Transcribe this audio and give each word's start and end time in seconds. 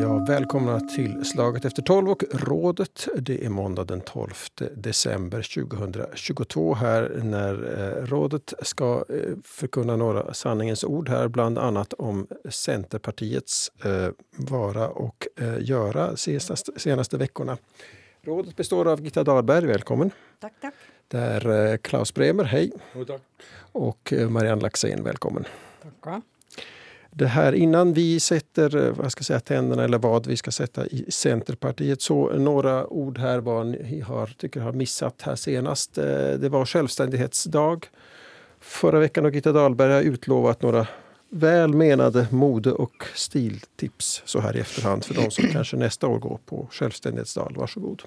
Ja, 0.00 0.24
välkomna 0.28 0.80
till 0.80 1.24
Slaget 1.24 1.64
efter 1.64 1.82
tolv 1.82 2.10
och 2.10 2.24
Rådet. 2.32 3.08
Det 3.16 3.44
är 3.44 3.48
måndag 3.48 3.84
den 3.84 4.00
12 4.00 4.30
december 4.76 5.64
2022 5.66 6.74
här 6.74 7.20
när 7.22 7.54
eh, 7.78 8.06
Rådet 8.06 8.54
ska 8.62 9.04
eh, 9.08 9.36
förkunna 9.44 9.96
några 9.96 10.34
sanningens 10.34 10.84
ord 10.84 11.08
här, 11.08 11.28
bland 11.28 11.58
annat 11.58 11.92
om 11.92 12.26
Centerpartiets 12.50 13.72
eh, 13.84 14.08
vara 14.36 14.88
och 14.88 15.26
göra 15.60 16.16
senaste, 16.16 16.72
senaste 16.76 17.16
veckorna. 17.16 17.58
Rådet 18.22 18.56
består 18.56 18.88
av 18.88 19.00
Gitta 19.04 19.24
Dahlberg, 19.24 19.66
välkommen. 19.66 20.10
Tack, 20.40 20.52
tack. 20.60 20.74
Det 21.08 21.18
är 21.18 21.76
Klaus 21.76 22.14
Bremer, 22.14 22.44
hej. 22.44 22.72
Jo, 22.94 23.04
tack. 23.04 23.20
Och 23.72 24.12
Marianne 24.28 24.62
Laxén, 24.62 25.04
välkommen. 25.04 25.44
Tackar 25.82 26.22
det 27.14 27.26
här 27.26 27.52
innan 27.52 27.92
vi 27.92 28.20
sätter 28.20 28.76
eh, 28.76 28.92
vad 28.92 29.12
ska 29.12 29.24
säga, 29.24 29.40
tänderna 29.40 29.84
eller 29.84 29.98
vad 29.98 30.26
vi 30.26 30.36
ska 30.36 30.50
sätta 30.50 30.86
i 30.86 31.04
Centerpartiet. 31.08 32.02
Så 32.02 32.38
några 32.38 32.86
ord 32.86 33.18
här 33.18 33.38
vad 33.38 33.66
ni 33.66 34.00
har, 34.00 34.26
tycker 34.26 34.60
har 34.60 34.72
missat 34.72 35.22
här 35.22 35.36
senast. 35.36 35.98
Eh, 35.98 36.04
det 36.38 36.48
var 36.48 36.64
självständighetsdag. 36.64 37.86
Förra 38.60 38.98
veckan 38.98 39.24
har 39.24 39.30
Gitta 39.30 39.52
Dahlberg 39.52 40.06
utlovat 40.06 40.62
några 40.62 40.86
välmenade 41.28 42.26
mode 42.30 42.72
och 42.72 43.04
stiltips 43.14 44.22
så 44.24 44.40
här 44.40 44.56
i 44.56 44.60
efterhand 44.60 45.04
för 45.04 45.14
de 45.14 45.30
som 45.30 45.48
kanske 45.52 45.76
nästa 45.76 46.06
år 46.06 46.18
går 46.18 46.38
på 46.46 46.68
självständighetsdag. 46.70 47.52
Varsågod. 47.56 48.02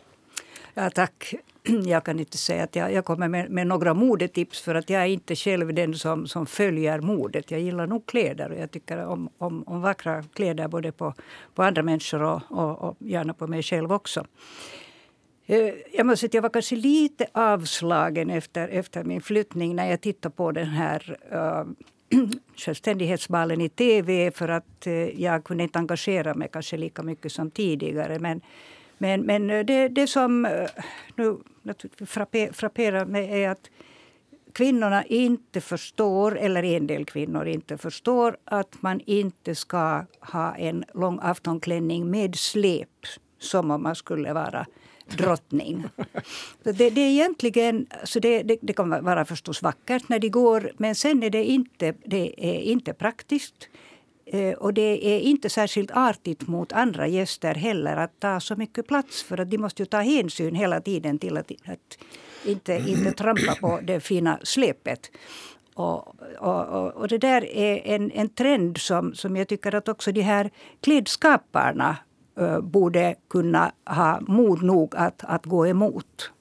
Ja, 0.73 0.89
tack. 0.89 1.35
Jag 1.85 2.03
kan 2.03 2.19
inte 2.19 2.37
säga 2.37 2.63
att 2.63 2.75
jag, 2.75 2.93
jag 2.93 3.05
kommer 3.05 3.27
med, 3.27 3.49
med, 3.49 3.67
några 3.67 3.93
modetips 3.93 4.61
för 4.61 4.75
att 4.75 4.89
jag 4.89 5.01
är 5.01 5.07
inte 5.07 5.35
själv 5.35 5.73
den 5.73 5.93
som, 5.93 6.27
som 6.27 6.45
följer 6.45 7.01
modet. 7.01 7.51
Jag 7.51 7.61
gillar 7.61 7.87
nog 7.87 8.05
kläder 8.05 8.51
och 8.51 8.57
jag 8.57 8.71
tycker 8.71 9.05
om, 9.05 9.29
om, 9.37 9.63
om 9.67 9.81
vackra 9.81 10.23
kläder 10.33 10.67
både 10.67 10.91
på, 10.91 11.13
på 11.55 11.63
andra 11.63 11.83
människor 11.83 12.23
och, 12.23 12.41
och, 12.49 12.81
och 12.81 12.95
gärna 12.99 13.33
på 13.33 13.47
mig 13.47 13.63
själv 13.63 13.93
också. 13.93 14.25
Eh, 15.45 15.73
jag 15.93 16.05
måste 16.05 16.19
säga 16.19 16.27
att 16.27 16.33
jag 16.33 16.41
var 16.41 16.49
kanske 16.49 16.75
lite 16.75 17.25
avslagen 17.31 18.29
efter, 18.29 18.67
efter 18.67 19.03
min 19.03 19.21
flyttning 19.21 19.75
när 19.75 19.89
jag 19.89 20.01
tittade 20.01 20.35
på 20.35 20.51
den 20.51 20.67
här 20.67 21.17
eh, 21.31 22.17
uh, 22.19 22.29
självständighetsbalen 22.55 23.61
i 23.61 23.69
tv 23.69 24.31
för 24.31 24.49
att 24.49 24.87
uh, 24.87 25.21
jag 25.21 25.43
kunde 25.43 25.63
inte 25.63 25.79
engagera 25.79 26.33
mig 26.33 26.49
kanske 26.51 26.77
lika 26.77 27.03
mycket 27.03 27.31
som 27.31 27.51
tidigare. 27.51 28.19
Men 28.19 28.41
men, 28.97 29.21
men 29.21 29.49
eh, 29.49 29.65
det, 29.65 29.87
det 29.87 30.07
som 30.07 30.45
eh, 30.45 30.69
nu 31.15 31.37
frapperar 32.51 33.05
mig 33.05 33.43
är 33.43 33.49
att 33.49 33.69
kvinnorna 34.53 35.05
inte 35.05 35.61
förstår, 35.61 36.37
eller 36.37 36.63
en 36.63 36.87
del 36.87 37.05
kvinnor 37.05 37.47
inte 37.47 37.77
förstår 37.77 38.37
att 38.45 38.81
man 38.81 39.01
inte 39.05 39.55
ska 39.55 40.05
ha 40.19 40.55
en 40.55 40.85
lång 40.93 41.19
aftonklänning 41.21 42.09
med 42.11 42.35
släp 42.35 42.89
som 43.39 43.71
om 43.71 43.83
man 43.83 43.95
skulle 43.95 44.33
vara 44.33 44.65
drottning. 45.17 45.83
Det, 46.63 46.71
det 46.71 47.01
är 47.01 47.09
egentligen, 47.09 47.87
alltså 48.01 48.19
det, 48.19 48.43
det, 48.43 48.57
det, 48.61 48.73
kan 48.73 48.89
vara 48.89 49.25
förstås 49.25 49.61
vackert 49.61 50.09
när 50.09 50.19
de 50.19 50.29
går 50.29 50.71
men 50.77 50.95
sen 50.95 51.23
är 51.23 51.29
det 51.29 51.43
inte, 51.43 51.93
det 52.05 52.33
är 52.37 52.59
inte 52.61 52.93
praktiskt. 52.93 53.69
Eh, 54.25 54.53
och 54.53 54.73
det 54.73 55.15
är 55.15 55.19
inte 55.19 55.49
särskilt 55.49 55.91
artigt 55.91 56.47
mot 56.47 56.73
andra 56.73 57.07
gäster 57.07 57.55
heller 57.55 57.97
att 57.97 58.19
ta 58.19 58.39
så 58.39 58.55
mycket 58.55 58.87
plats 58.87 59.23
för 59.23 59.39
att 59.39 59.51
de 59.51 59.57
måste 59.57 59.81
ju 59.81 59.85
ta 59.85 60.01
hänsyn 60.01 60.55
hela 60.55 60.81
tiden 60.81 61.19
till 61.19 61.37
att, 61.37 61.51
att 61.51 61.97
inte, 62.45 62.83
inte 62.87 63.11
trampa 63.11 63.55
på 63.61 63.79
det 63.83 63.99
fina 63.99 64.39
släpet. 64.43 65.11
Och, 65.73 66.15
och, 66.39 66.93
och, 66.95 67.07
det 67.07 67.17
där 67.17 67.45
är 67.45 67.81
en, 67.95 68.11
en 68.11 68.29
trend 68.29 68.77
som, 68.77 69.13
som 69.13 69.35
jag 69.35 69.47
tycker 69.47 69.75
att 69.75 69.87
också 69.89 70.11
de 70.11 70.21
här 70.21 70.51
klädskaparna 70.81 71.97
uh, 72.39 72.59
borde 72.59 73.15
kunna 73.29 73.71
ha 73.85 74.19
mod 74.21 74.63
nog 74.63 74.95
att, 74.95 75.23
att 75.23 75.45
gå 75.45 75.67
emot. 75.67 76.31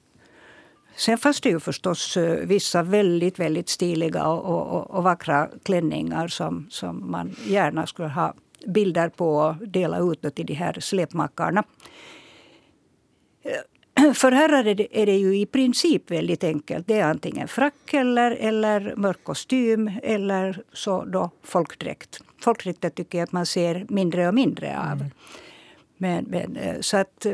Sen 0.95 1.17
fanns 1.17 1.41
det 1.41 1.49
ju 1.49 1.59
förstås 1.59 2.17
eh, 2.17 2.47
vissa 2.47 2.83
väldigt, 2.83 3.39
väldigt 3.39 3.69
stiliga 3.69 4.27
och, 4.27 4.75
och, 4.75 4.91
och 4.91 5.03
vackra 5.03 5.49
klänningar 5.63 6.27
som, 6.27 6.67
som 6.69 7.11
man 7.11 7.35
gärna 7.47 7.87
skulle 7.87 8.07
ha 8.07 8.33
bilder 8.65 9.09
på 9.09 9.35
och 9.35 9.67
dela 9.67 9.99
ut 9.99 10.35
till 10.35 10.45
de 10.45 10.53
här 10.53 10.79
släpmakarna. 10.79 11.63
Eh, 13.43 14.13
för 14.13 14.31
herrar 14.31 14.65
är 14.65 14.75
det, 14.75 15.01
är 15.01 15.05
det 15.05 15.17
ju 15.17 15.37
i 15.37 15.45
princip 15.45 16.11
väldigt 16.11 16.43
enkelt. 16.43 16.87
Det 16.87 16.99
är 16.99 17.03
antingen 17.03 17.47
frack 17.47 17.93
eller, 17.93 18.31
eller 18.31 18.93
mörk 18.95 19.23
kostym 19.23 19.91
eller 20.03 20.63
så 20.73 21.05
då 21.05 21.29
folkdräkt. 21.43 22.21
Folkdräkter 22.41 22.89
tycker 22.89 23.17
jag 23.17 23.23
att 23.23 23.31
man 23.31 23.45
ser 23.45 23.85
mindre 23.89 24.27
och 24.27 24.33
mindre 24.33 24.79
av. 24.79 24.97
Mm. 24.97 25.11
Men, 25.97 26.25
men, 26.25 26.55
eh, 26.55 26.79
så 26.81 26.97
att, 26.97 27.25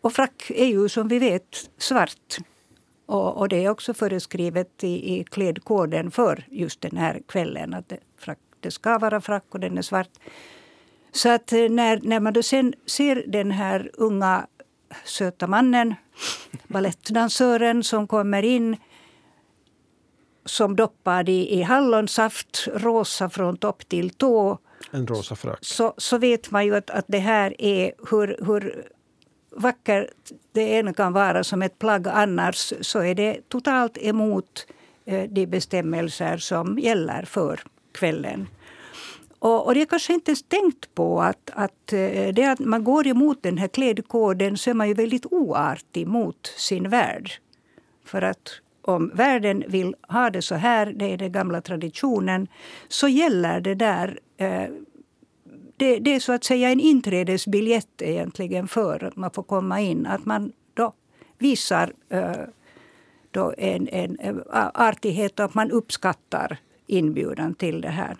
och 0.00 0.12
frack 0.12 0.50
är 0.54 0.66
ju 0.66 0.88
som 0.88 1.08
vi 1.08 1.18
vet 1.18 1.70
svart. 1.78 2.38
Och, 3.08 3.36
och, 3.36 3.48
det 3.48 3.64
är 3.64 3.70
också 3.70 3.94
föreskrivet 3.94 4.84
i, 4.84 5.18
i 5.18 5.24
klädkoden 5.24 6.10
för 6.10 6.44
just 6.50 6.80
den 6.80 6.96
här 6.96 7.20
kvällen 7.28 7.74
att 7.74 7.88
det, 7.88 7.98
frack, 8.18 8.38
det 8.60 8.70
ska 8.70 8.98
vara 8.98 9.20
frack 9.20 9.44
och 9.50 9.60
den 9.60 9.78
är 9.78 9.82
svart. 9.82 10.10
Så 11.12 11.28
att 11.28 11.52
eh, 11.52 11.68
när, 11.68 12.00
när 12.02 12.20
man 12.20 12.32
då 12.32 12.42
sen 12.42 12.74
ser 12.86 13.24
den 13.26 13.50
här 13.50 13.90
unga 13.94 14.46
söta 15.04 15.46
mannen, 15.46 15.94
balettdansören 16.68 17.84
som 17.84 18.06
kommer 18.06 18.42
in 18.42 18.76
som 20.44 20.76
doppad 20.76 21.28
i, 21.28 21.58
i 21.58 21.62
hallonsaft, 21.62 22.68
rosa 22.74 23.30
från 23.30 23.56
topp 23.56 23.88
till 23.88 24.10
tå. 24.10 24.58
En 24.90 25.06
rosa 25.06 25.36
frack. 25.36 25.58
Så, 25.60 25.94
så 25.96 26.18
vet 26.18 26.50
man 26.50 26.66
ju 26.66 26.76
att, 26.76 26.90
att 26.90 27.04
det 27.08 27.18
här 27.18 27.54
är 27.58 27.92
hur, 28.10 28.44
hur 28.46 28.88
vacker 29.58 30.10
det 30.52 30.76
än 30.76 30.94
kan 30.94 31.12
vara 31.12 31.44
som 31.44 31.62
ett 31.62 31.78
plagg 31.78 32.08
annars 32.08 32.72
så 32.80 32.98
är 32.98 33.14
det 33.14 33.48
totalt 33.48 33.98
emot 33.98 34.66
eh, 35.04 35.30
de 35.30 35.46
bestämmelser 35.46 36.36
som 36.36 36.78
gäller 36.78 37.22
för 37.22 37.60
kvällen. 37.92 38.48
Och, 39.38 39.66
och 39.66 39.74
det 39.74 39.80
är 39.80 39.86
kanske 39.86 40.12
inte 40.12 40.30
ens 40.30 40.42
tänkt 40.42 40.94
på 40.94 41.20
att, 41.20 41.50
att, 41.54 41.92
eh, 41.92 42.34
det 42.34 42.44
att 42.44 42.58
man 42.58 42.84
går 42.84 43.06
emot 43.06 43.42
den 43.42 43.58
här 43.58 43.68
klädkoden 43.68 44.56
så 44.56 44.70
är 44.70 44.74
man 44.74 44.88
ju 44.88 44.94
väldigt 44.94 45.26
oartig 45.26 46.06
mot 46.06 46.46
sin 46.56 46.88
värld. 46.88 47.30
För 48.04 48.22
att 48.22 48.60
om 48.82 49.10
världen 49.14 49.64
vill 49.68 49.94
ha 50.08 50.30
det 50.30 50.42
så 50.42 50.54
här, 50.54 50.86
det 50.86 51.12
är 51.12 51.16
den 51.16 51.32
gamla 51.32 51.60
traditionen, 51.60 52.48
så 52.88 53.08
gäller 53.08 53.60
det 53.60 53.74
där 53.74 54.18
eh, 54.36 54.68
det, 55.78 55.98
det, 55.98 56.14
är 56.14 56.20
så 56.20 56.32
att 56.32 56.44
säga 56.44 56.70
en 56.70 56.80
inträdesbiljett 56.80 58.02
egentligen 58.02 58.68
för 58.68 59.04
att 59.04 59.16
man 59.16 59.30
får 59.30 59.42
komma 59.42 59.80
in. 59.80 60.06
Att 60.06 60.24
man 60.24 60.52
då 60.74 60.92
visar 61.38 61.92
uh, 62.14 62.44
då 63.30 63.54
en, 63.58 63.88
en, 63.88 64.16
en 64.20 64.42
artighet 64.74 65.38
och 65.38 65.44
att 65.44 65.54
man 65.54 65.70
uppskattar 65.70 66.58
inbjudan 66.86 67.54
till 67.54 67.80
det 67.80 67.88
här. 67.88 68.16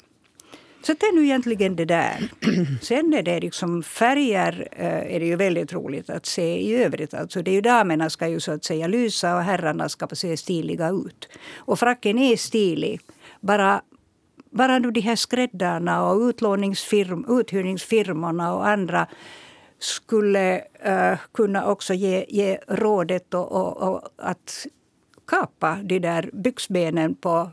Så 0.82 0.92
det 0.92 1.06
är 1.06 1.14
nu 1.14 1.24
egentligen 1.24 1.76
det 1.76 1.84
där. 1.84 2.30
Sen 2.82 3.14
är 3.14 3.22
det 3.22 3.40
liksom 3.40 3.82
färger 3.82 4.68
uh, 4.80 5.14
är 5.14 5.20
det 5.20 5.26
ju 5.26 5.36
väldigt 5.36 5.72
roligt 5.72 6.10
att 6.10 6.26
se 6.26 6.60
i 6.60 6.74
övrigt. 6.74 7.14
Alltså 7.14 7.42
det 7.42 7.50
är 7.50 7.54
ju 7.54 7.60
damerna 7.60 8.10
ska 8.10 8.28
ju 8.28 8.40
så 8.40 8.52
att 8.52 8.64
säga 8.64 8.86
lysa 8.86 9.36
och 9.36 9.42
herrarna 9.42 9.88
ska 9.88 10.06
se 10.06 10.36
stiliga 10.36 10.88
ut. 10.88 11.28
Och 11.56 11.78
fracken 11.78 12.18
är 12.18 12.36
stilig. 12.36 13.00
Bara 13.40 13.82
bara 14.50 14.78
nu 14.78 14.90
de 14.90 15.00
här 15.00 15.16
skräddarna 15.16 16.10
och 16.10 16.20
utlåningsfirm, 16.20 17.24
uthyrningsfirmorna 17.28 18.54
och 18.54 18.68
andra 18.68 19.06
skulle 19.78 20.58
uh, 20.86 21.18
kunna 21.32 21.66
också 21.66 21.94
ge, 21.94 22.24
ge 22.28 22.58
rådet 22.68 23.34
och, 23.34 23.52
och, 23.52 23.76
och, 23.76 24.08
att 24.16 24.66
kapa 25.26 25.78
de 25.82 25.98
där 25.98 26.30
byxbenen 26.32 27.14
på, 27.14 27.50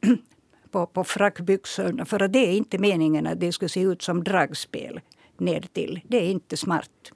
på, 0.70 0.86
på 0.86 1.04
frackbyxorna. 1.04 2.04
För 2.04 2.22
att 2.22 2.32
det 2.32 2.38
är 2.38 2.52
inte 2.52 2.78
meningen 2.78 3.26
att 3.26 3.40
det 3.40 3.52
ska 3.52 3.68
se 3.68 3.80
ut 3.80 4.02
som 4.02 4.24
dragspel 4.24 5.00
ner 5.38 5.60
till. 5.72 6.00
Det 6.08 6.16
är 6.16 6.30
inte 6.30 6.56
smart. 6.56 7.12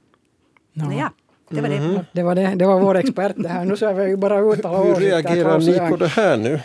No. 0.72 0.92
Ja, 0.92 1.10
det 1.48 1.60
var 1.60 1.68
det. 1.68 1.76
Mm. 1.76 1.98
Det, 2.12 2.22
var 2.22 2.34
det. 2.34 2.54
det 2.56 2.66
var 2.66 2.80
vår 2.80 2.96
expert 2.96 3.34
det 3.36 3.48
här. 3.48 3.64
Nu 3.64 3.76
ska 3.76 3.92
vi 3.92 4.16
bara 4.16 4.40
uttala 4.40 4.78
Hur 4.84 4.94
reagerar 4.94 5.58
ni 5.58 5.90
på 5.90 5.96
det 5.96 6.08
här 6.08 6.36
nu? 6.36 6.60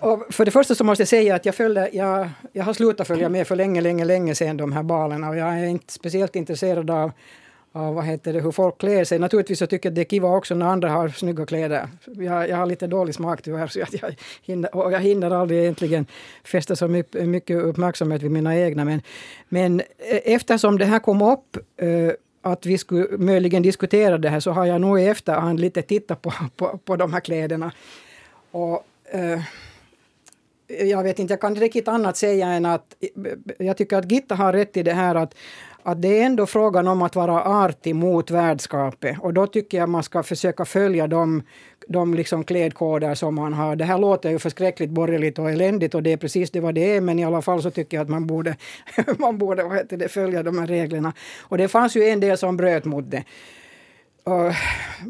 Och 0.00 0.34
för 0.34 0.44
det 0.44 0.50
första 0.50 0.74
så 0.74 0.84
måste 0.84 1.02
jag 1.02 1.08
säga 1.08 1.34
att 1.34 1.46
jag, 1.46 1.54
följde, 1.54 1.90
jag, 1.92 2.28
jag 2.52 2.64
har 2.64 2.72
slutat 2.72 3.06
följa 3.06 3.28
med 3.28 3.46
för 3.46 3.56
länge, 3.56 3.80
länge, 3.80 4.04
länge 4.04 4.34
sedan 4.34 4.56
de 4.56 4.72
här 4.72 4.82
balerna 4.82 5.28
och 5.28 5.36
jag 5.36 5.58
är 5.58 5.64
inte 5.64 5.92
speciellt 5.92 6.36
intresserad 6.36 6.90
av, 6.90 7.12
av 7.72 7.94
vad 7.94 8.04
heter 8.04 8.32
det, 8.32 8.40
hur 8.40 8.50
folk 8.50 8.78
klär 8.78 9.04
sig. 9.04 9.18
Naturligtvis 9.18 9.58
så 9.58 9.66
tycker 9.66 9.88
jag 9.88 9.90
att 9.90 9.94
det 9.94 10.00
är 10.00 10.10
kiva 10.10 10.28
också 10.28 10.54
när 10.54 10.66
andra 10.66 10.88
har 10.88 11.08
snygga 11.08 11.46
kläder. 11.46 11.88
Jag, 12.04 12.48
jag 12.48 12.56
har 12.56 12.66
lite 12.66 12.86
dålig 12.86 13.14
smak 13.14 13.42
tyvärr 13.42 13.66
så 13.66 13.78
jag, 13.78 13.88
jag, 13.92 14.14
hinner, 14.42 14.76
och 14.76 14.92
jag 14.92 15.00
hinner 15.00 15.30
aldrig 15.30 15.60
egentligen 15.60 16.06
fästa 16.44 16.76
så 16.76 16.88
mycket 17.12 17.62
uppmärksamhet 17.62 18.22
vid 18.22 18.30
mina 18.30 18.56
egna. 18.56 18.84
Men, 18.84 19.02
men 19.48 19.80
eh, 19.80 20.20
eftersom 20.24 20.78
det 20.78 20.84
här 20.84 20.98
kom 20.98 21.22
upp 21.22 21.56
eh, 21.76 22.12
att 22.42 22.66
vi 22.66 22.78
skulle 22.78 23.16
möjligen 23.18 23.62
diskutera 23.62 24.18
det 24.18 24.28
här 24.28 24.40
så 24.40 24.50
har 24.50 24.66
jag 24.66 24.80
nog 24.80 25.00
i 25.00 25.06
efterhand 25.06 25.60
lite 25.60 25.82
tittat 25.82 26.22
på, 26.22 26.32
på, 26.56 26.78
på 26.84 26.96
de 26.96 27.12
här 27.12 27.20
kläderna. 27.20 27.72
Och, 28.50 28.86
eh, 29.04 29.40
jag 30.66 31.02
vet 31.02 31.18
inte, 31.18 31.32
jag 31.32 31.40
kan 31.40 31.52
inte 31.52 31.64
riktigt 31.64 31.88
annat 31.88 32.16
säga 32.16 32.46
än 32.46 32.66
att 32.66 32.96
eh, 33.00 33.66
jag 33.66 33.76
tycker 33.76 33.96
att 33.96 34.12
Gitta 34.12 34.34
har 34.34 34.52
rätt 34.52 34.76
i 34.76 34.82
det 34.82 34.92
här 34.92 35.14
att 35.14 35.34
att 35.82 36.02
det 36.02 36.20
är 36.20 36.26
ändå 36.26 36.46
frågan 36.46 36.88
om 36.88 37.02
att 37.02 37.16
vara 37.16 37.42
artig 37.44 37.94
mot 37.94 38.30
värdskapet. 38.30 39.16
Och 39.20 39.34
då 39.34 39.46
tycker 39.46 39.78
jag 39.78 39.88
man 39.88 40.02
ska 40.02 40.22
försöka 40.22 40.64
följa 40.64 41.06
de, 41.06 41.42
de 41.88 42.14
liksom 42.14 42.44
klädkoder 42.44 43.14
som 43.14 43.34
man 43.34 43.52
har. 43.52 43.76
Det 43.76 43.84
här 43.84 43.98
låter 43.98 44.30
ju 44.30 44.38
förskräckligt 44.38 44.90
borgerligt 44.90 45.38
och 45.38 45.50
eländigt 45.50 45.94
och 45.94 46.02
det 46.02 46.12
är 46.12 46.16
precis 46.16 46.50
det 46.50 46.60
vad 46.60 46.74
det 46.74 46.96
är, 46.96 47.00
men 47.00 47.18
i 47.18 47.24
alla 47.24 47.42
fall 47.42 47.62
så 47.62 47.70
tycker 47.70 47.96
jag 47.96 48.04
att 48.04 48.10
man 48.10 48.26
borde, 48.26 48.56
man 49.18 49.38
borde 49.38 49.62
vad 49.62 49.76
heter 49.76 49.96
det, 49.96 50.08
följa 50.08 50.42
de 50.42 50.58
här 50.58 50.66
reglerna. 50.66 51.12
Och 51.40 51.58
det 51.58 51.68
fanns 51.68 51.96
ju 51.96 52.04
en 52.04 52.20
del 52.20 52.38
som 52.38 52.56
bröt 52.56 52.84
mot 52.84 53.10
det. 53.10 53.24
Och, 54.24 54.52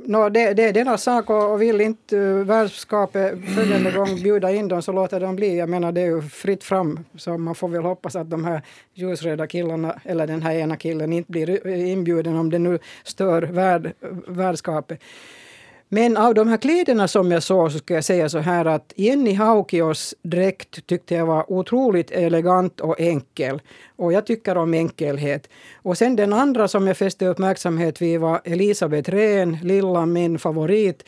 no, 0.06 0.28
det, 0.28 0.54
det 0.54 0.64
är 0.64 0.72
deras 0.72 1.02
sak 1.02 1.30
och 1.30 1.62
vill 1.62 1.80
inte 1.80 2.16
uh, 2.16 2.44
värdskapet 2.44 3.34
följande 3.54 3.90
gång 3.90 4.14
bjuda 4.14 4.52
in 4.52 4.68
dem 4.68 4.82
så 4.82 4.92
låter 4.92 5.20
de 5.20 5.36
bli. 5.36 5.58
Jag 5.58 5.68
menar 5.68 5.92
det 5.92 6.00
är 6.00 6.06
ju 6.06 6.22
fritt 6.22 6.64
fram 6.64 7.04
så 7.14 7.38
man 7.38 7.54
får 7.54 7.68
väl 7.68 7.82
hoppas 7.82 8.16
att 8.16 8.30
de 8.30 8.44
här 8.44 8.62
ljusröda 8.94 9.46
killarna 9.46 10.00
eller 10.04 10.26
den 10.26 10.42
här 10.42 10.54
ena 10.54 10.76
killen 10.76 11.12
inte 11.12 11.30
blir 11.30 11.66
inbjuden 11.66 12.36
om 12.36 12.50
det 12.50 12.58
nu 12.58 12.78
stör 13.04 13.42
värd, 13.42 13.92
värdskapet. 14.26 15.00
Men 15.94 16.16
av 16.16 16.34
de 16.34 16.48
här 16.48 16.56
kläderna 16.56 17.08
som 17.08 17.30
jag 17.30 17.42
såg 17.42 17.72
så 17.72 17.78
ska 17.78 17.94
jag 17.94 18.04
säga 18.04 18.28
så 18.28 18.38
här 18.38 18.64
att 18.64 18.92
Jenny 18.96 19.34
Haukios 19.34 20.14
dräkt 20.22 20.86
tyckte 20.86 21.14
jag 21.14 21.26
var 21.26 21.52
otroligt 21.52 22.10
elegant 22.10 22.80
och 22.80 23.00
enkel. 23.00 23.60
Och 23.96 24.12
jag 24.12 24.26
tycker 24.26 24.56
om 24.56 24.74
enkelhet. 24.74 25.48
Och 25.82 25.98
sen 25.98 26.16
den 26.16 26.32
andra 26.32 26.68
som 26.68 26.86
jag 26.86 26.96
fäste 26.96 27.26
uppmärksamhet 27.26 28.02
vid 28.02 28.20
var 28.20 28.40
Elisabeth 28.44 29.10
Rehn, 29.10 29.58
lilla 29.62 30.06
min 30.06 30.38
favorit. 30.38 31.04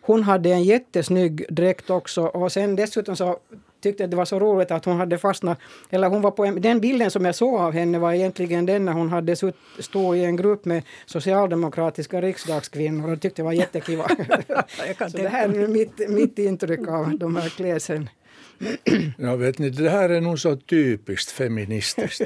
Hon 0.00 0.22
hade 0.22 0.50
en 0.50 0.64
jättesnygg 0.64 1.44
dräkt 1.48 1.90
också 1.90 2.22
och 2.22 2.52
sen 2.52 2.76
dessutom 2.76 3.16
så 3.16 3.38
tyckte 3.80 4.04
att 4.04 4.10
det 4.10 4.16
var 4.16 4.24
så 4.24 4.38
roligt 4.38 4.70
att 4.70 4.84
hon 4.84 4.96
hade 4.96 5.18
fastnat, 5.18 5.58
eller 5.90 6.08
hon 6.08 6.22
var 6.22 6.30
på 6.30 6.44
en, 6.44 6.60
den 6.60 6.80
bilden 6.80 7.10
som 7.10 7.24
jag 7.24 7.34
såg 7.34 7.54
av 7.54 7.72
henne 7.72 7.98
var 7.98 8.12
egentligen 8.12 8.66
den 8.66 8.84
när 8.84 8.92
hon 8.92 9.08
hade 9.08 9.36
stått 9.78 10.16
i 10.16 10.24
en 10.24 10.36
grupp 10.36 10.64
med 10.64 10.82
socialdemokratiska 11.06 12.20
riksdagskvinnor 12.20 13.12
och 13.12 13.20
tyckte 13.20 13.42
det 13.42 13.44
var 13.44 13.52
jättekiva. 13.52 14.08
så 15.10 15.16
det 15.16 15.28
här 15.28 15.48
är 15.48 15.68
mitt, 15.68 16.08
mitt 16.08 16.38
intryck 16.38 16.88
av 16.88 17.18
de 17.18 17.36
här 17.36 17.48
klädseln. 17.48 18.08
Ja, 19.18 19.36
vet 19.36 19.58
ni, 19.58 19.70
det 19.70 19.90
här 19.90 20.08
är 20.08 20.20
nog 20.20 20.38
så 20.38 20.56
typiskt 20.56 21.30
feministiskt. 21.30 22.22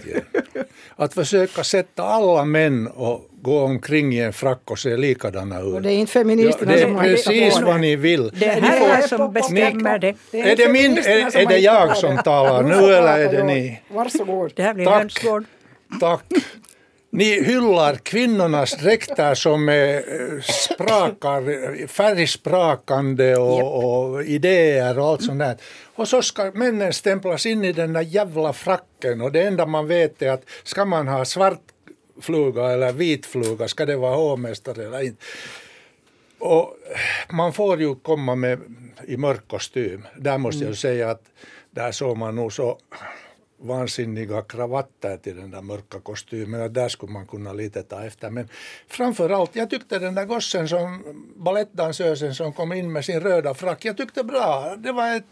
Att 0.96 1.14
försöka 1.14 1.64
sätta 1.64 2.02
alla 2.02 2.44
män 2.44 2.86
och 2.86 3.28
gå 3.42 3.60
omkring 3.60 4.14
i 4.14 4.20
en 4.20 4.32
frack 4.32 4.70
och 4.70 4.78
se 4.78 4.96
likadana 4.96 5.60
ut. 5.60 5.74
Och 5.74 5.82
det 5.82 5.92
är 5.92 5.96
inte 5.96 6.12
feministerna 6.12 6.76
ja, 6.76 6.82
som 6.82 6.94
har 6.94 7.02
det. 7.02 7.10
Är 7.10 7.16
precis 7.16 7.60
vad 7.60 7.80
ni 7.80 7.96
vill. 7.96 8.30
Det 8.34 8.46
är 8.46 9.00
ni 9.00 9.08
som 9.08 9.32
bestämmer 9.32 9.98
det. 9.98 10.16
är, 10.32 10.56
det 10.56 10.68
min, 10.68 10.98
är, 10.98 11.36
är 11.36 11.46
det 11.46 11.58
jag 11.58 11.96
som 11.96 12.18
talar 12.18 12.62
nu 12.62 12.74
eller 12.74 13.18
är 13.18 13.32
det 13.32 13.44
ni? 13.44 13.80
Varsågod. 13.88 14.52
Det 14.56 14.62
här 14.62 14.74
blir 14.74 14.86
hönsgård. 14.86 15.44
Tack. 16.00 16.24
Ni 17.14 17.42
hyllar 17.42 17.94
kvinnornas 17.94 18.76
dräkter 18.76 19.34
som 19.34 19.68
är 19.68 19.96
eh, 19.96 20.40
sprakar, 20.40 21.86
färgsprakande 21.86 23.36
och, 23.36 23.84
och, 23.84 24.24
idéer 24.24 24.98
och 24.98 25.06
allt 25.06 25.24
sånt 25.24 25.38
där. 25.38 25.56
Och 25.94 26.08
så 26.08 26.22
ska 26.22 26.50
männen 26.54 26.92
stämplas 26.92 27.46
in 27.46 27.64
i 27.64 27.72
den 27.72 27.92
där 27.92 28.00
jävla 28.00 28.52
fracken 28.52 29.20
och 29.20 29.32
det 29.32 29.42
enda 29.42 29.66
man 29.66 29.86
vet 29.86 30.22
är 30.22 30.30
att 30.30 30.44
ska 30.62 30.84
man 30.84 31.08
ha 31.08 31.24
svart 31.24 31.60
fluga 32.20 32.70
eller 32.70 32.92
vit 32.92 33.26
fluga, 33.26 33.68
ska 33.68 33.86
det 33.86 33.96
vara 33.96 34.16
hovmästare 34.16 34.86
eller 34.86 35.02
inte? 35.02 35.24
Och 36.38 36.76
man 37.30 37.52
får 37.52 37.80
ju 37.80 37.94
komma 37.94 38.34
med 38.34 38.60
i 39.06 39.16
mörk 39.16 39.48
kostym. 39.48 40.06
Där 40.16 40.38
måste 40.38 40.58
mm. 40.58 40.68
jag 40.68 40.78
säga 40.78 41.10
att 41.10 41.22
där 41.70 41.92
såg 41.92 42.16
man 42.16 42.36
nog 42.36 42.52
så 42.52 42.78
vansinniga 43.62 44.42
kravatter 44.42 45.16
till 45.16 45.36
den 45.36 45.50
där 45.50 45.62
mörka 45.62 46.00
kostymen. 46.00 46.72
Där 46.72 46.88
skulle 46.88 47.12
man 47.12 47.26
kunna 47.26 47.52
lite 47.52 47.82
ta 47.82 48.04
efter. 48.04 48.30
Men 48.30 48.48
framför 48.88 49.30
allt, 49.30 49.56
jag 49.56 49.70
tyckte 49.70 49.98
den 49.98 50.14
där 50.14 50.24
gossen 50.24 50.68
som 50.68 51.02
balettdansösen 51.36 52.34
som 52.34 52.52
kom 52.52 52.72
in 52.72 52.92
med 52.92 53.04
sin 53.04 53.20
röda 53.20 53.54
frack, 53.54 53.84
jag 53.84 53.96
tyckte 53.96 54.24
bra. 54.24 54.76
Det 54.76 54.92
var 54.92 55.16
ett 55.16 55.24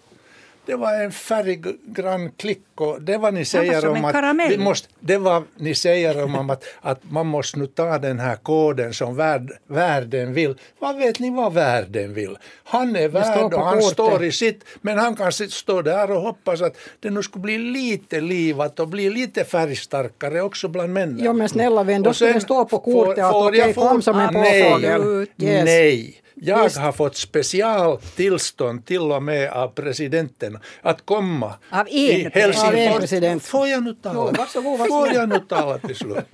det 0.66 0.76
var 0.76 0.94
en 0.94 1.12
färggrann 1.12 2.30
klick 2.36 2.62
och 2.74 3.02
det 3.02 3.18
var 3.18 3.32
ni 3.32 3.44
säger 3.44 3.88
om 3.88 4.04
att 4.04 4.50
vi 4.50 4.58
måste, 4.58 4.88
det 5.00 5.18
var 5.18 5.42
ni 5.56 5.74
säger 5.74 6.24
om 6.24 6.50
att, 6.50 6.64
att 6.80 7.00
man 7.10 7.26
måste 7.26 7.58
nu 7.58 7.66
ta 7.66 7.98
den 7.98 8.20
här 8.20 8.36
koden 8.36 8.94
som 8.94 9.16
värld, 9.16 9.52
världen 9.66 10.32
vill. 10.32 10.54
Vad 10.78 10.96
vet 10.96 11.18
ni 11.18 11.30
vad 11.30 11.52
världen 11.52 12.14
vill? 12.14 12.38
Han 12.64 12.96
är 12.96 13.08
värd 13.08 13.54
och 13.54 13.64
han 13.64 13.74
kortet. 13.74 13.92
står 13.92 14.24
i 14.24 14.32
sitt, 14.32 14.64
men 14.80 14.98
han 14.98 15.16
kan 15.16 15.32
stå 15.32 15.82
där 15.82 16.10
och 16.10 16.20
hoppas 16.20 16.62
att 16.62 16.76
det 17.00 17.10
nu 17.10 17.22
skulle 17.22 17.42
bli 17.42 17.58
lite 17.58 18.20
livat 18.20 18.80
och 18.80 18.88
bli 18.88 19.10
lite 19.10 19.44
färgstarkare 19.44 20.42
också 20.42 20.68
bland 20.68 20.92
männen. 20.92 21.24
Ja 21.24 21.32
men 21.32 21.48
snälla 21.48 21.82
vän, 21.82 22.02
då 22.02 22.12
skulle 22.12 22.32
det 22.32 22.40
stå 22.40 22.64
på 22.64 22.78
kortet 22.78 23.24
att 23.24 23.34
okej, 23.34 23.60
okay, 23.60 23.74
kom 23.74 24.02
som 24.02 24.18
en 24.18 24.34
påfågel. 24.34 25.26
Nej, 25.36 25.48
yes. 25.48 25.64
nej. 25.64 26.20
Jag 26.42 26.64
Just. 26.64 26.76
har 26.76 26.92
fått 26.92 27.16
specialtillstånd 27.16 28.86
till 28.86 29.12
och 29.12 29.22
med 29.22 29.50
av 29.50 29.68
presidenten 29.68 30.58
att 30.82 31.06
komma 31.06 31.54
av 31.70 31.80
en, 31.80 31.88
i 31.88 32.30
Helsingfors. 32.32 33.12
Av 33.12 33.38
Får 33.38 33.68
jag 33.68 33.82
nu 33.82 33.94
tala? 33.94 34.14
Jo, 34.14 34.38
varsågod, 34.38 34.78
varsågod. 34.78 35.08
Får 35.08 35.16
jag 35.16 35.28
nu 35.28 35.38
tala 35.38 35.78
till 35.78 35.96
slut? 35.96 36.24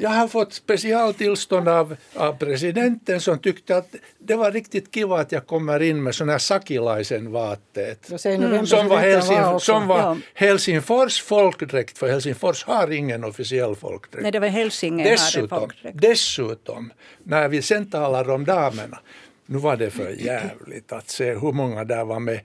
Jag 0.00 0.10
har 0.10 0.28
fått 0.28 0.52
specialtillstånd 0.52 1.68
av, 1.68 1.96
av 2.14 2.32
presidenten 2.32 3.20
som 3.20 3.38
tyckte 3.38 3.76
att 3.76 3.94
det 4.18 4.36
var 4.36 4.52
riktigt 4.52 4.94
kiva 4.94 5.20
att 5.20 5.32
jag 5.32 5.46
kommer 5.46 5.82
in 5.82 6.02
med 6.02 6.14
sån 6.14 6.28
här 6.28 6.38
sakilaisen 6.38 7.32
vaatteet. 7.32 8.24
Mm. 8.24 8.66
Som 8.66 8.88
var, 8.88 8.98
Helsing, 8.98 9.60
som 9.60 9.86
var. 9.86 10.16
Helsingfors 10.34 11.22
folkdräkt, 11.22 11.98
för 11.98 12.08
Helsingfors 12.08 12.64
har 12.64 12.90
ingen 12.90 13.24
officiell 13.24 13.76
folkdräkt. 13.76 14.22
Nej, 14.22 14.32
det 14.32 14.40
var 14.40 14.48
Helsingin 14.48 15.06
dessutom. 15.06 15.70
Dessutom, 15.92 16.92
när 17.22 17.48
vi 17.48 17.62
sen 17.62 17.90
talar 17.90 18.30
om 18.30 18.44
damerna, 18.44 18.98
nu 19.46 19.58
var 19.58 19.76
det 19.76 19.90
för 19.90 20.10
jävligt 20.10 20.92
att 20.92 21.10
se 21.10 21.34
hur 21.34 21.52
många 21.52 21.84
där 21.84 22.04
var 22.04 22.20
med 22.20 22.40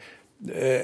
eh, 0.56 0.82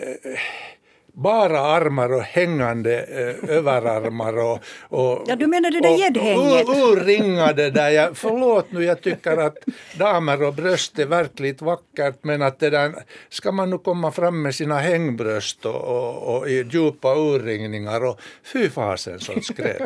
bara 1.21 1.60
armar 1.60 2.13
och 2.13 2.21
hängande 2.21 3.04
eh, 3.04 3.50
överarmar 3.57 4.38
och, 4.38 4.60
och, 4.81 5.24
ja, 5.27 5.36
du 5.36 5.48
menar 5.48 5.71
det 5.71 5.81
där 5.81 5.98
gäddhänget? 5.98 6.68
Urringade 6.68 7.69
där. 7.71 7.89
Jag, 7.89 8.18
förlåt 8.18 8.71
nu, 8.71 8.86
jag 8.86 9.01
tycker 9.01 9.38
att 9.38 9.57
damer 9.98 10.44
och 10.44 10.54
bröst 10.54 11.00
är 11.00 11.06
verkligt 11.06 11.62
vackert 11.62 12.16
men 12.21 12.42
att 12.42 12.60
det 12.60 12.69
där, 12.69 12.94
ska 13.30 13.51
man 13.51 13.69
nu 13.69 13.77
komma 13.77 14.12
fram 14.12 14.42
med 14.42 14.56
sina 14.56 14.80
hängbröst 14.80 15.66
och, 15.66 15.81
och, 15.81 16.38
och 16.38 16.50
djupa 16.50 17.16
urringningar 17.16 18.06
och 18.06 18.19
fy 18.54 18.69
fasen 18.69 19.19
sånt 19.19 19.45
skräp. 19.45 19.82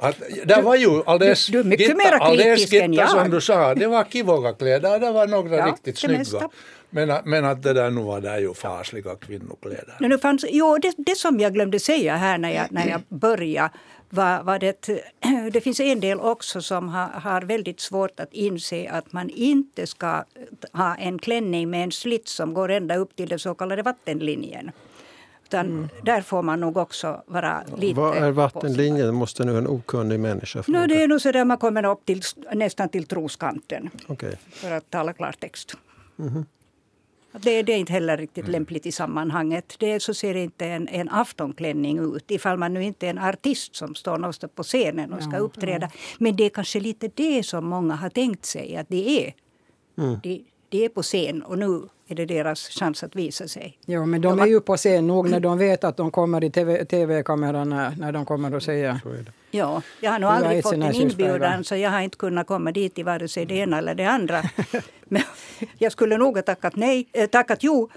Att, 0.00 0.16
det 0.44 0.62
var 0.62 0.76
ju 0.76 1.02
alldeles, 1.06 1.46
du, 1.46 1.62
du 1.62 1.68
mycket 1.68 1.88
gitta, 1.88 2.16
alldeles 2.16 2.72
gitta, 2.72 3.06
som 3.06 3.30
du 3.30 3.40
sa, 3.40 3.74
det 3.74 3.86
var 3.86 4.04
kivoga 4.04 4.52
kläder, 4.52 4.98
det 4.98 5.10
var 5.10 5.26
några 5.26 5.56
ja, 5.56 5.66
riktigt 5.66 5.98
snygga. 5.98 6.48
Men, 6.90 7.18
men 7.24 7.44
att 7.44 7.62
det 7.62 7.72
där 7.72 7.90
nu 7.90 8.02
var 8.02 8.20
det 8.20 8.40
ju 8.40 8.54
fasliga 8.54 9.16
kvinnokläder. 9.16 9.96
Nu 10.00 10.18
fanns, 10.18 10.44
jo, 10.50 10.78
det, 10.82 10.94
det 10.96 11.16
som 11.16 11.40
jag 11.40 11.54
glömde 11.54 11.80
säga 11.80 12.16
här 12.16 12.38
när 12.38 12.50
jag, 12.50 12.72
när 12.72 12.88
jag 12.88 13.00
började 13.08 13.70
var, 14.10 14.42
var 14.42 14.58
det, 14.58 14.88
det 15.52 15.60
finns 15.60 15.80
en 15.80 16.00
del 16.00 16.20
också 16.20 16.62
som 16.62 16.88
har, 16.88 17.06
har 17.06 17.42
väldigt 17.42 17.80
svårt 17.80 18.20
att 18.20 18.32
inse 18.32 18.90
att 18.90 19.12
man 19.12 19.30
inte 19.30 19.86
ska 19.86 20.24
ha 20.72 20.94
en 20.94 21.18
klänning 21.18 21.70
med 21.70 21.84
en 21.84 21.92
slits 21.92 22.32
som 22.32 22.54
går 22.54 22.70
ända 22.70 22.96
upp 22.96 23.16
till 23.16 23.28
den 23.28 23.38
så 23.38 23.54
kallade 23.54 23.82
vattenlinjen. 23.82 24.70
Utan 25.44 25.66
mm. 25.66 25.88
där 26.02 26.20
får 26.22 26.42
man 26.42 26.60
nog 26.60 26.76
också 26.76 27.22
vara 27.26 27.62
lite... 27.76 28.00
Vad 28.00 28.16
är 28.16 28.30
vattenlinjen? 28.30 29.06
Det 29.06 29.12
måste 29.12 29.44
nu 29.44 29.58
en 29.58 29.66
okunnig 29.66 30.20
människa 30.20 30.62
fråga. 30.62 30.80
No, 30.80 30.86
det 30.86 31.02
är 31.02 31.08
nog 31.08 31.20
så 31.20 31.32
där 31.32 31.44
man 31.44 31.58
kommer 31.58 31.84
upp 31.84 32.06
till, 32.06 32.22
nästan 32.52 32.88
till 32.88 33.06
troskanten. 33.06 33.90
Okay. 34.08 34.34
För 34.50 34.70
att 34.70 34.90
tala 34.90 35.12
klartext. 35.12 35.76
Mm 36.18 36.30
-hmm. 36.30 36.44
Det, 37.32 37.62
det, 37.62 37.72
är 37.72 37.76
inte 37.76 37.92
heller 37.92 38.16
riktigt 38.16 38.44
mm. 38.44 38.52
lämpligt 38.52 38.86
i 38.86 38.92
sammanhanget. 38.92 39.74
Det 39.78 40.00
så 40.00 40.14
ser 40.14 40.34
inte 40.34 40.66
en, 40.66 40.88
en 40.88 41.08
aftonklänning 41.08 42.16
ut 42.16 42.30
ifall 42.30 42.58
man 42.58 42.74
nu 42.74 42.84
inte 42.84 43.06
är 43.06 43.10
en 43.10 43.18
artist 43.18 43.76
som 43.76 43.94
står 43.94 44.18
någonstans 44.18 44.52
på 44.54 44.62
scenen 44.62 45.12
och 45.12 45.22
ska 45.22 45.32
ja, 45.32 45.38
uppträda. 45.38 45.90
Ja. 45.92 45.98
Men 46.18 46.36
det 46.36 46.44
är 46.44 46.50
kanske 46.50 46.80
lite 46.80 47.10
det 47.14 47.42
som 47.42 47.66
många 47.66 47.94
har 47.94 48.10
tänkt 48.10 48.44
sig 48.44 48.76
att 48.76 48.88
det 48.88 49.26
är. 49.26 49.34
Mm. 49.98 50.20
De, 50.22 50.44
de 50.68 50.84
är 50.84 50.88
på 50.88 51.02
scen 51.02 51.42
och 51.42 51.58
nu 51.58 51.82
är 52.10 52.14
det 52.14 52.26
deras 52.26 52.68
chans 52.68 53.02
att 53.02 53.16
visa 53.16 53.48
sig. 53.48 53.78
Ja, 53.86 54.06
men 54.06 54.20
de 54.20 54.40
är 54.40 54.46
ju 54.46 54.60
på 54.60 54.76
scen 54.76 55.06
nog 55.06 55.30
när 55.30 55.40
de 55.40 55.58
vet 55.58 55.84
att 55.84 55.96
de 55.96 56.10
kommer 56.10 56.44
i 56.44 56.50
tv-kameran 56.50 57.70
TV 57.70 57.94
när 57.96 58.12
de 58.12 58.24
kommer 58.24 58.56
att 58.56 58.62
säga 58.62 59.00
Ja, 59.50 59.82
jag 60.00 60.10
har 60.10 60.18
nog 60.18 60.30
aldrig 60.30 60.62
fått 60.62 60.72
en 60.72 60.94
inbjudan 60.94 61.64
så 61.64 61.76
jag 61.76 61.90
har 61.90 62.00
inte 62.00 62.16
kunnat 62.16 62.46
komma 62.46 62.72
dit 62.72 62.98
i 62.98 63.02
vare 63.02 63.28
sig 63.28 63.46
det 63.46 63.54
ena 63.54 63.78
eller 63.78 63.94
det 63.94 64.04
andra. 64.04 64.42
Men 65.04 65.22
jag 65.78 65.92
skulle 65.92 66.16
nog 66.18 66.36
ha 66.36 66.42
tackat 66.42 66.76
nej, 66.76 67.08
äh, 67.12 67.26
tackat 67.26 67.62
jo. 67.62 67.90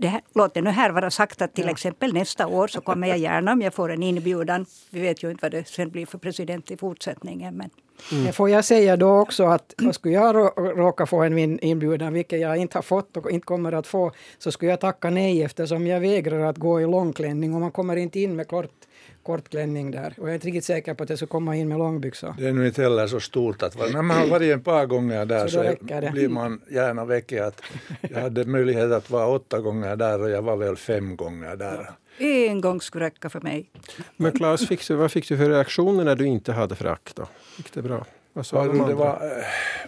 Det 0.00 0.08
här, 0.08 0.20
låt 0.34 0.54
det 0.54 0.62
nu 0.62 0.70
här 0.70 0.90
vara 0.90 1.10
sagt 1.10 1.42
att 1.42 1.54
till 1.54 1.64
ja. 1.64 1.70
exempel 1.70 2.12
nästa 2.12 2.46
år 2.46 2.68
så 2.68 2.80
kommer 2.80 3.08
jag 3.08 3.18
gärna 3.18 3.52
om 3.52 3.62
jag 3.62 3.74
får 3.74 3.92
en 3.92 4.02
inbjudan. 4.02 4.66
Vi 4.90 5.00
vet 5.00 5.22
ju 5.22 5.30
inte 5.30 5.44
vad 5.44 5.52
det 5.52 5.68
sen 5.68 5.90
blir 5.90 6.06
för 6.06 6.18
president 6.18 6.70
i 6.70 6.76
fortsättningen. 6.76 7.56
Men 7.56 7.70
Mm. 8.12 8.32
Får 8.32 8.50
jag 8.50 8.64
säga 8.64 8.96
då 8.96 9.18
också 9.18 9.44
att 9.44 9.74
skulle 9.92 10.14
jag 10.14 10.34
råka 10.56 11.06
få 11.06 11.22
en 11.22 11.64
inbjudan, 11.64 12.12
vilket 12.12 12.40
jag 12.40 12.56
inte 12.56 12.78
har 12.78 12.82
fått 12.82 13.16
och 13.16 13.30
inte 13.30 13.44
kommer 13.44 13.72
att 13.72 13.86
få, 13.86 14.12
så 14.38 14.52
skulle 14.52 14.70
jag 14.70 14.80
tacka 14.80 15.10
nej 15.10 15.42
eftersom 15.42 15.86
jag 15.86 16.00
vägrar 16.00 16.40
att 16.40 16.56
gå 16.56 16.80
i 16.80 16.86
långklänning 16.86 17.54
och 17.54 17.60
man 17.60 17.70
kommer 17.70 17.96
inte 17.96 18.20
in 18.20 18.36
med 18.36 18.48
kort 18.48 18.87
kortklänning 19.22 19.90
där. 19.90 20.14
Och 20.16 20.22
jag 20.22 20.30
är 20.30 20.34
inte 20.34 20.46
riktigt 20.46 20.64
säker 20.64 20.94
på 20.94 21.02
att 21.02 21.10
jag 21.10 21.18
ska 21.18 21.26
komma 21.26 21.56
in 21.56 21.68
med 21.68 21.78
långbyxor. 21.78 22.34
Det 22.38 22.48
är 22.48 22.52
nu 22.52 22.66
inte 22.66 22.82
heller 22.82 23.06
så 23.06 23.20
stort 23.20 23.62
att 23.62 23.76
vara. 23.76 23.88
När 23.88 24.02
man 24.02 24.16
har 24.16 24.26
varit 24.26 24.56
ett 24.56 24.64
par 24.64 24.86
gånger 24.86 25.26
där 25.26 25.48
så, 25.48 25.76
så 25.78 26.10
blir 26.12 26.28
man 26.28 26.60
gärna 26.70 27.04
väckig. 27.04 27.38
Att 27.38 27.62
jag 28.10 28.20
hade 28.20 28.44
möjlighet 28.44 28.92
att 28.92 29.10
vara 29.10 29.26
åtta 29.26 29.60
gånger 29.60 29.96
där 29.96 30.22
och 30.22 30.30
jag 30.30 30.42
var 30.42 30.56
väl 30.56 30.76
fem 30.76 31.16
gånger 31.16 31.56
där. 31.56 31.90
En 32.18 32.60
gång 32.60 32.80
skulle 32.80 33.04
räcka 33.04 33.30
för 33.30 33.40
mig. 33.40 33.70
Men 34.16 34.32
Claes, 34.32 34.68
fick 34.68 34.88
du, 34.88 34.94
vad 34.94 35.12
fick 35.12 35.28
du 35.28 35.36
för 35.36 35.48
reaktioner 35.48 36.04
när 36.04 36.16
du 36.16 36.26
inte 36.26 36.52
hade 36.52 36.74
frack? 36.74 37.12
Då? 37.14 37.28
Gick 37.56 37.72
det 37.72 37.82
bra? 37.82 38.06
Vad 38.32 38.46
sa 38.46 38.56
var, 38.56 38.66
de 38.66 38.88
det 38.88 38.94
var, 38.94 39.12
eh, 39.12 39.44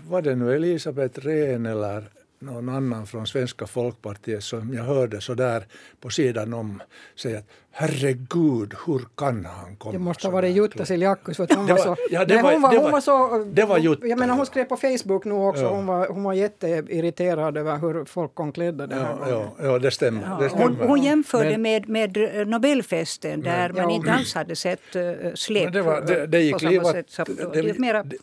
var 0.09 0.23
det 0.23 0.35
nu 0.35 0.55
Elisabeth 0.55 1.21
Rehn 1.21 1.67
eller 1.67 2.05
någon 2.39 2.69
annan 2.69 3.07
från 3.07 3.27
Svenska 3.27 3.67
folkpartiet 3.67 4.45
som 4.45 4.75
jag 4.75 4.85
hörde 4.85 5.21
så 5.21 5.35
där 5.35 5.67
på 6.01 6.11
sidan 6.11 6.55
om 6.55 6.83
säga 7.17 7.39
att 7.39 7.47
herregud, 7.73 8.75
hur 8.87 9.01
kan 9.17 9.45
han 9.45 9.77
komma 9.77 9.93
Det 9.93 9.99
måste 9.99 10.27
ha 10.27 10.33
varit 10.33 10.57
Jutta 10.57 10.85
Siljakus 10.85 11.39
hon 11.39 11.47
var 11.67 11.77
så... 11.77 11.89
hon 11.89 12.93
var, 12.93 13.01
så... 13.01 13.45
Det 13.45 13.65
var 13.65 13.79
Jutta. 13.79 14.07
Jag 14.07 14.19
menar 14.19 14.35
hon 14.35 14.47
skrev 14.47 14.65
på 14.65 14.77
Facebook 14.77 15.25
nu 15.25 15.35
också, 15.35 15.63
ja. 15.63 15.69
hon, 15.69 15.87
var, 15.87 16.09
hon 16.09 16.23
var 16.23 16.33
jätteirriterad 16.33 17.57
över 17.57 17.79
hur 17.79 18.05
folk 18.05 18.35
kom 18.35 18.53
klädda 18.53 18.87
den 18.87 18.99
ja, 18.99 19.19
ja, 19.29 19.55
ja, 19.63 19.79
det 19.79 19.91
stämmer. 19.91 20.23
Ja. 20.23 20.39
Det 20.41 20.49
stämmer. 20.49 20.65
Hon, 20.65 20.89
hon 20.89 21.03
jämförde 21.03 21.59
men, 21.59 21.63
med, 21.63 21.89
med 21.89 22.49
Nobelfesten 22.49 23.41
där 23.41 23.73
man 23.73 23.91
inte 23.91 24.13
alls 24.13 24.35
hade 24.35 24.57
sett 24.57 24.97
uh, 24.97 25.35
släp 25.35 25.73
det, 25.73 25.83
var, 25.83 26.01
det, 26.01 26.27
det 26.27 26.41
gick 26.41 26.63
livat, 26.63 26.95
det, 27.17 27.25
det, 27.53 27.73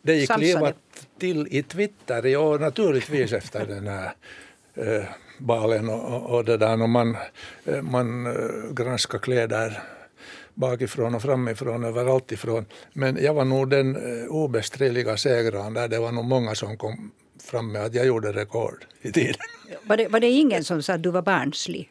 det 0.01 0.15
gick 0.15 0.37
livat 0.37 0.75
till 1.19 1.47
i 1.51 1.63
Twitter, 1.63 2.37
och 2.37 2.61
naturligtvis 2.61 3.33
efter 3.33 3.65
den 3.65 3.87
här 3.87 4.13
eh, 4.75 5.03
balen 5.37 5.89
och, 5.89 6.35
och 6.35 6.45
det 6.45 6.57
där 6.57 6.81
och 6.81 6.89
man, 6.89 7.17
eh, 7.65 7.81
man 7.81 8.25
eh, 8.25 8.73
granskar 8.73 9.19
kläder 9.19 9.83
bakifrån 10.53 11.15
och 11.15 11.21
framifrån, 11.21 11.83
överallt 11.83 12.31
ifrån. 12.31 12.65
Men 12.93 13.17
jag 13.23 13.33
var 13.33 13.45
nog 13.45 13.69
den 13.69 13.95
eh, 13.95 14.27
obestridliga 14.27 15.17
segraren 15.17 15.73
där. 15.73 15.87
Det 15.87 15.99
var 15.99 16.11
nog 16.11 16.25
många 16.25 16.55
som 16.55 16.77
kom 16.77 17.11
fram 17.43 17.71
med 17.71 17.85
att 17.85 17.93
jag 17.93 18.05
gjorde 18.05 18.31
rekord 18.31 18.85
i 19.01 19.11
tiden. 19.11 19.41
Var 19.83 19.97
det, 19.97 20.07
var 20.07 20.19
det 20.19 20.27
ingen 20.27 20.63
som 20.63 20.83
sa 20.83 20.93
att 20.93 21.03
du 21.03 21.11
var 21.11 21.21
barnslig? 21.21 21.89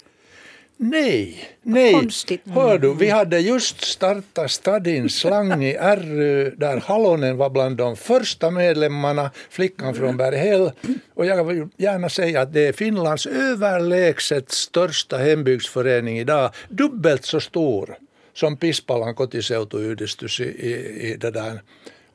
Nej, 0.77 1.49
nej. 1.63 1.93
Konstigt. 1.93 2.41
Hör 2.45 2.79
du, 2.79 2.95
vi 2.95 3.11
hade 3.11 3.41
just 3.41 3.81
startat 3.81 4.51
Stadin 4.51 5.09
slang 5.09 5.65
i 5.65 5.77
RU 5.79 6.51
där 6.57 6.81
Halonen 6.81 7.37
var 7.37 7.51
bland 7.51 7.77
de 7.77 7.97
första 7.97 8.51
medlemmarna, 8.51 9.31
flickan 9.51 9.95
från 9.95 10.17
Berghäll. 10.17 10.73
Och 11.15 11.27
jag 11.27 11.45
vill 11.45 11.69
gärna 11.77 12.09
säga 12.09 12.41
att 12.41 12.53
det 12.53 12.67
är 12.67 12.73
Finlands 12.73 13.27
överlägset 13.27 14.51
största 14.51 15.19
hembygdsförening 15.19 16.19
idag, 16.19 16.51
dubbelt 16.69 17.25
så 17.25 17.41
stor 17.41 17.99
som 18.35 18.57
Pispalan 18.57 19.15
kotiseutu-yhdistys 19.15 20.41
i, 20.41 20.45
i, 20.45 21.13
i 21.13 21.17
det 21.17 21.31
där 21.31 21.61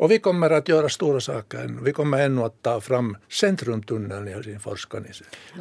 och 0.02 0.12
vi 0.12 0.20
kommer 0.20 0.50
att 0.50 0.68
göra 0.68 0.90
stora 0.90 1.20
saker. 1.20 1.78
Vi 1.84 1.94
kommer 1.94 2.26
ännu 2.26 2.42
att 2.44 2.62
ta 2.62 2.82
fram 2.82 3.18
centrumtunneln 3.30 4.28
i 4.28 4.32
Helsingfors. 4.32 4.88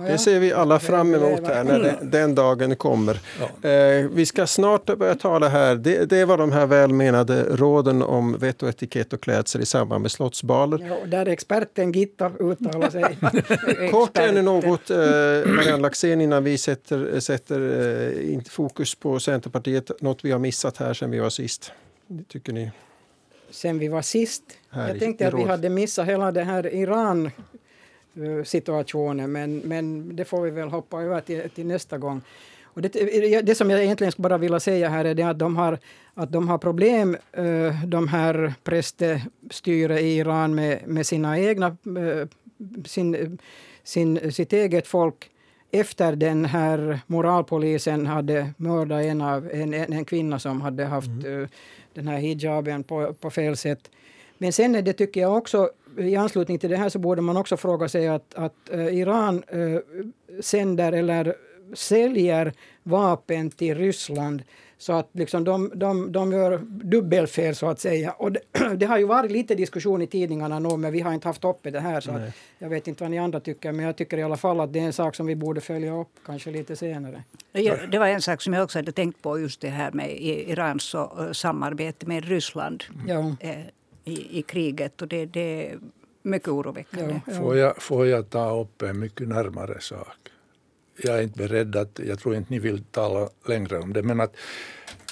Det 0.09 0.19
ser 0.19 0.41
vi 0.41 0.53
alla 0.53 0.79
fram 0.79 1.15
emot 1.15 1.47
här 1.47 1.65
när 1.65 1.79
det, 1.79 1.99
den 2.03 2.35
dagen 2.35 2.77
kommer. 2.77 3.21
Ja. 3.41 3.69
Eh, 3.69 4.09
vi 4.13 4.27
ska 4.27 4.47
snart 4.47 4.99
börja 4.99 5.15
tala 5.15 5.49
här. 5.49 5.75
Det, 5.75 6.05
det 6.05 6.25
var 6.25 6.39
de 6.39 6.53
här 6.53 6.67
välmenade 6.67 7.43
råden 7.43 8.03
om 8.03 8.39
vett 8.39 8.63
och 8.63 8.69
etikett 8.69 9.13
och 9.13 9.21
klädsel 9.21 9.63
i 9.63 9.67
samband 9.67 10.03
med 10.03 10.11
slottsbaler. 10.11 10.87
Ja, 10.89 11.07
där 11.07 11.27
experten 11.27 11.93
Gitta 11.93 12.33
uttalar 12.41 12.91
sig. 12.91 13.19
Kort 13.91 14.19
ännu 14.19 14.43
något, 14.43 14.91
eh, 14.91 14.97
Marianne 15.47 15.83
Laxén, 15.83 16.21
innan 16.21 16.45
vi 16.45 16.59
sätter, 16.59 17.21
sätter 17.21 17.61
eh, 18.35 18.41
fokus 18.51 18.95
på 18.95 19.21
Centerpartiet. 19.21 19.91
Något 20.01 20.25
vi 20.25 20.31
har 20.31 20.39
missat 20.39 20.77
här 20.77 20.95
sen 20.95 21.11
vi 21.11 21.19
var 21.19 21.31
sist. 21.31 21.73
Tycker 22.29 22.53
ni? 22.53 22.71
Sen 23.51 23.79
vi 23.79 23.89
var 23.89 24.03
sist. 24.03 24.43
Här 24.71 24.89
jag 24.89 24.99
tänkte 24.99 25.29
att 25.29 25.35
vi 25.35 25.45
hade 25.45 25.69
missat 25.69 26.09
hela 26.09 26.33
den 26.33 26.47
här 26.47 26.75
Iran 26.75 27.31
situationen 28.45 29.33
men, 29.33 29.59
men 29.59 30.17
det 30.17 30.25
får 30.25 30.43
vi 30.43 30.51
väl 30.51 30.69
hoppa 30.69 31.03
över 31.03 31.21
till, 31.21 31.51
till 31.51 31.67
nästa 31.67 31.99
gång. 31.99 32.23
Och 32.65 32.83
det, 32.83 33.43
det 33.43 33.55
som 33.55 33.71
jag 33.71 33.85
egentligen 33.85 34.13
bara 34.17 34.39
vill 34.39 34.61
säga 34.61 34.89
här 34.89 35.05
är 35.05 35.27
att 35.27 35.39
de 35.39 35.57
har, 35.57 35.79
att 36.15 36.33
de 36.33 36.49
har 36.49 36.59
problem, 36.59 37.17
de 37.87 38.09
här 38.09 38.55
präststyre 38.65 40.01
i 40.01 40.19
Iran 40.19 40.55
med, 40.55 40.81
med 40.87 41.07
sina 41.07 41.39
egna, 41.39 41.77
sin, 42.85 43.39
sin, 43.83 44.33
sitt 44.33 44.53
eget 44.53 44.87
folk 44.87 45.31
efter 45.73 46.17
den 46.17 46.45
här 46.45 47.01
moralpolisen 47.07 48.07
hade 48.07 48.51
mördat 48.57 49.05
en, 49.05 49.21
av, 49.21 49.51
en, 49.53 49.75
en 49.75 50.05
kvinna 50.05 50.39
som 50.39 50.61
hade 50.61 50.85
haft 50.85 51.09
mm 51.09 51.49
den 51.95 52.09
här 52.09 52.17
hijaben 52.19 52.85
på, 52.85 53.15
på 53.15 53.31
fel 53.31 53.57
sätt. 53.57 53.91
Men 54.39 54.53
sen 54.53 54.75
är 54.75 54.83
det 54.83 54.93
tycker 54.93 55.21
jag 55.21 55.37
också, 55.37 55.71
i 55.99 56.17
anslutning 56.17 56.59
till 56.59 56.71
det 56.71 56.77
här 56.77 56.89
så 56.89 56.99
borde 56.99 57.23
man 57.23 57.37
också 57.37 57.57
fråga 57.57 57.89
sig 57.89 58.09
att, 58.09 58.35
att 58.35 58.55
uh, 58.75 58.95
Iran 58.95 59.45
uh, 59.55 59.79
sänder 60.41 60.93
eller 60.93 61.35
säljer 61.75 62.53
vapen 62.83 63.51
till 63.51 63.75
Ryssland 63.75 64.43
så 64.81 64.93
att 64.93 65.09
liksom 65.13 65.45
de, 65.45 65.73
de, 65.75 66.13
de 66.13 66.33
gör 66.33 66.59
dubbelfel 66.65 67.55
så 67.55 67.67
att 67.67 67.81
säga. 67.81 68.13
Och 68.13 68.33
det, 68.33 68.41
det, 68.77 68.87
har 68.87 68.99
ju 68.99 69.05
varit 69.05 69.31
lite 69.31 69.55
diskussion 69.55 70.03
i 70.03 70.07
tidningarna 70.07 70.59
nu 70.59 70.77
men 70.77 70.93
vi 70.93 71.01
har 71.01 71.13
inte 71.13 71.29
haft 71.29 71.45
uppe 71.45 71.71
det 71.71 71.81
här 71.81 72.01
så 72.01 72.21
jag 72.59 72.69
vet 72.69 72.89
inte 72.89 73.05
vad 73.05 73.11
ni 73.11 73.19
andra 73.19 73.41
tycker 73.41 73.73
men 73.73 73.87
jag 73.87 73.97
tycker 73.97 74.19
i 74.19 74.23
alla 74.23 74.37
fall 74.37 74.61
att 74.61 74.73
det 74.73 74.79
är 74.79 74.83
en 74.83 74.93
sak 74.93 75.15
som 75.15 75.27
vi 75.27 75.37
borde 75.37 75.61
följa 75.61 76.01
upp 76.01 76.09
kanske 76.25 76.51
lite 76.51 76.77
senare. 76.77 77.25
Ja, 77.53 77.75
det 77.91 77.99
var 77.99 78.07
en 78.07 78.23
sak 78.23 78.43
som 78.43 78.53
jag 78.53 78.65
också 78.65 78.79
hade 78.79 78.93
tänkt 78.93 79.23
på 79.23 79.39
just 79.39 79.61
det 79.61 79.69
här 79.69 79.93
med 79.93 80.11
Irans 80.21 80.97
samarbete 81.33 82.07
med 82.07 82.25
Ryssland 82.25 82.85
ja. 83.07 83.37
Eh, 83.41 83.59
i, 84.05 84.39
i 84.39 84.43
kriget 84.43 85.03
och 85.03 85.09
det, 85.09 85.27
det 85.27 85.71
är 85.71 85.79
mycket 86.23 86.49
oroväckande. 86.49 87.21
Ja, 87.27 87.33
får, 87.33 87.57
jag, 87.57 87.83
får 87.83 88.07
jag 88.07 88.31
ta 88.31 88.61
upp 88.61 88.83
en 88.83 88.99
mycket 88.99 89.29
närmare 89.29 89.81
sak? 89.81 90.31
Jag 91.03 91.19
är 91.19 91.23
inte 91.23 91.39
beredd 91.39 91.77
att, 91.77 92.01
jag 92.07 92.19
tror 92.19 92.35
inte 92.35 92.53
ni 92.53 92.59
vill 92.59 92.85
tala 92.85 93.29
längre 93.47 93.79
om 93.79 93.93
det, 93.93 94.03
men 94.03 94.21
att 94.21 94.37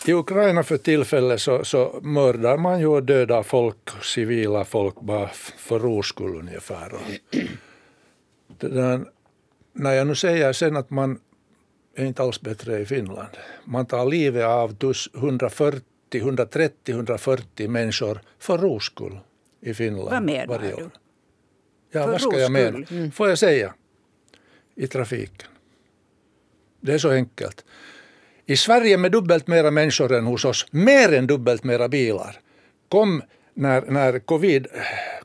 i 0.07 0.12
Ukraina 0.12 0.62
för 0.62 0.76
tillfället 0.76 1.40
så, 1.40 1.64
så 1.64 2.00
mördar 2.02 2.57
man 2.57 2.80
ju 2.80 2.87
och 2.87 3.02
dödar 3.02 3.42
folk, 3.42 3.76
civila 4.02 4.64
folk, 4.64 5.00
bara 5.00 5.28
för 5.59 5.78
ro 5.78 6.02
skull 6.02 6.37
ungefär. 6.37 6.92
där, 8.59 9.04
när 9.73 9.92
jag 9.92 10.07
nu 10.07 10.14
säger 10.14 10.52
sen 10.52 10.76
att 10.76 10.90
man 10.90 11.21
är 11.97 12.04
inte 12.04 12.23
alls 12.23 12.40
bättre 12.40 12.80
i 12.80 12.87
Finland. 12.87 13.37
Man 13.64 13.87
tar 13.87 14.07
livet 14.07 14.45
av 14.45 14.76
140, 15.16 15.83
130, 16.12 16.95
140 16.95 17.68
människor 17.68 18.21
för 18.38 18.59
ro 18.59 18.80
skull 18.80 19.18
i 19.61 19.75
Finland 19.75 20.11
Vad 20.11 20.23
menar 20.23 20.47
varje 20.47 20.75
år. 20.75 20.78
du? 20.78 20.90
Ja, 21.90 22.04
för 22.04 22.12
vad 22.12 22.21
ska 22.21 22.38
jag 22.38 22.52
mena? 22.52 22.87
Mm. 22.90 23.11
Får 23.11 23.28
jag 23.28 23.38
säga? 23.38 23.75
I 24.75 24.87
trafiken. 24.87 25.49
Det 26.80 26.92
är 26.92 26.99
så 26.99 27.11
enkelt. 27.11 27.64
I 28.47 28.56
Sverige 28.56 28.97
med 28.97 29.12
dubbelt 29.12 29.47
mera 29.47 29.70
människor 29.70 30.12
än 30.12 30.26
hos 30.26 30.44
oss, 30.44 30.66
mer 30.70 31.12
än 31.12 31.26
dubbelt 31.26 31.64
mera 31.64 31.88
bilar, 31.88 32.40
kom 32.88 33.23
när, 33.54 33.82
när 33.82 34.18
covid 34.18 34.66
eh, 34.75 34.80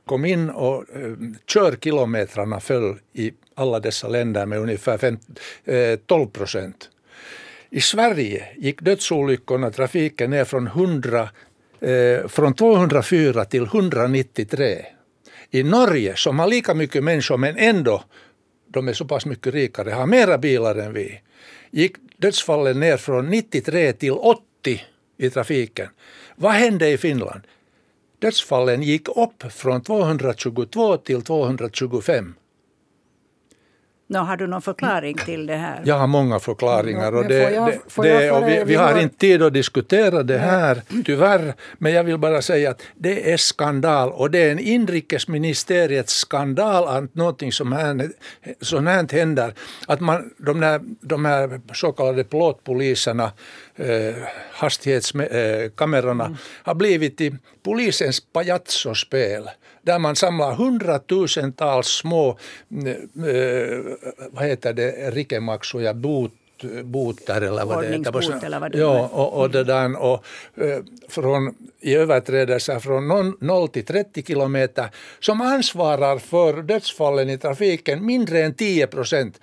kom 0.06 0.26
in 0.26 0.50
och 0.50 0.86
eh, 0.96 1.14
körkilometrarna 1.48 2.60
föll 2.60 3.00
i 3.14 3.32
alla 3.56 3.80
dessa 3.80 4.08
länder 4.08 4.46
med 4.46 4.60
ungefär 4.60 4.98
fem, 4.98 5.18
eh, 5.66 6.00
12 6.06 6.28
procent. 6.28 6.90
I 7.70 7.82
Sverige 7.82 8.48
gick 8.58 8.82
dödsolyckorna, 8.82 9.72
trafiken 9.72 10.30
ner 10.30 10.46
från, 10.46 10.68
100, 10.68 11.30
eh, 11.80 12.28
från 12.28 12.54
204 12.54 13.46
till 13.46 13.64
193. 13.64 14.86
I 15.52 15.64
Norge, 15.64 16.16
som 16.16 16.40
har 16.40 16.48
lika 16.48 16.74
mycket 16.74 17.04
människor 17.04 17.38
men 17.38 17.58
ändå 17.58 18.04
de 18.68 18.88
är 18.88 18.94
så 18.94 19.06
pass 19.06 19.26
mycket 19.26 19.54
rikare, 19.54 19.92
har 19.92 20.08
mera 20.08 20.38
bilar 20.38 20.76
än 20.76 20.94
vi, 20.94 21.22
gick 21.74 21.96
dödsfallen 22.18 22.80
ner 22.80 22.98
från 22.98 23.30
93 23.30 23.94
till 23.94 24.12
80 24.12 24.42
i 25.18 25.30
trafiken. 25.30 25.88
Vad 26.36 26.52
hände 26.52 26.90
i 26.90 26.98
Finland? 26.98 27.42
Dödsfallen 28.20 28.84
gick 28.84 29.10
upp 29.10 29.52
från 29.52 29.82
222 29.82 30.98
till 30.98 31.22
225. 31.22 32.36
No, 34.08 34.18
har 34.18 34.38
du 34.38 34.48
någon 34.48 34.62
förklaring 34.62 35.18
till 35.18 35.46
det 35.46 35.56
här? 35.56 35.82
Jag 35.86 35.96
har 35.96 36.08
många 36.08 36.40
förklaringar. 36.40 37.16
Och 37.16 37.28
det, 37.28 37.52
jag, 37.52 37.68
det, 37.96 38.02
det, 38.04 38.32
och 38.32 38.48
vi, 38.48 38.64
vi, 38.66 38.76
har 38.76 39.02
inte 39.02 39.18
tid 39.18 39.44
att 39.44 39.54
diskutera 39.54 40.24
det 40.24 40.38
här, 40.38 40.82
tyvärr. 41.06 41.54
Men 41.78 41.94
jag 41.94 42.04
vill 42.04 42.18
bara 42.18 42.42
säga 42.42 42.72
att 42.72 42.82
det 42.96 43.32
är 43.34 43.38
skandal. 43.38 44.12
Och 44.12 44.32
det 44.32 44.40
är 44.40 44.52
en 44.52 44.60
inrikesministeriets 44.60 46.14
skandal 46.14 46.88
att 46.88 47.16
någonting 47.16 47.52
som 47.52 47.72
här, 47.72 48.10
sånt 48.62 48.88
här 48.88 49.08
händer. 49.12 49.54
Att 49.88 50.00
man, 50.00 50.32
de, 50.38 50.62
här, 50.62 50.82
de 51.02 51.26
här 51.26 51.62
så 51.74 51.92
kallade 51.92 52.24
plåtpoliserna 52.24 53.32
eh, 53.76 54.16
hastighetskamerorna 54.52 56.26
mm. 56.26 56.38
har 56.64 56.76
blivit 56.76 57.18
till 57.18 57.38
polisens 57.64 58.20
pajazzospel 58.34 59.50
där 59.84 60.00
man 60.00 60.16
samlar 60.16 60.56
hundratusentals 60.56 61.88
små 61.88 62.30
eh, 62.30 63.80
vad 64.32 64.46
heter 64.46 64.74
det, 64.74 65.12
rikemaksuja, 65.12 65.94
bot 65.94 66.32
boter 66.84 67.42
eller 67.42 67.66
vad 67.66 67.84
det 67.84 67.88
heter. 67.88 68.46
Eller 68.46 68.60
vad 68.60 68.72
det 68.72 68.78
ja, 68.78 69.08
och, 69.08 69.42
och, 69.42 69.50
det 69.50 69.64
där, 69.64 70.02
och, 70.02 70.26
från, 71.08 71.56
i 71.80 71.96
överträdelser 71.96 72.80
från 72.80 73.36
0 73.40 73.68
till 73.68 73.86
30 73.86 74.24
kilometer 74.24 74.90
som 75.20 75.42
ansvarar 75.42 76.18
för 76.18 76.62
dödsfallen 76.62 77.30
i 77.30 77.38
trafiken 77.38 78.06
mindre 78.06 78.44
än 78.44 78.54
10 78.54 78.88
procent. 78.88 79.40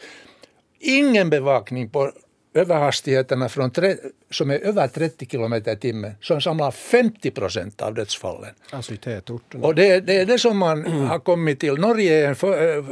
Ingen 0.79 1.31
bevakning 1.31 1.89
på 1.89 2.13
överhastigheterna 2.54 3.49
från 3.49 3.71
tre, 3.71 3.97
som 4.30 4.50
är 4.50 4.59
över 4.59 4.88
30 4.88 5.26
kilometer 5.26 5.73
i 5.73 5.76
timmen 5.76 6.12
som 6.21 6.40
samlar 6.40 6.71
50 6.71 7.30
procent 7.30 7.83
av 7.83 7.95
dödsfallen. 7.95 8.50
Alltså 8.71 8.95
i 8.95 8.97
tätorterna. 8.97 9.66
Och 9.66 9.75
det, 9.75 10.00
det 10.00 10.21
är 10.21 10.26
det 10.26 10.38
som 10.38 10.59
man 10.59 10.87
mm. 10.87 11.00
har 11.00 11.19
kommit 11.19 11.61
till. 11.61 11.75
Norge 11.75 12.25
är 12.25 12.28
en, 12.28 12.37
för, 12.37 12.85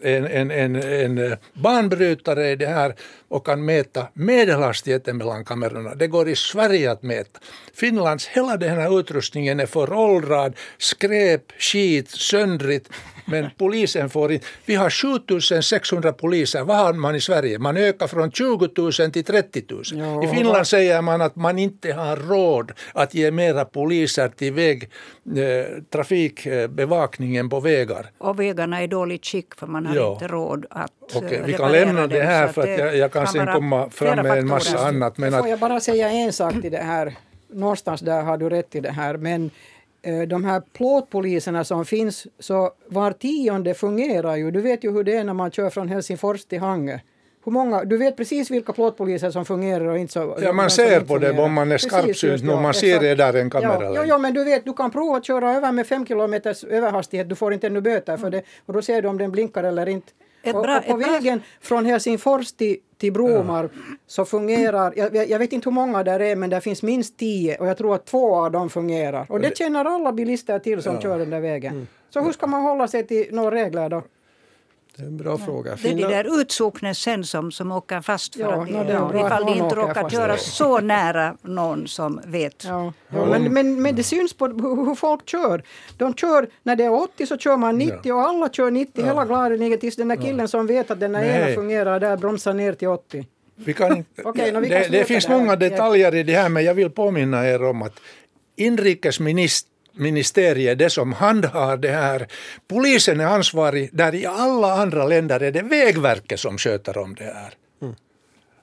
en, 0.00 0.24
en, 0.24 0.50
en, 0.50 0.76
en 0.76 1.36
banbrytare 1.54 2.50
i 2.50 2.56
det 2.56 2.66
här 2.66 2.94
och 3.28 3.46
kan 3.46 3.64
mäta 3.64 4.08
medelhastigheten 4.12 5.16
mellan 5.16 5.44
kamerorna. 5.44 5.94
Det 5.94 6.06
går 6.06 6.28
i 6.28 6.36
Sverige 6.36 6.90
att 6.90 7.02
mäta. 7.02 7.40
Finlands 7.74 8.26
hela 8.26 8.56
den 8.56 8.76
här 8.76 9.00
utrustningen 9.00 9.60
är 9.60 9.66
föråldrad, 9.66 10.56
skräp, 10.78 11.52
skit, 11.58 12.10
söndrigt. 12.10 12.88
Men 13.26 13.50
polisen 13.58 14.10
får 14.10 14.32
inte... 14.32 14.46
Vi 14.64 14.74
har 14.74 14.90
7600 14.90 16.12
poliser. 16.12 16.62
Vad 16.62 16.76
har 16.76 16.92
man 16.92 17.14
i 17.14 17.20
Sverige? 17.20 17.58
Man 17.58 17.76
ökar 17.76 18.06
från 18.06 18.30
20 18.30 18.68
000 18.76 18.92
till 18.92 19.24
30 19.24 19.64
000. 19.70 19.82
Jo, 19.92 20.24
I 20.24 20.28
Finland 20.28 20.66
säger 20.66 21.02
man 21.02 21.20
att 21.20 21.36
man 21.36 21.58
inte 21.58 21.92
har 21.92 22.16
råd 22.16 22.72
att 22.92 23.14
ge 23.14 23.30
mera 23.30 23.64
poliser 23.64 24.28
till 24.28 24.52
väg, 24.52 24.90
eh, 25.36 25.82
trafikbevakningen 25.90 27.48
på 27.48 27.60
vägar. 27.60 28.06
Och 28.18 28.40
vägarna 28.40 28.82
är 28.82 28.88
dåligt 28.88 29.26
skick 29.26 29.54
för 29.54 29.66
man 29.66 29.86
har 29.86 29.94
jo. 29.94 30.12
inte 30.12 30.26
råd 30.26 30.66
att 30.70 30.90
okay, 31.14 31.42
Vi 31.44 31.52
kan 31.52 31.72
lämna 31.72 32.06
det 32.06 32.22
här 32.22 32.48
för 32.48 32.62
att 32.62 32.78
jag, 32.78 32.96
jag 32.96 33.12
kan, 33.12 33.26
sen 33.26 33.46
komma 33.46 33.90
fram 33.90 34.22
med 34.22 34.38
en 34.38 34.46
massa 34.46 34.78
annat. 34.78 35.18
Men 35.18 35.32
Får 35.32 35.48
jag 35.48 35.58
bara 35.58 35.80
säga 35.80 36.10
en 36.10 36.32
sak 36.32 36.52
till 36.62 36.72
det 36.72 36.78
här. 36.78 37.14
Någonstans 37.48 38.00
där 38.00 38.22
har 38.22 38.38
du 38.38 38.48
rätt 38.48 38.74
i 38.74 38.80
det 38.80 38.90
här. 38.90 39.16
Men 39.16 39.50
Eh, 39.50 39.50
de 40.28 40.44
här 40.44 40.62
plåtpoliserna 40.72 41.64
som 41.64 41.84
finns, 41.84 42.26
så 42.38 42.70
var 42.86 43.12
tionde 43.12 43.74
fungerar 43.74 44.36
ju. 44.36 44.50
Du 44.50 44.60
vet 44.60 44.84
ju 44.84 44.92
hur 44.92 45.04
det 45.04 45.16
är 45.16 45.24
när 45.24 45.34
man 45.34 45.50
kör 45.50 45.70
från 45.70 45.88
Helsingfors 45.88 46.44
till 46.44 46.60
Hangö. 46.60 46.98
Hur 47.44 47.52
många, 47.52 47.84
du 47.84 47.96
vet 47.96 48.16
precis 48.16 48.50
vilka 48.50 48.72
plåtpoliser 48.72 49.30
som 49.30 49.44
fungerar 49.44 49.84
och 49.84 49.98
inte 49.98 50.12
så. 50.12 50.38
Ja, 50.42 50.52
man 50.52 50.70
ser 50.70 51.00
på 51.00 51.18
det 51.18 51.30
om 51.30 51.52
man 51.52 51.72
är 51.72 51.78
skarpsynt, 51.78 52.42
ja, 52.42 52.60
man 52.60 52.74
ser 52.74 53.00
det 53.00 53.14
där 53.14 53.34
en 53.34 53.50
kamera. 53.50 53.84
Ja, 53.84 53.94
ja, 53.94 54.04
ja, 54.04 54.18
men 54.18 54.34
du 54.34 54.44
vet, 54.44 54.64
du 54.64 54.72
kan 54.72 54.90
prova 54.90 55.16
att 55.16 55.24
köra 55.24 55.52
över 55.56 55.72
med 55.72 55.86
fem 55.86 56.06
kilometers 56.06 56.64
överhastighet, 56.64 57.28
du 57.28 57.34
får 57.34 57.52
inte 57.52 57.66
ännu 57.66 57.80
böter 57.80 58.16
för 58.16 58.30
det 58.30 58.42
och 58.66 58.72
då 58.72 58.82
ser 58.82 59.02
du 59.02 59.08
om 59.08 59.18
den 59.18 59.30
blinkar 59.30 59.64
eller 59.64 59.88
inte. 59.88 60.12
Och, 60.54 60.62
bra, 60.62 60.78
och, 60.78 60.86
på 60.86 60.96
vägen 60.96 61.42
från 61.60 61.84
Helsingfors 61.84 62.52
till, 62.52 62.76
till 62.98 63.12
Bromark 63.12 63.70
ja. 63.74 63.80
så 64.06 64.24
fungerar, 64.24 64.92
jag, 64.96 65.30
jag, 65.30 65.38
vet 65.38 65.52
inte 65.52 65.68
hur 65.68 65.74
många 65.74 66.02
där 66.02 66.20
är 66.20 66.36
men 66.36 66.50
det 66.50 66.60
finns 66.60 66.82
minst 66.82 67.16
tio 67.16 67.58
och 67.58 67.66
jag 67.66 67.78
tror 67.78 67.94
att 67.94 68.06
två 68.06 68.36
av 68.36 68.52
dem 68.52 68.70
fungerar. 68.70 69.26
Och 69.28 69.40
det 69.40 69.58
känner 69.58 69.84
alla 69.84 70.12
bilister 70.12 70.58
till 70.58 70.82
som 70.82 70.94
ja. 70.94 71.00
kör 71.00 71.18
den 71.18 71.30
där 71.30 71.40
vägen. 71.40 71.72
Mm. 71.72 71.86
Så 72.10 72.20
hur 72.20 72.32
ska 72.32 72.46
man 72.46 72.62
hålla 72.62 72.88
sig 72.88 73.06
till 73.06 73.26
några 73.30 73.50
regler 73.50 73.88
då? 73.88 74.02
Det 74.96 75.02
är 75.02 75.06
en 75.06 75.16
bra 75.16 75.38
fråga. 75.38 75.76
Det 75.82 75.90
är 75.90 75.94
de 75.94 76.02
där 76.02 76.40
utsoknen 76.40 76.94
sen 76.94 77.24
som, 77.24 77.52
som 77.52 77.72
åker 77.72 78.00
fast 78.00 78.34
för 78.34 78.42
ja, 78.42 78.62
att 78.62 78.68
de, 78.68 78.74
ja, 78.74 79.26
ifall 79.26 79.46
de 79.46 79.52
inte 79.52 79.74
råkar 79.74 80.08
köra 80.08 80.36
så 80.36 80.80
nära 80.80 81.36
någon 81.42 81.88
som 81.88 82.20
vet. 82.26 82.64
Ja, 82.64 82.92
ja. 83.08 83.26
Men, 83.26 83.52
men, 83.52 83.82
men 83.82 83.96
det 83.96 84.02
syns 84.02 84.34
på 84.34 84.46
hur 84.46 84.94
folk 84.94 85.28
kör. 85.28 85.62
De 85.96 86.14
kör, 86.14 86.48
när 86.62 86.76
det 86.76 86.84
är 86.84 86.92
80 86.92 87.26
så 87.26 87.38
kör 87.38 87.56
man 87.56 87.78
90 87.78 88.12
och 88.12 88.20
alla 88.20 88.48
kör 88.48 88.70
90 88.70 89.04
hela 89.04 89.24
gladigen 89.24 89.78
tills 89.78 89.96
den 89.96 90.08
där 90.08 90.16
killen 90.16 90.48
som 90.48 90.66
vet 90.66 90.90
att 90.90 91.00
den 91.00 91.12
där 91.12 91.24
ena 91.24 91.54
fungerar 91.54 92.00
där 92.00 92.16
bromsar 92.16 92.54
ner 92.54 92.72
till 92.72 92.88
80. 92.88 93.26
Vi 93.54 93.74
kan 93.74 93.92
okay, 94.24 94.52
no, 94.52 94.60
vi 94.60 94.68
kan 94.68 94.80
det, 94.80 94.88
det 94.88 95.04
finns 95.04 95.28
många 95.28 95.56
detaljer 95.56 96.14
i 96.14 96.22
det 96.22 96.34
här 96.34 96.48
men 96.48 96.64
jag 96.64 96.74
vill 96.74 96.90
påminna 96.90 97.48
er 97.48 97.62
om 97.62 97.82
att 97.82 98.00
inrikesminister 98.56 99.75
ministeriet 99.96 100.78
det 100.78 100.90
som 100.90 101.12
handhar 101.12 101.76
det 101.76 101.90
här. 101.90 102.26
Polisen 102.68 103.20
är 103.20 103.26
ansvarig, 103.26 103.90
där 103.92 104.14
i 104.14 104.26
alla 104.26 104.72
andra 104.72 105.04
länder 105.04 105.40
är 105.40 105.52
det 105.52 105.62
Vägverket 105.62 106.40
som 106.40 106.58
sköter 106.58 106.98
om 106.98 107.14
det 107.14 107.24
här. 107.24 107.54
Mm. 107.82 107.94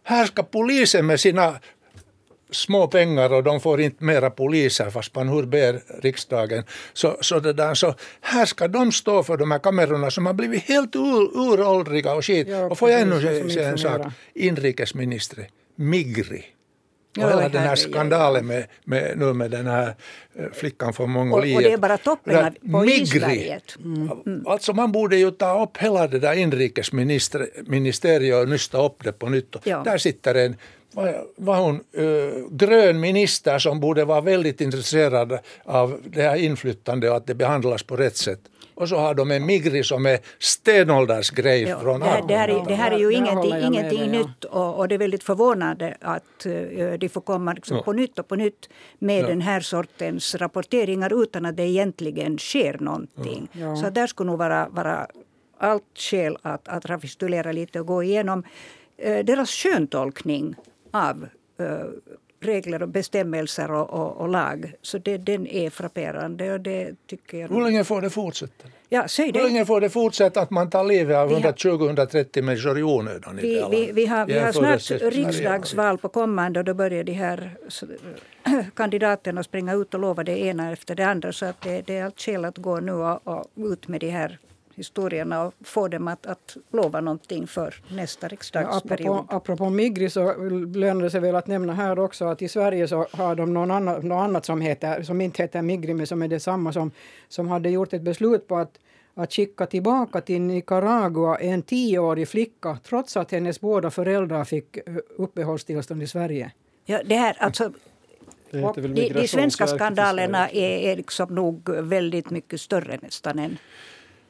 Här 0.04 0.26
ska 0.26 0.44
polisen 0.44 1.06
med 1.06 1.20
sina 1.20 1.60
små 2.52 2.88
pengar 2.88 3.34
och 3.34 3.44
de 3.44 3.60
får 3.60 3.82
inte 3.82 4.04
mera 4.04 4.30
poliser 4.30 4.90
fast 4.90 5.16
man 5.16 5.30
hur 5.30 5.44
ber 5.44 6.02
riksdagen. 6.02 6.64
Så, 6.94 7.18
så, 7.22 7.40
det 7.40 7.54
där, 7.54 7.74
så 7.74 7.96
här 8.22 8.46
ska 8.46 8.68
de 8.68 8.92
stå 8.92 9.24
för 9.24 9.38
de 9.38 9.52
här 9.52 9.60
kamerorna 9.60 10.12
som 10.12 10.26
har 10.26 10.34
blivit 10.34 10.64
helt 10.64 10.96
ur, 10.96 11.38
uråldriga 11.38 12.14
och 12.14 12.26
skit. 12.26 12.48
Ja, 12.48 12.66
och 12.66 12.78
får 12.78 12.90
jag 12.90 13.02
ännu 13.02 13.50
säga 13.50 13.70
en 13.70 13.78
sak, 13.78 14.02
inrikesminister 14.34 15.48
Migri. 15.76 16.46
Och 17.18 17.30
hela 17.30 17.50
den 17.50 17.64
här 17.64 17.76
skandalen 17.76 18.48
med, 18.48 18.66
med, 18.84 19.18
nu 19.18 19.34
med 19.34 19.52
den 19.52 19.68
här 19.68 19.96
eh, 20.36 20.46
flickan 20.54 20.94
från 20.94 21.12
Mongoliet. 21.12 21.56
Och, 21.56 21.58
och 21.58 21.64
det 21.64 21.74
är 21.74 21.78
bara 21.78 21.98
toppen 21.98 22.56
på 22.72 22.86
isberget. 22.86 23.76
Mm. 23.84 24.48
Alltså 24.48 24.74
man 24.74 24.92
borde 24.92 25.18
ju 25.18 25.32
ta 25.32 25.64
upp 25.64 25.78
hela 25.78 26.08
det 26.08 26.20
där 26.20 26.34
inrikesministeriet 26.34 28.36
och 28.36 28.50
nysta 28.50 28.86
upp 28.86 29.04
det 29.04 29.12
på 29.12 29.30
nytt. 29.30 29.56
Ja. 29.64 29.82
Där 29.86 29.98
sitter 29.98 30.36
en 30.36 30.56
var 31.36 31.60
hon 31.60 31.84
uh, 31.98 32.48
grön 32.52 33.00
minister 33.00 33.60
som 33.60 33.80
borde 33.80 34.06
vara 34.06 34.22
väldigt 34.22 34.62
intresserad 34.62 35.40
av 35.64 36.02
det 36.06 36.22
här 36.22 36.36
inflyttande 36.36 37.10
och 37.10 37.18
att 37.18 37.28
det 37.28 37.36
behandlas 37.36 37.84
på 37.84 37.96
rätt 37.96 38.18
sätt. 38.18 38.40
Och 38.76 38.90
så 38.90 38.98
har 38.98 39.14
de 39.14 39.32
en 39.32 39.46
migri 39.46 39.84
som 39.84 40.06
är 40.06 40.20
stenåldersgrej 40.40 41.62
ja, 41.62 41.80
från 41.80 42.00
det, 42.00 42.06
här, 42.06 42.24
det, 42.28 42.36
här 42.36 42.48
är, 42.50 42.66
det 42.68 42.76
här 42.76 42.92
är 42.92 42.98
ju 42.98 43.14
ingenting, 43.14 43.56
ingenting 43.56 44.12
nytt 44.12 44.44
och, 44.44 44.80
och, 44.80 44.88
det 44.88 44.96
är 44.96 45.00
väldigt 45.00 45.24
förvånande 45.24 45.98
att 46.02 46.46
uh, 46.46 46.94
de 46.94 47.10
får 47.10 47.22
komma 47.22 47.54
liksom 47.54 47.78
ja. 47.78 47.84
på 47.84 47.94
nytt 47.94 48.20
och 48.20 48.28
på 48.28 48.36
nytt 48.36 48.70
med 49.00 49.24
ja. 49.24 49.28
den 49.28 49.42
här 49.42 49.60
sortens 49.60 50.36
rapporteringar 50.36 51.24
utan 51.24 51.46
att 51.46 51.58
det 51.58 51.64
egentligen 51.64 52.38
sker 52.38 52.78
någonting. 52.80 53.48
Ja. 53.52 53.76
Så 53.76 53.90
där 53.90 54.08
skulle 54.08 54.30
nog 54.30 54.40
vara, 54.40 54.70
vara 54.70 55.08
allt 55.58 55.84
skäl 55.96 56.38
att, 56.42 56.68
att 56.68 56.86
rekapitulera 56.86 57.52
lite 57.52 57.80
och 57.80 57.88
gå 57.88 58.04
igenom 58.04 58.44
uh, 59.06 59.20
deras 59.20 59.50
sköntolkning 59.50 60.56
av 60.92 61.28
uh, 61.62 61.68
regler 62.44 62.82
och 62.82 62.90
bestämmelser 62.90 63.72
och, 63.72 63.90
och, 63.90 64.22
och, 64.22 64.30
lag. 64.30 64.74
Så 64.82 64.98
det, 64.98 65.18
den 65.18 65.48
är 65.48 65.70
frapperande 65.70 66.54
och 66.54 66.60
det 66.60 66.96
tycker 67.08 67.38
jag... 67.38 67.50
Hur 67.50 67.64
länge 67.64 67.84
får 67.84 68.02
det 68.02 68.10
fortsätta? 68.10 68.68
Ja, 68.90 69.08
säg 69.08 69.32
det. 69.32 69.40
Hur 69.40 69.46
länge 69.46 69.66
får 69.66 69.82
det 69.82 69.90
fortsätta 69.90 70.42
att 70.42 70.50
man 70.50 70.70
tar 70.70 70.84
livet 70.84 71.18
av 71.18 71.32
120-130 71.32 72.42
människor 72.42 72.80
i 72.80 72.84
onödan? 72.84 73.36
Vi, 73.36 73.66
vi, 73.72 73.92
vi, 73.92 74.06
har, 74.06 74.26
vi 74.26 74.40
har 74.40 74.52
snart 74.52 75.14
riksdagsval 75.14 75.98
på 75.98 76.10
kommande 76.10 76.60
och 76.60 76.66
då 76.66 76.74
börjar 76.74 77.04
de 77.04 77.14
här 77.14 77.58
kandidaterna 78.76 79.44
springa 79.44 79.74
ut 79.74 79.94
och 79.94 80.00
lova 80.00 80.24
det 80.24 80.40
ena 80.40 80.72
efter 80.72 80.96
det 80.96 81.04
andra. 81.04 81.32
Så 81.32 81.46
att 81.46 81.62
det, 81.62 81.82
det 81.82 81.98
är 81.98 82.06
allt 82.06 82.22
skäl 82.22 82.46
att 82.46 82.58
gå 82.58 82.80
nu 82.80 82.92
och, 82.92 83.28
och 83.28 83.46
ut 83.56 83.88
med 83.88 84.02
de 84.02 84.10
här 84.10 84.40
historierna 84.76 85.44
och 85.44 85.54
få 85.62 85.88
dem 85.88 86.08
att, 86.08 86.26
att 86.26 86.58
lova 86.72 87.02
någonting 87.02 87.48
för 87.48 87.76
nästa 87.90 88.28
riksdagsperiod. 88.28 89.08
Ja, 89.08 89.20
apropå, 89.20 89.36
apropå 89.36 89.70
Migri 89.70 90.10
så 90.10 90.34
lönar 90.76 91.04
det 91.04 91.10
sig 91.10 91.22
väl 91.22 91.36
att 91.36 91.48
nämna 91.48 91.74
här 91.74 92.00
också 92.00 92.26
att 92.26 92.42
i 92.42 92.48
Sverige 92.48 92.88
så 92.88 93.08
har 93.12 93.36
de 93.36 93.54
någon 93.54 93.72
annan, 93.72 94.08
något 94.08 94.24
annat 94.24 94.46
som, 94.46 94.62
heter, 94.62 95.04
som 95.04 95.22
inte 95.22 95.44
heter 95.44 95.62
Migri 95.62 95.94
men 95.94 96.08
som 96.08 96.22
är 96.22 96.28
detsamma 96.28 96.74
som, 96.74 96.92
som 97.30 97.48
hade 97.48 97.70
gjort 97.70 97.94
ett 97.94 98.02
beslut 98.02 98.48
på 98.48 98.58
att 98.58 98.80
att 99.16 99.34
skicka 99.34 99.66
tillbaka 99.66 100.22
till 100.22 100.42
Nicaragua 100.42 101.38
en 101.38 101.62
tioårig 101.62 102.28
flicka 102.28 102.78
trots 102.84 103.18
att 103.18 103.32
hennes 103.32 103.62
båda 103.62 103.92
föräldrar 103.92 104.44
fick 104.44 104.78
eh, 104.78 104.84
uppehållstillstånd 105.18 106.04
i 106.04 106.08
Sverige. 106.08 106.52
Ja, 106.86 107.02
det 107.06 107.16
här, 107.16 107.36
alltså, 107.40 107.72
de, 108.52 109.10
de 109.14 109.28
svenska 109.28 109.68
skandalerna 109.68 110.50
är, 110.50 110.78
är 110.78 110.96
liksom 110.96 111.36
nog 111.36 111.70
väldigt 111.70 112.30
mycket 112.30 112.62
större 112.62 113.00
nästan 113.02 113.40
än 113.40 113.58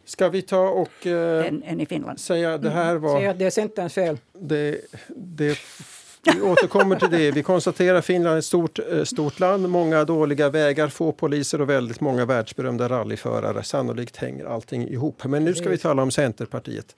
Ska 0.05 0.29
vi 0.29 0.41
ta 0.41 0.69
och 0.69 1.07
eh, 1.07 1.47
än, 1.47 1.63
än 1.63 1.79
i 1.79 1.85
Finland. 1.85 2.19
säga 2.19 2.57
det 2.57 2.69
här 2.69 2.95
var... 2.95 3.19
Säga 3.19 3.31
att 3.31 3.39
det 3.39 3.45
är 3.45 3.49
Centerns 3.49 3.93
fel. 3.93 4.17
Det, 4.33 4.81
det, 5.15 5.57
vi 6.33 6.41
återkommer 6.41 6.95
till 6.95 7.09
det. 7.09 7.31
Vi 7.31 7.43
konstaterar 7.43 7.97
att 7.97 8.05
Finland 8.05 8.35
är 8.35 8.39
ett 8.39 8.45
stort, 8.45 8.79
eh, 8.79 9.03
stort 9.03 9.39
land, 9.39 9.69
många 9.69 10.03
dåliga 10.03 10.49
vägar, 10.49 10.87
få 10.87 11.11
poliser 11.11 11.61
och 11.61 11.69
väldigt 11.69 12.01
många 12.01 12.25
världsberömda 12.25 12.89
rallyförare. 12.89 13.63
Sannolikt 13.63 14.17
hänger 14.17 14.45
allting 14.45 14.87
ihop. 14.87 15.23
Men 15.23 15.45
nu 15.45 15.55
ska 15.55 15.69
vi 15.69 15.77
tala 15.77 16.03
om 16.03 16.11
Centerpartiet. 16.11 16.95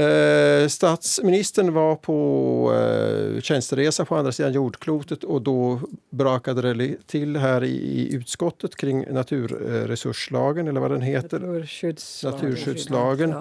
Eh, 0.00 0.68
statsministern 0.68 1.72
var 1.74 1.96
på 1.96 2.72
eh, 2.74 3.40
tjänsteresa 3.40 4.04
på 4.04 4.16
andra 4.16 4.32
sidan 4.32 4.52
jordklotet 4.52 5.24
och 5.24 5.42
då 5.42 5.80
brakade 6.10 6.74
det 6.74 7.06
till 7.06 7.36
här 7.36 7.64
i, 7.64 7.68
i 7.68 8.14
utskottet 8.14 8.76
kring 8.76 9.12
naturresurslagen 9.12 10.68
eller 10.68 10.80
vad 10.80 10.90
den 10.90 11.02
heter. 11.02 11.40
Naturskyddslagen. 11.40 12.40
Naturskyddslagen. 12.40 13.34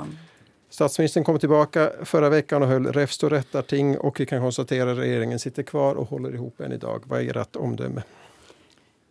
Statsministern 0.70 1.24
kom 1.24 1.40
tillbaka 1.40 1.92
förra 2.04 2.30
veckan 2.30 2.62
och 2.62 2.68
höll 2.68 2.86
räfst 2.86 3.24
och 3.24 3.30
rättarting 3.30 3.98
och 3.98 4.20
vi 4.20 4.26
kan 4.26 4.42
konstatera 4.42 4.92
att 4.92 4.98
regeringen 4.98 5.40
sitter 5.40 5.64
kvar 5.64 5.96
och 5.96 6.10
håller 6.10 6.34
ihop 6.34 6.60
än 6.60 6.72
idag. 6.72 7.04
Vad 7.06 7.22
är 7.22 7.38
ert 7.38 7.56
omdöme? 7.56 8.04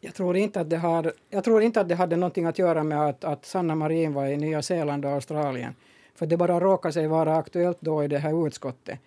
Jag 0.01 0.15
tror, 0.15 0.37
inte 0.37 0.61
att 0.61 0.71
det 0.71 0.77
har, 0.77 1.13
jag 1.31 1.45
tror 1.45 1.63
inte 1.63 1.81
att 1.81 1.89
det 1.89 1.95
hade 1.95 2.17
någonting 2.17 2.47
att 2.47 2.59
göra 2.59 2.83
med 2.83 3.09
att, 3.09 3.25
att 3.25 3.47
Sanna 3.47 3.75
Marin 3.75 4.13
var 4.13 4.27
i 4.27 4.37
Nya 4.37 4.63
Zeeland 4.63 5.05
och 5.05 5.11
Australien. 5.11 5.75
För 6.19 6.27
det 6.27 6.37
bara 6.37 6.61
råkar 6.61 6.91
sig 6.91 7.07
vara 7.07 7.37
aktuellt 7.37 7.79
då 7.81 8.05
i 8.05 8.09
det 8.09 8.19
här 8.19 8.47
utskottet. 8.47 8.99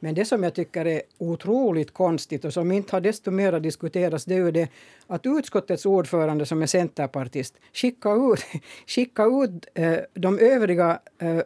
Men 0.00 0.14
det 0.14 0.24
som 0.24 0.42
jag 0.42 0.54
tycker 0.54 0.86
är 0.86 1.02
otroligt 1.18 1.94
konstigt 1.94 2.44
och 2.44 2.52
som 2.52 2.72
inte 2.72 2.96
har 2.96 3.00
desto 3.00 3.30
mer 3.30 3.60
diskuterats 3.60 4.24
det 4.24 4.34
är 4.34 4.38
ju 4.38 4.50
det 4.50 4.68
att 5.06 5.26
utskottets 5.26 5.86
ordförande 5.86 6.46
som 6.46 6.62
är 6.62 6.66
centerpartist 6.66 7.54
skickar 7.72 8.32
ut, 8.32 8.40
skickar 8.86 9.44
ut 9.44 9.66
eh, 9.74 9.96
de 10.14 10.38
övriga 10.38 10.98
eh, 11.18 11.40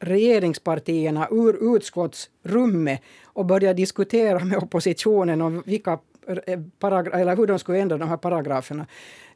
regeringspartierna 0.00 1.28
ur 1.30 1.76
utskottsrummet 1.76 3.02
och 3.24 3.46
börjar 3.46 3.74
diskutera 3.74 4.44
med 4.44 4.58
oppositionen 4.58 5.42
om 5.42 5.62
vilka 5.66 5.98
eh, 6.26 6.58
eller 7.20 7.36
hur 7.36 7.46
de 7.46 7.58
skulle 7.58 7.78
ändra 7.78 7.98
de 7.98 8.08
här 8.08 8.16
paragraferna. 8.16 8.86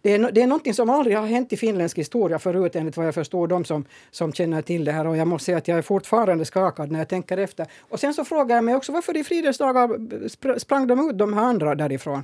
Det 0.02 0.12
är, 0.12 0.32
det 0.32 0.42
är 0.42 0.46
någonting 0.46 0.74
som 0.74 0.90
aldrig 0.90 1.16
har 1.16 1.26
hänt 1.26 1.52
i 1.52 1.56
finländsk 1.56 1.98
historia 1.98 2.38
förut 2.38 2.76
enligt 2.76 2.96
vad 2.96 3.06
jag 3.06 3.14
förstår, 3.14 3.46
de 3.46 3.64
som, 3.64 3.84
som 4.10 4.32
känner 4.32 4.62
till 4.62 4.84
det 4.84 4.92
här. 4.92 5.06
Och 5.06 5.16
jag 5.16 5.28
måste 5.28 5.44
säga 5.44 5.58
att 5.58 5.68
jag 5.68 5.78
är 5.78 5.82
fortfarande 5.82 6.44
skakad 6.44 6.90
när 6.90 6.98
jag 6.98 7.08
tänker 7.08 7.38
efter. 7.38 7.66
Och 7.80 8.00
sen 8.00 8.14
så 8.14 8.24
frågar 8.24 8.56
jag 8.56 8.64
mig 8.64 8.74
också 8.74 8.92
varför 8.92 9.16
i 9.16 9.24
fridens 9.24 9.58
dagar 9.58 10.58
sprang 10.58 10.86
de 10.86 11.10
ut 11.10 11.18
de 11.18 11.32
här 11.32 11.42
andra 11.42 11.74
därifrån? 11.74 12.22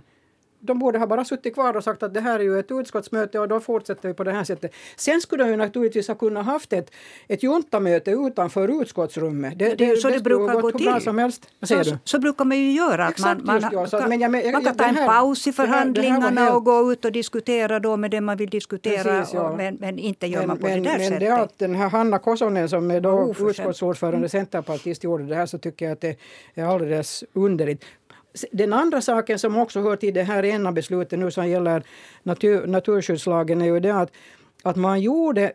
De 0.61 0.79
borde 0.79 0.99
ha 0.99 1.07
bara 1.07 1.25
suttit 1.25 1.55
kvar 1.55 1.77
och 1.77 1.85
sagt 1.85 2.03
att 2.03 2.15
det 2.15 2.21
här 2.21 2.39
är 2.41 2.45
ju 2.45 2.59
ett 2.59 2.71
utskottsmöte 2.71 3.39
och 3.39 3.49
då 3.49 3.61
fortsätter 3.61 4.09
vi 4.09 4.15
på 4.15 4.25
det 4.25 4.33
här 4.33 4.45
sättet. 4.45 4.73
Sen 4.97 5.21
skulle 5.21 5.45
de 5.45 5.51
ju 5.51 5.57
naturligtvis 5.57 6.09
ha 6.09 6.15
kunnat 6.15 6.47
haft 6.47 6.73
ett, 6.73 6.91
ett 7.29 7.43
juntamöte 7.43 8.11
utanför 8.11 8.83
utskottsrummet. 8.83 9.59
Det, 9.59 9.69
det, 9.69 9.75
det, 9.75 9.97
så 9.97 10.09
det, 10.09 10.15
det 10.15 10.21
brukar 10.21 10.61
gå 10.61 10.73
till. 10.73 11.01
Som 11.01 11.19
helst. 11.19 11.51
Så, 11.63 11.75
du? 11.75 11.99
så 12.05 12.19
brukar 12.19 12.45
man 12.45 12.59
ju 12.59 12.73
göra. 12.73 13.05
Att 13.05 13.11
Exakt, 13.11 13.45
man, 13.45 13.61
man, 13.61 13.71
ja. 13.73 13.87
så, 13.87 13.99
kan, 13.99 14.09
men 14.09 14.21
jag, 14.21 14.45
jag, 14.45 14.53
man 14.53 14.65
kan 14.65 14.77
ta 14.77 14.85
en 14.85 14.97
paus 15.07 15.47
i 15.47 15.53
förhandlingarna 15.53 16.41
helt... 16.41 16.55
och 16.55 16.65
gå 16.65 16.93
ut 16.93 17.05
och 17.05 17.13
diskutera 17.13 17.81
då 17.81 17.97
med 17.97 18.11
det 18.11 18.21
man 18.21 18.37
vill 18.37 18.51
diskutera. 18.51 19.03
Precis, 19.03 19.35
ja. 19.35 19.51
och, 19.51 19.57
men, 19.57 19.75
men, 19.75 19.99
inte 19.99 20.27
gör 20.27 20.39
men, 20.39 20.49
man 20.49 20.59
på 20.59 20.67
men, 20.67 20.83
det 20.83 20.91
där 20.91 20.99
men 20.99 21.09
sättet. 21.09 21.21
Det 21.21 21.35
att 21.35 21.59
den 21.59 21.75
här 21.75 21.89
Hanna 21.89 22.19
Kosonen 22.19 22.69
som 22.69 22.91
är 22.91 23.01
då 23.01 23.11
Oförskämt. 23.11 23.51
utskottsordförande, 23.51 24.19
Mm. 24.19 24.29
centerpartist, 24.29 25.05
gjorde 25.05 25.25
det 25.25 25.35
här 25.35 25.47
så 25.47 25.59
tycker 25.59 25.85
jag 25.85 25.93
att 25.93 26.01
det 26.01 26.19
är 26.55 26.65
alldeles 26.65 27.25
underligt. 27.33 27.85
Den 28.53 28.73
andra 28.73 29.01
saken 29.01 29.39
som 29.39 29.57
också 29.57 29.81
hör 29.81 29.97
till 29.97 30.15
det 30.15 30.23
här 30.23 30.45
ena 30.45 30.73
beslutet 30.73 31.19
nu 31.19 31.31
som 31.31 31.49
gäller 31.49 31.83
natur, 32.23 32.67
naturskyddslagen 32.67 33.63
är 33.63 33.67
ju 33.67 33.81
det 33.81 33.95
att, 33.95 34.11
att 34.63 34.77
man 34.77 35.01
gjorde 35.01 35.53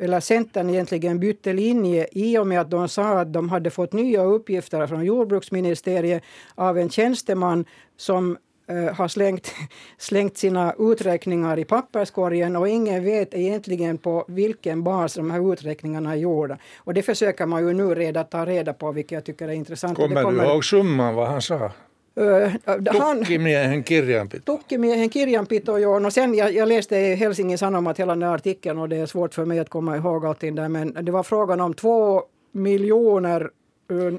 eller 0.00 0.20
Centern 0.20 0.70
egentligen 0.70 1.20
bytte 1.20 1.52
linje 1.52 2.06
i 2.12 2.38
och 2.38 2.46
med 2.46 2.60
att 2.60 2.70
de 2.70 2.88
sa 2.88 3.20
att 3.20 3.32
de 3.32 3.48
hade 3.48 3.70
fått 3.70 3.92
nya 3.92 4.22
uppgifter 4.22 4.86
från 4.86 5.04
jordbruksministeriet 5.04 6.22
av 6.54 6.78
en 6.78 6.90
tjänsteman 6.90 7.64
som 7.96 8.36
uh, 8.70 8.92
har 8.92 9.08
slängt, 9.08 9.54
slängt 9.98 10.36
sina 10.36 10.74
uträkningar 10.78 11.58
i 11.58 11.64
papperskorgen 11.64 12.56
och 12.56 12.68
ingen 12.68 13.04
vet 13.04 13.34
egentligen 13.34 13.98
på 13.98 14.24
vilken 14.28 14.82
bas 14.82 15.14
de 15.14 15.30
här 15.30 15.52
uträkningarna 15.52 16.12
är 16.12 16.16
gjorda. 16.16 16.58
Och 16.78 16.94
det 16.94 17.02
försöker 17.02 17.46
man 17.46 17.66
ju 17.66 17.72
nu 17.72 17.94
reda, 17.94 18.24
ta 18.24 18.46
reda 18.46 18.72
på, 18.72 18.92
vilket 18.92 19.12
jag 19.12 19.24
tycker 19.24 19.48
är 19.48 19.52
intressant. 19.52 19.96
Det 19.96 20.02
Kommer 20.02 20.16
du 20.16 20.22
kommer- 20.22 20.44
ihåg 20.44 20.64
summan 20.64 21.14
vad 21.14 21.28
han 21.28 21.42
sa? 21.42 21.72
Han, 22.98 23.18
Tukkimiehen 23.18 23.84
kirjanpito. 23.84 24.56
Tukkimiehen 24.56 25.10
kirjanpito, 25.10 25.78
joo. 25.78 25.98
No 25.98 26.10
sen, 26.10 26.34
jag, 26.34 26.52
jag 26.52 26.68
läste 26.68 26.96
i 26.96 27.14
Helsingin 27.14 27.58
Sanomat 27.58 27.98
hela 27.98 28.12
den 28.12 28.22
här 28.22 28.34
artikeln 28.34 28.78
och 28.78 28.88
det 28.88 28.96
är 28.96 29.06
svårt 29.06 29.34
för 29.34 29.44
mig 29.44 29.58
att 29.58 29.68
komma 29.68 29.96
ihåg 29.96 30.26
allting 30.26 30.54
där. 30.54 30.68
Men 30.68 31.04
det 31.04 31.12
var 31.12 31.22
frågan 31.22 31.60
om 31.60 31.74
två 31.74 32.22
miljoner 32.52 33.50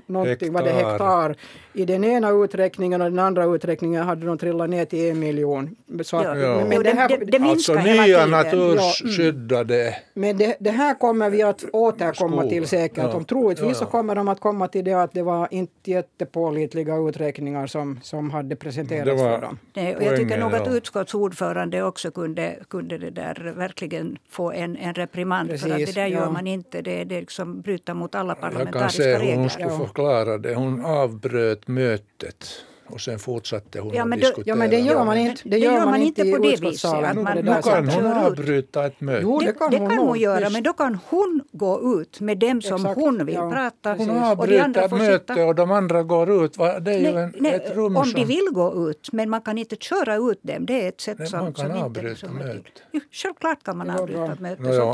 någonting, 0.05 0.53
vad 0.53 0.63
det 0.63 0.71
Hektar. 0.71 1.35
I 1.73 1.85
den 1.85 2.03
ena 2.03 2.29
uträkningen 2.29 3.01
och 3.01 3.09
den 3.09 3.19
andra 3.19 3.43
uträkningen 3.45 4.03
hade 4.03 4.25
de 4.25 4.37
trillat 4.37 4.69
ner 4.69 4.85
till 4.85 5.09
en 5.11 5.19
miljon. 5.19 5.75
Så 6.03 6.17
att, 6.17 6.23
Ja. 6.25 6.35
Ja. 6.37 6.65
Men, 6.69 6.83
det 6.83 6.89
här, 6.91 7.09
det, 7.09 7.17
det, 7.17 7.37
det 7.37 7.43
Alltså 7.49 7.73
nya 7.73 8.25
naturskyddade. 8.25 9.95
men 10.13 10.37
det, 10.37 10.55
det 10.59 10.69
här 10.71 10.93
kommer 10.99 11.29
vi 11.29 11.41
att 11.43 11.65
återkomma 11.73 12.37
Skog. 12.37 12.49
till 12.49 12.67
säkert. 12.67 12.97
Ja. 13.03 13.13
Om 13.13 13.25
troligtvis 13.25 13.67
Ja, 13.67 13.73
så 13.73 13.83
ja. 13.83 13.89
kommer 13.89 14.15
de 14.15 14.27
att 14.27 14.39
komma 14.39 14.67
till 14.67 14.83
det 14.85 14.93
att 14.93 15.13
det 15.13 15.23
var 15.23 15.47
inte 15.51 15.91
jättepålitliga 15.91 16.95
uträkningar 16.97 17.67
som, 17.67 17.99
som 18.03 18.31
hade 18.31 18.55
presenterats 18.55 19.05
Det 19.05 19.13
var- 19.15 19.35
för 19.35 19.41
dem. 19.41 19.57
Nej, 19.73 19.95
och 19.95 20.03
jag 20.03 20.17
tycker 20.17 20.37
nog 20.37 20.53
att 20.53 20.65
ja. 20.67 20.71
utskottsordförande 20.73 21.83
också 21.83 22.11
kunde, 22.11 22.55
kunde 22.69 22.97
det 22.97 23.09
där 23.09 23.53
verkligen 23.57 24.17
få 24.29 24.51
en, 24.51 24.77
en 24.77 24.93
reprimand. 24.93 25.49
för 25.49 25.55
att 25.55 25.61
Precis, 25.77 25.95
det 25.95 26.01
där 26.01 26.07
gör 26.07 26.19
ja. 26.21 26.29
man 26.31 26.47
inte. 26.47 26.81
Det, 26.81 27.03
det 27.03 27.19
liksom 27.19 27.61
bryter 27.61 27.93
mot 27.93 28.15
alla 28.15 28.35
parlamentariska 28.35 29.19
regler 29.19 29.60
skulle 29.61 29.81
Ja. 29.81 29.87
förklara 29.87 30.37
det. 30.37 30.55
Hon 30.55 30.85
avbröt 30.85 31.67
mötet 31.67 32.65
och 32.93 33.01
sen 33.01 33.19
fortsatte 33.19 33.79
hon 33.79 33.93
Ja, 33.93 34.01
att 34.01 34.07
men 34.07 34.19
då- 34.19 34.25
diskutera. 34.27 34.43
Ja, 34.47 34.55
men 34.55 34.69
det 34.69 34.79
gör 34.79 35.05
man 35.05 35.17
inte. 35.17 35.41
Det 35.45 35.57
gör 35.57 35.85
man 35.85 36.01
inte 36.01 36.31
på 36.31 36.37
det 36.37 36.61
viset, 36.61 36.91
att 36.93 37.15
man- 37.15 37.35
det 37.35 37.43
man 37.43 37.61
kan 37.63 37.87
hon 37.89 38.05
avbryta 38.07 38.85
ett 38.85 39.01
möte. 39.01 39.21
Jo, 39.23 39.39
Det, 39.39 39.45
det 39.45 39.53
kan 39.53 39.71
det 39.71 39.77
hon 39.77 39.89
kan 39.89 39.97
hon 39.99 40.19
göra, 40.19 40.49
men 40.49 40.63
då 40.63 40.73
kan 40.73 40.99
hon 41.09 41.41
gå 41.51 42.01
ut 42.01 42.19
med 42.19 42.37
dem 42.37 42.61
som 42.61 42.75
Exakt, 42.75 42.95
hon 43.01 43.25
vill 43.25 43.35
ja. 43.35 43.51
prata. 43.51 43.89
Hon 43.89 43.97
Precis. 43.97 44.09
Och 44.11 44.15
de 44.17 44.23
avbryter 44.31 44.63
andra 44.63 44.81
ett 44.83 44.89
får 44.89 44.97
möte 44.97 45.33
sitta- 45.33 45.45
och 45.45 45.55
de 45.55 45.71
andra 45.71 46.03
går 46.03 46.45
ut. 46.45 46.57
Va? 46.57 46.79
Det 46.79 46.91
är 46.91 46.97
ju 46.99 47.03
Nej, 47.11 47.23
en, 47.23 47.33
nej, 47.39 47.53
ett 47.53 47.75
rum 47.75 47.95
om 47.97 48.05
som... 48.05 48.13
de 48.13 48.25
vill 48.25 48.47
gå 48.51 48.89
ut, 48.89 49.09
men 49.11 49.29
man 49.29 49.41
kan 49.41 49.57
inte 49.57 49.75
köra 49.75 50.15
ut 50.15 50.39
dem. 50.43 50.65
Det 50.65 50.83
är 50.85 50.89
ett 50.89 51.01
sätt 51.01 51.19
Nej, 51.19 51.27
som, 51.27 51.39
man 51.39 51.53
kan 51.53 51.65
som 51.65 51.75
inte 51.75 51.85
avbryta 51.85 52.27
mötet. 52.27 52.63
Självklart 53.11 53.63
kan 53.63 53.77
man 53.77 53.89
avbryta 53.89 54.31
ett 54.33 54.39
möte. 54.39 54.63
Ja, 54.63 54.93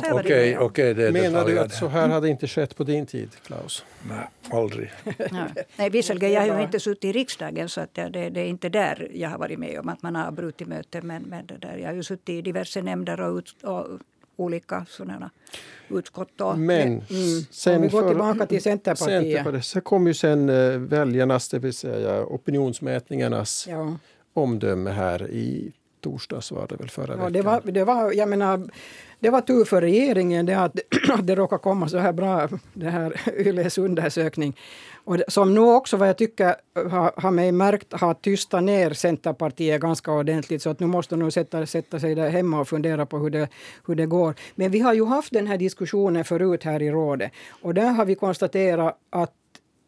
det 0.94 1.12
Menar 1.12 1.46
du 1.46 1.60
att 1.60 1.74
så 1.74 1.88
här 1.88 2.08
hade 2.10 2.30
inte 2.30 2.48
skett 2.48 2.76
på 2.78 2.84
din 2.84 3.06
tid, 3.06 3.30
Klaus? 3.46 3.86
Nej, 4.10 4.18
aldrig. 4.50 4.92
Nej, 5.78 5.90
visserligen, 5.90 6.32
jag 6.32 6.42
har 6.54 6.58
ju 6.60 6.64
inte 6.64 6.80
suttit 6.80 7.04
i 7.06 7.12
riksdagen 7.12 7.70
så 7.70 7.82
att 7.88 7.94
det, 7.94 8.10
det, 8.20 8.30
det 8.30 8.42
är 8.42 8.46
inte 8.48 8.70
där 8.70 9.12
jag 9.14 9.30
har 9.30 9.38
varit 9.38 9.60
med 9.60 9.80
om 9.80 9.90
att 9.90 10.04
man 10.04 10.16
har 10.16 10.28
avbrutit 10.28 10.68
möten. 10.68 11.08
Men, 11.08 11.24
men 11.24 11.46
det 11.46 11.58
där, 11.58 11.78
jag 11.78 11.88
har 11.88 11.94
ju 11.96 12.04
suttit 12.04 12.30
i 12.30 12.42
diverse 12.42 12.82
nämnder 12.82 13.22
och, 13.22 13.38
ut, 13.38 13.56
och 13.64 13.86
olika 14.36 14.86
sådana 14.90 15.30
utskott. 15.90 16.42
Och, 16.42 16.60
Men 16.60 16.88
Mm. 16.88 17.02
sen 17.52 17.76
Om 17.76 17.82
vi 17.82 17.88
går 17.88 18.02
för- 18.02 18.08
tillbaka 18.10 18.46
till 18.46 18.62
Centerpartiet. 18.62 19.22
Centerpartiet. 19.24 19.66
Så 19.66 19.82
kom 19.82 20.08
ju 20.08 20.14
sen 20.14 20.50
eh, 20.50 20.78
väljarnas, 20.78 21.50
det 21.50 21.60
vill 21.60 21.74
säga 21.74 22.24
opinionsmätningarnas 22.26 23.68
Ja. 23.70 23.98
omdöme 24.34 24.90
här 24.92 25.30
i 25.32 25.72
torsdags 26.02 26.52
var 26.52 26.68
det 26.68 26.76
väl 26.76 26.90
förra 26.90 27.08
Ja, 27.14 27.16
veckan. 27.18 27.34
det, 27.34 27.42
var, 27.42 27.62
det, 27.66 27.84
var, 27.84 28.12
jag 28.12 28.30
menar, 28.30 28.70
det 29.20 29.30
var 29.30 29.42
tur 29.42 29.66
för 29.66 29.82
regeringen 29.82 30.46
det 30.46 30.54
att, 30.60 30.80
att 31.10 31.28
det 31.28 31.36
råkade 31.36 31.60
komma 31.62 31.90
så 31.90 31.98
här 31.98 32.14
bra, 32.14 32.50
det 32.74 32.90
här 32.90 33.14
Yles 33.48 33.78
undersökning. 33.78 34.56
Och 35.08 35.18
som 35.28 35.54
nu 35.54 35.60
också 35.60 35.98
vad 35.98 36.10
jag 36.10 36.18
tycker 36.18 36.56
eh, 36.78 36.88
har, 36.90 37.12
har 37.18 37.32
mig 37.32 37.52
märkt 37.52 37.94
har 37.94 38.14
tystat 38.14 38.64
ner 38.64 38.94
Centerpartiet 38.94 39.82
ganska 39.82 40.12
ordentligt. 40.12 40.62
Så 40.62 40.70
att 40.70 40.80
nu 40.80 40.88
måste 40.88 41.16
de 41.16 41.20
nog 41.20 41.34
sätta, 41.34 41.66
sätta 41.66 42.00
sig 42.00 42.16
där 42.16 42.30
hemma 42.30 42.60
och 42.60 42.68
fundera 42.68 43.06
på 43.06 43.18
hur 43.18 43.30
det, 43.30 43.50
hur 43.86 43.96
det 43.96 44.06
går. 44.06 44.36
Men 44.56 44.72
vi 44.72 44.80
har 44.80 44.94
ju 44.94 45.06
haft 45.06 45.34
den 45.34 45.48
här 45.48 45.58
diskussionen 45.58 46.26
förut 46.26 46.64
här 46.64 46.82
i 46.82 46.92
rådet. 46.92 47.32
Och 47.62 47.74
där 47.74 47.90
har 47.92 48.06
vi 48.06 48.16
konstaterat 48.16 49.00
att 49.10 49.34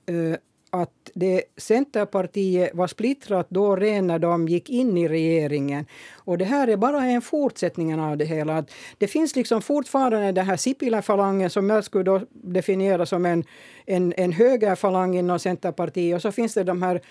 eh, 0.06 0.40
att 0.70 1.12
det 1.14 1.44
Centerpartiet 1.58 2.76
var 2.76 2.88
splittrat 2.88 3.48
då 3.50 3.76
redan 3.76 4.08
när 4.08 4.20
de 4.20 4.48
gick 4.48 4.70
in 4.70 4.98
i 4.98 5.08
regeringen. 5.08 5.86
Och 6.16 6.38
det 6.38 6.46
här 6.46 6.68
är 6.68 6.78
bara 6.78 7.06
en 7.06 7.22
fortsättning 7.22 8.00
av 8.00 8.18
det 8.18 8.26
hela. 8.26 8.58
Att 8.58 8.72
det 8.98 9.08
finns 9.08 9.36
liksom 9.36 9.62
fortfarande 9.62 10.32
den 10.32 10.46
här 10.46 10.58
Sipilä-falangen 10.58 11.50
som 11.50 11.70
jag 11.70 11.84
skulle 11.84 12.04
då 12.04 12.22
definiera 12.32 13.06
som 13.06 13.26
en, 13.26 13.44
en, 13.86 14.14
en 14.18 14.32
högerfalang 14.32 15.18
inom 15.18 15.40
Centerpartiet. 15.40 16.16
Och 16.16 16.22
så 16.22 16.32
finns 16.32 16.54
det 16.54 16.64
de 16.64 16.82
här 16.82 17.02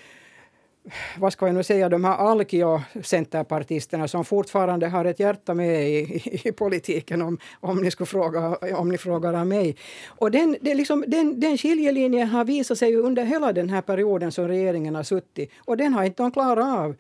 vad 1.19 1.33
ska 1.33 1.47
jag 1.47 1.55
nu 1.55 1.63
säga, 1.63 1.89
de 1.89 2.05
här 2.05 2.17
Alkio-centerpartisterna 2.17 4.09
som 4.09 4.25
fortfarande 4.25 4.89
har 4.89 5.05
ett 5.05 5.21
hjärta 5.21 5.55
med 5.55 5.91
i, 5.91 5.95
i, 5.95 6.49
i 6.49 6.53
politiken 6.53 7.23
om, 7.23 7.39
om, 7.61 7.79
ni 7.79 7.91
skulle 7.91 8.07
fråga, 8.07 8.57
om 8.57 8.89
ni 8.89 8.99
frågar 8.99 9.35
av 9.35 9.47
mig. 9.47 9.77
Och 10.07 10.31
den, 10.31 10.57
det 10.61 10.75
liksom, 10.75 11.05
den, 11.07 11.41
den 11.41 11.59
skiljelinjen 11.59 12.29
har 12.29 12.45
visat 12.45 12.79
sig 12.79 12.97
under 12.97 13.25
hela 13.25 13.53
den 13.53 13.71
här 13.71 13.83
perioden 13.83 14.33
som 14.33 14.49
regeringen 14.49 14.95
har 14.95 15.03
suttit 15.03 15.51
och 15.59 15.77
den 15.77 15.95
har 15.95 16.05
inte 16.05 16.23
de 16.23 16.33
klarat 16.33 16.79
av. 16.79 16.97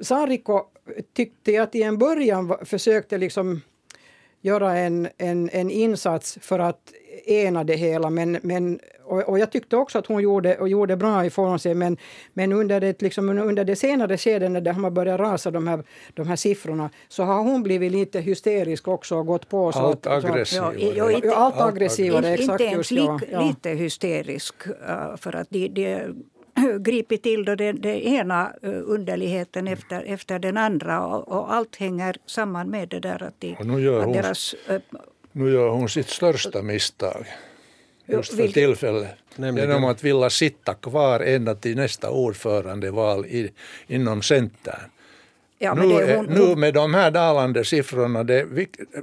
Sariko 0.00 0.62
tyckte 1.14 1.52
jag 1.52 1.62
att 1.62 1.74
i 1.74 1.82
en 1.82 1.98
början 1.98 2.56
försökte 2.62 3.18
liksom 3.18 3.60
göra 4.40 4.78
en, 4.78 5.08
en, 5.18 5.50
en 5.52 5.70
insats 5.70 6.38
för 6.40 6.58
att 6.58 6.92
ena 7.24 7.64
det 7.64 7.74
hela. 7.74 8.10
Men, 8.10 8.38
men, 8.42 8.80
och, 9.04 9.28
och 9.28 9.38
jag 9.38 9.52
tyckte 9.52 9.76
också 9.76 9.98
att 9.98 10.06
hon 10.06 10.22
gjorde, 10.22 10.58
och 10.58 10.68
gjorde 10.68 10.96
bra 10.96 11.26
ifrån 11.26 11.58
sig. 11.58 11.74
Men, 11.74 11.96
men 12.32 12.52
under, 12.52 12.80
det, 12.80 13.02
liksom, 13.02 13.28
under 13.28 13.64
det 13.64 13.76
senare 13.76 14.18
skedet 14.18 14.50
när 14.50 14.60
det 14.60 14.72
har 14.72 14.90
börjat 14.90 15.20
rasa 15.20 15.50
de 15.50 15.68
här, 15.68 15.84
de 16.14 16.28
här 16.28 16.36
siffrorna 16.36 16.90
så 17.08 17.22
har 17.22 17.42
hon 17.42 17.62
blivit 17.62 17.92
lite 17.92 18.20
hysterisk 18.20 18.88
också 18.88 19.16
och 19.16 19.26
gått 19.26 19.48
på. 19.48 19.72
Så 19.72 19.78
Allt 19.78 20.06
att, 20.06 20.24
aggressivare. 20.24 20.74
Ja, 20.96 21.10
inte- 21.10 21.34
allt 21.34 21.60
aggressivare, 21.60 22.30
inte 22.30 22.42
exakt 22.42 22.60
ens 22.60 22.76
just 22.76 22.90
lik, 22.90 23.08
ja. 23.08 23.20
ja. 23.30 23.46
lite 23.46 23.70
hysterisk. 23.70 24.66
uh, 24.66 25.16
för 25.16 25.36
att 25.36 25.50
de, 25.50 25.68
de 25.68 26.14
gripit 26.78 27.22
till 27.22 27.44
då 27.44 27.54
det, 27.54 27.72
det 27.72 28.06
ena 28.06 28.52
uh, 28.66 28.82
underligheten 28.84 29.68
efter, 29.68 30.02
efter 30.02 30.38
den 30.38 30.56
andra. 30.56 31.06
Och, 31.06 31.28
och 31.28 31.54
allt 31.54 31.76
hänger 31.76 32.16
samman 32.26 32.70
med 32.70 32.88
det 32.88 33.00
där 33.00 33.22
att, 33.22 33.40
de, 33.40 33.52
att 33.52 33.66
hon- 33.66 34.12
deras... 34.12 34.54
Nu 35.36 35.52
gör 35.52 35.68
hon 35.68 35.88
sitt 35.88 36.08
största 36.08 36.62
misstag. 36.62 37.26
just 38.06 38.36
för 38.36 38.48
tillfället. 38.48 39.14
Nämligen. 39.36 39.68
Genom 39.68 39.84
att 39.84 40.04
vilja 40.04 40.30
sitta 40.30 40.74
kvar 40.74 41.20
ända 41.20 41.54
till 41.54 41.76
nästa 41.76 42.10
ordförandeval 42.10 43.26
i, 43.26 43.52
inom 43.86 44.22
Centern. 44.22 44.90
Ja, 45.58 45.74
nu, 45.74 45.80
men 45.80 45.88
det 45.88 46.02
är 46.02 46.16
hon, 46.16 46.26
nu 46.26 46.56
med 46.56 46.74
de 46.74 46.94
här 46.94 47.10
dalande 47.10 47.64
siffrorna, 47.64 48.24
det, 48.24 48.46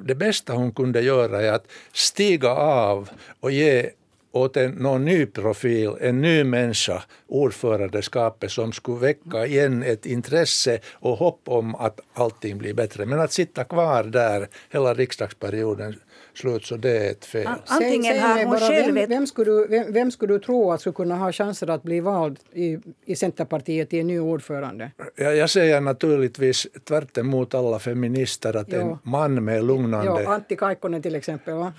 det 0.02 0.16
bästa 0.16 0.54
hon 0.54 0.72
kunde 0.72 1.02
göra 1.02 1.42
är 1.42 1.52
att 1.52 1.68
stiga 1.94 2.50
av 2.52 3.10
och 3.40 3.52
ge 3.52 3.90
åt 4.32 4.58
en, 4.58 4.72
någon 4.72 5.06
ny 5.06 5.26
profil, 5.26 5.92
en 6.02 6.22
ny 6.22 6.44
människa, 6.44 7.04
ordförandeskapet 7.28 8.52
som 8.52 8.72
skulle 8.72 9.00
väcka 9.00 9.46
igen 9.46 9.84
ett 9.84 10.06
intresse 10.06 10.80
och 10.92 11.18
hopp 11.18 11.42
om 11.46 11.76
att 11.76 12.00
allting 12.14 12.58
blir 12.58 12.74
bättre. 12.74 13.06
Men 13.06 13.20
att 13.20 13.32
sitta 13.32 13.64
kvar 13.64 14.04
där 14.04 14.48
hela 14.70 14.94
riksdagsperioden 14.94 15.96
slut, 16.34 16.66
så 16.66 16.78
det 16.78 16.98
är 17.08 17.12
ett 17.12 17.26
fel. 17.26 17.48
An- 17.48 17.60
Antingen 17.68 18.20
har 18.20 18.38
hon 18.44 18.50
bara, 18.52 18.60
själv 18.60 18.96
vem, 18.96 19.10
vem, 19.10 19.28
skulle 19.28 19.52
du, 19.52 19.68
vem, 19.68 19.94
vem 19.94 20.12
skulle 20.12 20.34
du 20.34 20.40
tro 20.40 20.72
att 20.72 20.82
skulle 20.82 20.94
kunna 20.94 21.16
ha 21.16 21.32
chanser 21.32 21.70
att 21.70 21.84
bli 21.84 22.00
vald 22.00 22.40
i, 22.54 22.78
i 23.06 23.16
Centerpartiet 23.16 23.90
till 23.90 24.00
en 24.00 24.08
ny 24.08 24.20
ordförande? 24.20 24.92
Jag, 25.16 25.36
jag 25.36 25.50
säger 25.50 25.82
naturligtvis 25.82 26.68
tvärt 26.88 27.18
emot 27.18 27.54
alla 27.56 27.80
feminister 27.80 28.56
att 28.56 28.74
en 28.74 28.88
Ja. 28.88 29.00
man 29.04 29.44
med 29.44 29.64
lugnande 29.64 30.06
Ja, 30.24 30.34
Antti 30.34 30.56
Kaikkonen 30.56 31.02
till 31.02 31.16
exempel. 31.16 31.54
Va? 31.54 31.74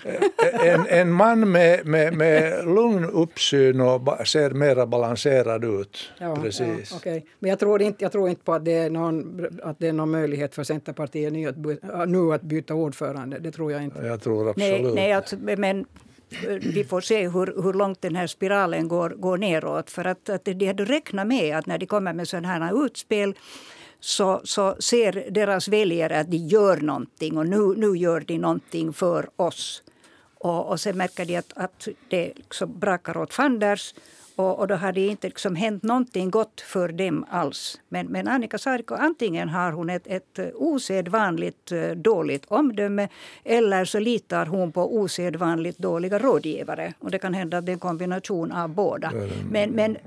en, 0.65 0.85
en 0.89 1.11
man 1.11 1.51
med, 1.51 1.85
med, 1.85 2.13
med 2.17 2.65
lugn 2.65 3.05
uppsyn 3.05 3.81
och 3.81 4.01
ba, 4.01 4.25
ser 4.25 4.49
mera 4.49 4.85
balanserad 4.85 5.63
ut. 5.65 5.97
Ja, 6.19 6.35
Precis. 6.35 6.91
Ja, 6.91 6.97
okej. 6.97 7.25
Men 7.39 7.49
jag 7.49 7.59
tror, 7.59 7.81
inte, 7.81 8.03
jag 8.03 8.11
tror 8.11 8.29
inte 8.29 8.43
på 8.43 8.53
att 8.53 8.65
det, 8.65 8.71
är 8.73 8.89
någon, 8.89 9.47
att 9.63 9.79
det 9.79 9.87
är 9.87 9.93
någon 9.93 10.11
möjlighet 10.11 10.55
för 10.55 10.63
Centerpartiet 10.63 11.33
nu 11.33 11.47
att, 11.47 12.09
nu 12.09 12.33
att 12.33 12.41
byta 12.41 12.73
ordförande. 12.73 13.39
Det 13.39 13.51
tror 13.51 13.71
jag 13.71 13.83
inte. 13.83 14.05
Jag 14.05 14.21
tror 14.21 14.49
absolut. 14.57 14.95
nej 14.95 15.13
alltså, 15.13 15.35
men 15.37 15.85
eh, 16.29 16.49
vi 16.59 16.83
får 16.83 17.01
se 17.01 17.29
hur, 17.29 17.63
hur 17.63 17.73
långt 17.73 18.01
den 18.01 18.15
här 18.15 18.27
spiralen 18.27 18.87
går, 18.87 19.09
går 19.09 19.37
neråt. 19.37 19.89
För 19.89 20.05
att, 20.05 20.29
att 20.29 20.45
de 20.45 20.67
hade 20.67 20.85
räknat 20.85 21.27
med 21.27 21.57
att 21.57 21.65
när 21.65 21.77
de 21.77 21.85
kommer 21.85 22.13
med 22.13 22.27
sådana 22.27 22.47
här 22.47 22.85
utspel 22.85 23.33
så, 23.99 24.41
så 24.43 24.75
ser 24.79 25.27
deras 25.31 25.67
väljare 25.67 26.19
att 26.19 26.31
de 26.31 26.37
gör 26.37 26.77
någonting 26.77 27.37
och 27.37 27.47
nu, 27.47 27.75
nu 27.77 27.97
gör 27.97 28.19
de 28.19 28.37
någonting 28.37 28.93
för 28.93 29.29
oss. 29.35 29.83
Och, 30.35 30.69
och 30.69 30.79
sen 30.79 30.97
märker 30.97 31.25
de 31.25 31.35
att, 31.35 31.53
att 31.55 31.87
det 32.09 32.33
liksom 32.35 32.79
brakar 32.79 33.17
åt 33.17 33.33
fanders 33.33 33.93
och, 34.35 34.59
och 34.59 34.67
då 34.67 34.75
har 34.75 34.91
det 34.91 35.07
inte 35.07 35.27
liksom 35.27 35.55
hänt 35.55 35.83
någonting 35.83 36.29
gott 36.29 36.61
för 36.61 36.87
dem 36.89 37.25
alls. 37.29 37.79
Men, 37.89 38.07
men 38.07 38.27
Annika 38.27 38.57
Saarikko, 38.57 38.95
antingen 38.95 39.49
har 39.49 39.71
hon 39.71 39.89
ett, 39.89 40.07
ett 40.07 40.39
osedvanligt 40.55 41.71
eh, 41.71 41.89
dåligt 41.89 42.45
omdöme 42.47 43.07
eller 43.43 43.85
så 43.85 43.99
litar 43.99 44.45
hon 44.45 44.71
på 44.71 44.95
osedvanligt 44.95 45.77
dåliga 45.77 46.19
rådgivare. 46.19 46.93
Och 46.99 47.11
det 47.11 47.19
kan 47.19 47.33
hända 47.33 47.57
att 47.57 47.65
det 47.65 47.71
är 47.71 47.73
en 47.73 47.79
kombination 47.79 48.51
av 48.51 48.69
båda. 48.69 49.11
Men, 49.51 49.69
men 49.69 49.97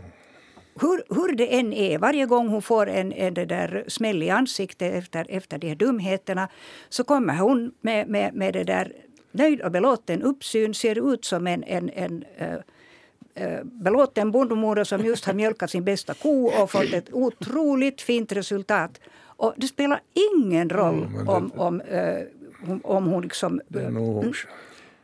hur, 0.81 1.15
hur 1.15 1.37
det 1.37 1.59
än 1.59 1.73
är, 1.73 1.99
varje 1.99 2.27
gång 2.27 2.49
hon 2.49 2.63
får 2.63 2.89
en, 2.89 3.13
en 3.13 3.35
det 3.35 3.45
där 3.45 3.85
smäll 3.89 4.23
i 4.23 4.31
ansiktet 4.31 4.95
efter, 4.95 5.27
efter 5.29 5.59
de 5.59 5.69
här 5.69 5.77
dumheterna 5.77 6.49
så 6.89 7.05
kommer 7.05 7.37
hon 7.37 7.73
med, 7.81 8.09
med, 8.09 8.35
med 8.35 8.53
det 8.53 8.65
där 8.65 8.93
nöjd 9.33 9.61
och 9.61 9.71
belåten 9.71 10.23
uppsyn, 10.23 10.75
ser 10.75 11.13
ut 11.13 11.25
som 11.25 11.47
en, 11.47 11.65
en, 11.65 11.91
en 11.91 12.25
eh, 12.37 12.53
eh, 12.53 12.59
belåten 13.65 14.31
bondemoder 14.31 14.85
som 14.85 15.05
just 15.05 15.25
har 15.25 15.35
mjölkat 15.35 15.71
sin 15.71 15.85
bästa 15.85 16.15
ko 16.15 16.47
och 16.63 16.71
fått 16.71 16.93
ett 16.93 17.09
otroligt 17.13 18.01
fint 18.03 18.33
resultat. 18.33 19.01
Och 19.39 19.55
det 19.57 19.67
spelar 19.67 20.01
ingen 20.35 20.71
roll 20.71 20.95
Mm, 21.03 21.13
men 21.13 21.25
det- 21.27 21.33
om, 21.33 21.53
om, 21.57 21.81
eh, 21.81 22.19
om, 22.69 22.81
om 22.85 23.07
hon 23.07 23.23
liksom 23.23 23.61
går- 23.69 23.81
kom, 24.23 24.33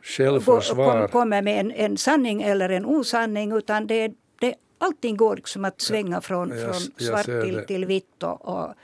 självförsvar. 0.03 1.09
kommer 1.09 1.43
med 1.43 1.61
en, 1.61 1.71
en 1.71 1.97
sanning 1.97 2.43
eller 2.43 2.69
en 2.69 2.87
osanning. 2.87 3.53
Utan 3.53 3.87
det, 3.87 4.13
det, 4.41 4.55
allting 4.79 5.17
går 5.17 5.37
liksom 5.37 5.65
att 5.65 5.81
svänga 5.81 6.21
från, 6.21 6.49
jag- 6.51 6.61
från 6.61 6.75
svart 7.07 7.25
till, 7.25 7.65
till 7.67 7.85
vitt. 7.85 8.23
Och, 8.23 8.49
och 8.49 8.75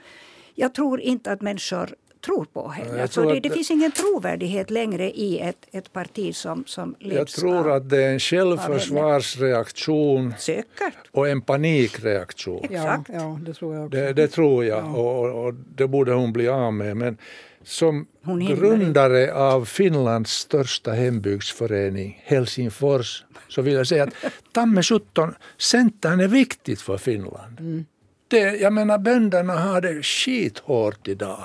jag 0.55 0.73
tror 0.73 0.99
inte 1.01 1.31
att 1.31 1.41
människor 1.41 1.89
tror 2.25 2.45
på 2.45 2.67
henne. 2.67 2.89
jag 2.91 2.99
Alltså 3.01 3.21
tror 3.21 3.31
det, 3.31 3.37
att 3.37 3.43
det 3.43 3.49
det- 3.49 3.55
finns 3.55 3.71
ingen 3.71 3.91
trovärdighet 3.91 4.69
längre 4.69 5.11
i 5.11 5.39
ett, 5.39 5.67
ett 5.71 5.93
parti 5.93 6.35
som, 6.35 6.63
som 6.67 6.95
leds 6.99 7.15
Jag 7.17 7.27
tror 7.27 7.57
av 7.69 7.75
att 7.75 7.89
det 7.89 8.03
är 8.03 8.11
en 8.13 8.19
självförsvarsreaktion 8.19 10.33
säkert. 10.39 10.93
och 11.11 11.29
en 11.29 11.41
panikreaktion. 11.41 12.67
Ja, 12.69 12.77
Exakt. 12.79 13.09
ja, 13.13 13.39
det 13.45 13.53
tror 13.53 13.75
jag 13.75 13.85
också. 13.85 13.97
Det, 13.97 14.13
det 14.13 14.27
tror 14.27 14.65
jag 14.65 14.95
och, 14.95 15.19
och, 15.19 15.45
och 15.45 15.53
det 15.53 15.87
borde 15.87 16.13
hon 16.13 16.33
bli 16.33 16.47
av 16.47 16.73
med. 16.73 16.97
Men 16.97 17.17
som 17.63 18.07
grundare 18.49 19.33
av 19.33 19.65
Finlands 19.65 20.31
största 20.31 20.91
hembygdsförening, 20.91 22.21
Helsingfors, 22.25 23.23
så 23.49 23.61
vill 23.61 23.73
jag 23.73 23.87
säga 23.87 24.03
att 24.03 24.13
tamme 24.53 24.83
17, 24.83 25.33
Centern 25.57 26.19
är 26.19 26.27
viktigt 26.27 26.81
för 26.81 26.97
Finland. 26.97 27.85
Det, 28.27 28.39
jag 28.39 28.73
menar 28.73 28.97
bönderna 28.97 29.53
har 29.53 29.81
det 29.81 30.03
skithårt 30.03 31.07
idag 31.07 31.43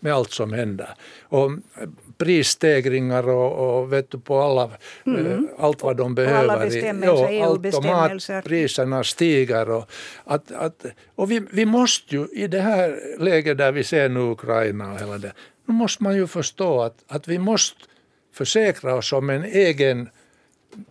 med 0.00 0.12
allt 0.14 0.30
som 0.32 0.52
händer. 0.52 0.88
Och 1.22 1.50
prisstegringar 2.18 3.28
och, 3.28 3.78
och 3.80 3.92
vet 3.92 4.10
du, 4.10 4.18
på 4.18 4.40
alla, 4.40 4.62
eh, 5.04 5.38
allt 5.58 5.82
vad 5.82 5.96
de 5.96 6.14
behöver. 6.14 6.38
alla 6.52 6.66
i- 6.66 6.68
bestämmelser, 6.68 7.30
ja, 7.30 7.44
allt 7.46 7.74
och 7.76 7.84
matpriserna 7.84 9.04
stiger. 9.04 9.70
Och, 9.70 9.90
att, 10.24 10.52
att, 10.52 10.86
och 11.14 11.30
vi, 11.30 11.42
vi 11.52 11.66
måste 11.66 12.14
ju 12.16 12.26
i 12.32 12.46
det 12.46 12.60
här 12.60 12.98
läget 13.18 13.58
där 13.58 13.72
vi 13.72 13.84
ser 13.84 14.08
nu 14.08 14.20
Ukraina 14.20 14.92
och 14.92 15.00
hela 15.00 15.18
det, 15.18 15.32
nu 15.66 15.74
måste 15.74 16.02
man 16.02 16.16
ju 16.16 16.26
förstå 16.26 16.82
att, 16.82 17.04
att 17.08 17.28
vi 17.28 17.38
måste 17.38 17.80
försäkra 18.34 18.94
oss 18.94 19.12
om 19.12 19.30
en 19.30 19.44
egen 19.44 20.08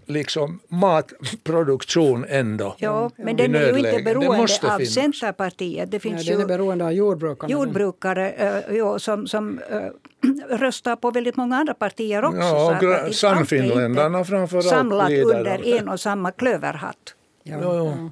liksom 0.06 0.60
matproduktion 0.68 2.26
ändå. 2.30 2.76
Ja, 2.80 3.12
men 3.16 3.26
vid 3.26 3.38
den 3.38 3.56
är 3.56 3.74
ju 3.74 3.78
inte 3.78 4.04
beroende 4.04 4.38
måste 4.38 4.74
av 4.74 4.78
finnas. 4.78 4.94
Centerpartiet. 4.94 5.92
Det 5.92 5.96
Ja, 5.98 6.00
finns 6.00 6.26
den 6.26 6.36
är 6.36 6.40
ju 6.40 6.46
beroende 6.46 6.86
av 6.86 6.92
jordbrukarna. 6.92 7.52
jordbrukare 7.52 8.64
ja, 8.72 9.00
som, 9.00 9.28
som 9.28 9.60
eh, 9.70 9.82
röstar 10.58 10.96
på 10.96 11.12
väldigt 11.12 11.36
många 11.36 11.58
andra 11.58 11.74
partier 11.74 12.26
också. 12.26 12.40
Ja, 12.40 13.06
och 13.08 13.16
Sannfinländarna 13.16 14.20
inte 14.20 14.30
framför 14.30 14.58
allt 14.58 14.68
Samlat 14.68 15.12
under 15.12 15.68
en 15.68 15.90
och 15.90 16.00
samma 16.00 16.32
klöverhatt. 16.32 17.16
Ja, 17.44 17.58
jo. 17.62 17.86
ja. 17.86 18.10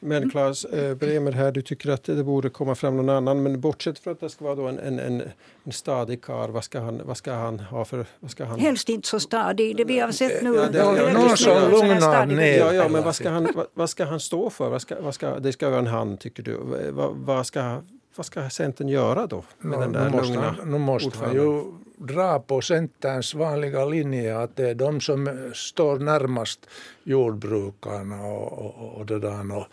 Men 0.00 0.30
Claes 0.30 0.64
eh, 0.64 0.94
Bremer 0.94 1.32
här, 1.32 1.52
du 1.52 1.62
tycker 1.62 1.90
att 1.90 2.04
det 2.04 2.24
borde 2.24 2.50
komma 2.50 2.74
fram 2.74 2.96
någon 2.96 3.08
annan. 3.08 3.42
Men 3.42 3.60
bortsett 3.60 3.98
från 3.98 4.12
att 4.12 4.20
det 4.20 4.28
ska 4.30 4.44
vara 4.44 4.54
då 4.54 4.66
en, 4.66 4.78
en, 4.78 4.98
en, 4.98 5.22
en 5.64 5.72
stadig 5.72 6.22
karl, 6.22 6.50
vad 6.50 6.64
ska 6.64 6.80
han, 6.80 7.00
vad 7.04 7.16
ska 7.16 7.32
han 7.32 7.60
ha 7.60 7.84
för... 7.84 8.06
Vad 8.20 8.30
ska 8.30 8.44
han... 8.44 8.60
Helst 8.60 8.88
inte 8.88 9.08
så 9.08 9.20
stadig. 9.20 9.76
Det 9.76 9.84
vi 9.84 9.98
har 9.98 10.12
sett 10.12 10.42
nu 10.42 10.54
Ja, 10.54 10.66
det- 10.72 10.78
ja, 10.78 10.94
hela 10.94 11.12
någon 11.12 11.36
som 11.36 11.70
lugnar 11.70 12.26
ner. 12.26 12.58
Ja, 12.58 12.72
ja, 12.74 12.88
men 12.88 13.04
vad 13.04 13.14
ska, 13.14 13.30
han, 13.30 13.48
vad, 13.54 13.66
vad 13.74 13.90
ska 13.90 14.04
han 14.04 14.20
stå 14.20 14.50
för? 14.50 14.68
Vad 14.70 14.82
ska, 14.82 15.00
vad 15.00 15.14
ska, 15.14 15.38
det 15.38 15.52
ska 15.52 15.68
vara 15.70 15.78
en 15.80 15.86
han, 15.86 16.16
tycker 16.16 16.42
du. 16.42 16.58
Vad, 16.90 17.14
vad, 17.16 17.46
ska, 17.46 17.80
vad 18.16 18.26
ska 18.26 18.50
Centern 18.50 18.88
göra 18.88 19.26
då? 19.26 19.44
Med 19.58 19.80
den 19.80 19.92
Nu 19.92 19.98
där 19.98 20.10
måste, 20.10 20.26
lugna 20.32 20.54
han, 20.58 20.70
nu 20.72 20.78
måste 20.78 21.18
han 21.24 21.34
ju 21.34 21.62
dra 21.98 22.40
på 22.40 22.60
Centerns 22.60 23.34
vanliga 23.34 23.84
linje 23.84 24.38
att 24.38 24.56
det 24.56 24.70
är 24.70 24.74
de 24.74 25.00
som 25.00 25.50
står 25.54 25.98
närmast 25.98 26.66
jordbrukarna 27.04 28.22
och, 28.22 28.52
och, 28.52 28.98
och, 28.98 29.06
det 29.06 29.18
där, 29.18 29.56
och, 29.56 29.66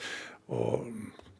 och 0.45 0.85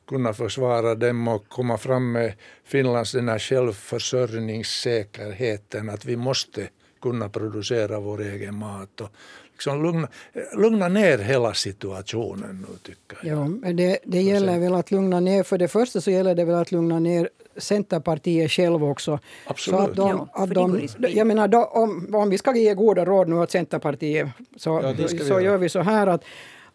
kunna 0.08 0.34
försvara 0.34 0.96
dem 0.96 1.28
och 1.28 1.50
komma 1.50 1.78
fram 1.78 2.12
med 2.12 2.34
Finlands 2.64 3.12
den 3.12 3.30
här 3.30 3.40
självförsörjningssäkerheten 3.40 5.90
att 5.90 6.06
vi 6.06 6.16
måste 6.16 6.70
kunna 7.02 7.30
producera 7.30 8.00
vår 8.00 8.22
egen 8.22 8.56
mat 8.56 9.02
och 9.02 9.10
liksom 9.56 9.84
lugna, 9.84 10.08
lugna 10.54 10.88
ner 10.88 11.18
hela 11.18 11.54
situationen 11.54 12.66
nu 12.70 12.78
tycker 12.84 13.28
jag. 13.28 13.38
Ja, 13.38 13.48
men 13.48 13.76
det, 13.76 13.98
det 14.04 14.22
gäller 14.22 14.60
väl 14.60 14.76
att 14.76 14.92
lugna 14.92 15.20
ner. 15.20 15.44
För 15.44 15.58
det 15.58 15.68
första 15.68 16.02
så 16.02 16.12
gäller 16.12 16.36
det 16.36 16.46
väl 16.46 16.56
att 16.56 16.72
lugna 16.72 17.00
ner 17.00 17.30
Centerpartiet 17.58 18.52
själv 18.52 18.84
också. 18.84 19.20
Absolut. 19.48 19.80
Så 19.80 19.86
att 19.86 19.96
de, 19.96 20.10
Ja, 20.10 20.44
att 20.44 20.54
de, 20.54 20.88
jag 20.98 21.28
menar, 21.28 21.48
då, 21.48 21.64
om, 21.64 22.16
om 22.16 22.30
vi 22.30 22.38
ska 22.38 22.56
ge 22.56 22.74
goda 22.74 23.06
råd 23.06 23.30
nu 23.30 23.36
åt 23.36 23.52
Centerpartiet 23.52 24.28
så, 24.56 24.96
Ja, 24.98 25.08
så 25.08 25.42
gör 25.42 25.58
vi 25.58 25.70
så 25.70 25.80
här 25.80 26.08
att 26.08 26.24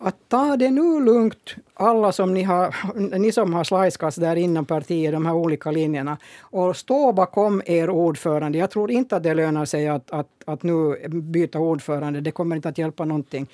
att 0.03 0.17
ta 0.29 0.57
det 0.57 0.71
nu 0.71 1.05
lugnt, 1.05 1.55
alla 1.75 2.13
som 2.13 2.35
ni, 2.35 2.43
har, 2.43 2.75
ni 3.19 3.33
som 3.33 3.55
har 3.55 3.65
slajskats 3.65 4.17
där 4.17 4.37
inom 4.37 4.65
partiet, 4.65 5.13
de 5.13 5.27
här 5.27 5.35
olika 5.35 5.71
linjerna, 5.71 6.19
och 6.41 6.77
stå 6.77 7.13
bakom 7.13 7.63
er 7.67 7.91
ordförande. 7.91 8.59
Jag 8.59 8.71
tror 8.71 8.91
inte 8.91 9.17
att 9.17 9.23
det 9.23 9.35
lönar 9.35 9.65
sig 9.65 9.89
att, 9.89 10.11
att, 10.11 10.29
att 10.45 10.63
nu 10.63 11.09
byta 11.09 11.59
ordförande. 11.59 12.21
Det 12.21 12.31
kommer 12.31 12.57
inte 12.57 12.69
att 12.69 12.79
hjälpa 12.79 13.05
någonting. 13.05 13.47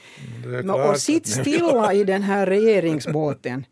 Men, 0.45 0.71
och 0.71 0.97
sitt 0.97 1.27
stilla 1.27 1.93
i 1.93 2.05
den 2.05 2.23
här 2.23 2.47
regeringsbåten. 2.47 3.65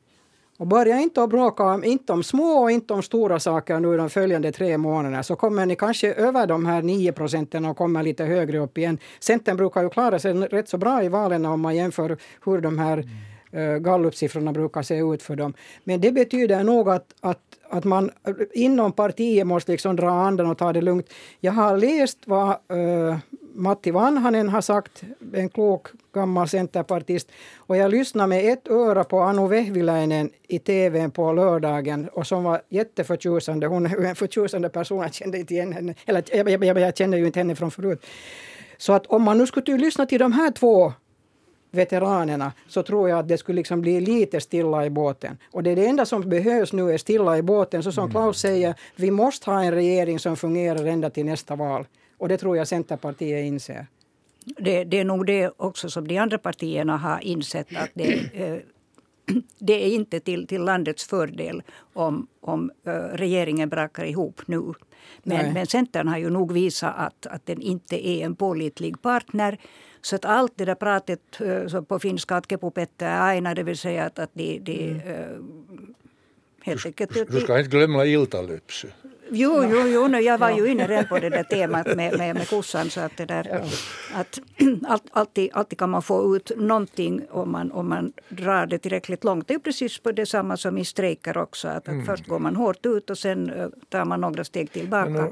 Och 0.58 0.66
börja 0.66 1.00
inte 1.00 1.22
att 1.22 1.30
bråka 1.30 1.64
om, 1.64 1.84
inte 1.84 2.12
om 2.12 2.22
små 2.22 2.62
och 2.62 2.70
inte 2.70 2.94
om 2.94 3.02
stora 3.02 3.40
saker 3.40 3.80
nu 3.80 3.96
de 3.96 4.10
följande 4.10 4.52
tre 4.52 4.78
månaderna 4.78 5.22
så 5.22 5.36
kommer 5.36 5.66
ni 5.66 5.76
kanske 5.76 6.12
över 6.12 6.46
de 6.46 6.66
här 6.66 6.82
9 6.82 7.12
procenten 7.12 7.64
och 7.64 7.76
kommer 7.76 8.02
lite 8.02 8.24
högre 8.24 8.58
upp 8.58 8.78
igen. 8.78 8.98
Centern 9.20 9.56
brukar 9.56 9.82
ju 9.82 9.90
klara 9.90 10.18
sig 10.18 10.32
rätt 10.32 10.68
så 10.68 10.78
bra 10.78 11.04
i 11.04 11.08
valen 11.08 11.46
om 11.46 11.60
man 11.60 11.76
jämför 11.76 12.16
hur 12.44 12.60
de 12.60 12.78
här 12.78 13.08
mm. 13.52 13.82
gallupsiffrorna 13.82 14.52
brukar 14.52 14.82
se 14.82 14.98
ut 14.98 15.22
för 15.22 15.36
dem. 15.36 15.54
Men 15.84 16.00
det 16.00 16.12
betyder 16.12 16.64
nog 16.64 16.88
att, 16.88 17.14
att, 17.20 17.40
att 17.70 17.84
man 17.84 18.10
inom 18.52 18.92
partiet 18.92 19.46
måste 19.46 19.72
liksom 19.72 19.96
dra 19.96 20.10
andan 20.10 20.46
och 20.46 20.58
ta 20.58 20.72
det 20.72 20.80
lugnt. 20.80 21.10
Jag 21.40 21.52
har 21.52 21.76
läst 21.76 22.18
vad 22.26 22.48
uh, 22.50 23.16
Matti 23.56 23.90
Vanhanen 23.90 24.48
har 24.48 24.60
sagt, 24.60 25.02
en 25.34 25.48
klok 25.48 25.88
gammal 26.12 26.48
centerpartist. 26.48 27.28
Och 27.56 27.76
jag 27.76 27.90
lyssnade 27.90 28.28
med 28.28 28.52
ett 28.52 28.68
öra 28.68 29.04
på 29.04 29.20
Anu 29.20 29.48
Vehviläinen 29.48 30.30
i 30.48 30.58
tv 30.58 31.10
på 31.10 31.32
lördagen 31.32 32.08
och 32.12 32.26
som 32.26 32.44
var 32.44 32.62
jätteförtjusande. 32.68 33.66
Hon 33.66 33.86
är 33.86 34.04
en 34.04 34.16
förtjusande 34.16 34.68
person, 34.68 35.02
jag 35.02 35.14
kände 35.14 35.38
inte 35.38 35.54
igen 35.54 35.72
henne. 35.72 35.94
Eller 36.06 36.24
jag, 36.32 36.50
jag, 36.50 36.64
jag, 36.64 36.78
jag 36.80 36.96
kände 36.96 37.18
ju 37.18 37.26
inte 37.26 37.40
henne 37.40 37.56
från 37.56 37.70
förut. 37.70 38.06
Så 38.76 38.92
att 38.92 39.06
om 39.06 39.22
man 39.22 39.38
nu 39.38 39.46
skulle 39.46 39.76
lyssna 39.76 40.06
till 40.06 40.18
de 40.18 40.32
här 40.32 40.50
två 40.50 40.92
veteranerna 41.70 42.52
så 42.68 42.82
tror 42.82 43.08
jag 43.08 43.18
att 43.18 43.28
det 43.28 43.38
skulle 43.38 43.56
liksom 43.56 43.80
bli 43.80 44.00
lite 44.00 44.40
stilla 44.40 44.86
i 44.86 44.90
båten. 44.90 45.38
Och 45.50 45.62
det, 45.62 45.70
är 45.70 45.76
det 45.76 45.86
enda 45.86 46.06
som 46.06 46.28
behövs 46.28 46.72
nu 46.72 46.92
är 46.92 46.98
stilla 46.98 47.38
i 47.38 47.42
båten. 47.42 47.82
Så 47.82 47.92
som 47.92 48.10
Klaus 48.10 48.40
säger, 48.40 48.74
vi 48.96 49.10
måste 49.10 49.50
ha 49.50 49.62
en 49.62 49.72
regering 49.72 50.18
som 50.18 50.36
fungerar 50.36 50.86
ända 50.86 51.10
till 51.10 51.26
nästa 51.26 51.56
val. 51.56 51.86
Och 52.18 52.28
det 52.28 52.38
tror 52.38 52.56
jag 52.56 52.68
Centerpartiet 52.68 53.44
inser. 53.44 53.86
Det, 54.44 54.84
det 54.84 54.98
är 54.98 55.04
nog 55.04 55.26
det 55.26 55.50
också 55.56 55.90
som 55.90 56.08
de 56.08 56.18
andra 56.18 56.38
partierna 56.38 56.96
har 56.96 57.20
insett 57.20 57.76
att 57.76 57.90
det, 57.94 58.12
eh, 58.34 58.58
det 59.58 59.84
är 59.84 59.88
inte 59.88 60.20
till, 60.20 60.46
till 60.46 60.62
landets 60.62 61.04
fördel 61.04 61.62
om, 61.92 62.26
om 62.40 62.70
uh, 62.86 62.92
regeringen 62.92 63.68
brakar 63.68 64.04
ihop 64.04 64.42
nu. 64.46 64.72
Men, 65.22 65.52
men 65.52 65.66
Centern 65.66 66.08
har 66.08 66.18
ju 66.18 66.30
nog 66.30 66.52
visat 66.52 66.94
att, 66.96 67.26
att 67.26 67.46
den 67.46 67.60
inte 67.60 68.08
är 68.08 68.24
en 68.24 68.36
pålitlig 68.36 69.02
partner. 69.02 69.58
Så 70.00 70.16
att 70.16 70.24
allt 70.24 70.52
det 70.56 70.64
där 70.64 70.74
pratet 70.74 71.20
uh, 71.40 71.82
på 71.82 71.98
finska 71.98 72.36
att 72.36 72.50
kepupetta 72.50 73.08
aina, 73.08 73.54
det 73.54 73.62
vill 73.62 73.78
säga 73.78 74.04
att, 74.04 74.18
att 74.18 74.30
de, 74.32 74.58
de 74.58 74.90
mm. 74.90 74.96
uh, 74.96 75.44
helt 76.62 76.86
enkelt... 76.86 77.30
Du 77.30 77.40
ska 77.40 77.58
inte 77.58 77.70
glömma 77.70 78.04
iltalypsy. 78.04 78.88
Jo, 79.30 79.64
jo, 79.64 79.88
jo 79.88 80.08
no, 80.08 80.18
jag 80.18 80.38
var 80.38 80.50
ju 80.50 80.66
inne 80.66 80.86
redan 80.86 81.08
på 81.08 81.18
det 81.18 81.30
där 81.30 81.42
temat 81.42 81.86
med, 81.86 82.18
med, 82.18 82.34
med 82.34 82.48
kossan. 82.48 82.90
Så 82.90 83.00
att 83.00 83.16
det 83.16 83.24
där, 83.24 83.64
att 84.14 84.40
all, 84.86 85.00
alltid, 85.10 85.50
alltid 85.52 85.78
kan 85.78 85.90
man 85.90 86.02
få 86.02 86.36
ut 86.36 86.52
någonting 86.56 87.22
om 87.30 87.52
man, 87.52 87.72
om 87.72 87.88
man 87.88 88.12
drar 88.28 88.66
det 88.66 88.78
tillräckligt 88.78 89.24
långt. 89.24 89.48
Det 89.48 89.54
är 89.54 89.58
precis 89.58 89.98
på 89.98 90.12
detsamma 90.12 90.56
som 90.56 90.78
i 90.78 90.84
strejker 90.84 91.38
också. 91.38 91.68
Att, 91.68 91.76
att 91.76 91.88
mm. 91.88 92.06
Först 92.06 92.26
går 92.26 92.38
man 92.38 92.56
hårt 92.56 92.86
ut 92.86 93.10
och 93.10 93.18
sen 93.18 93.72
tar 93.88 94.04
man 94.04 94.20
några 94.20 94.44
steg 94.44 94.72
tillbaka. 94.72 95.30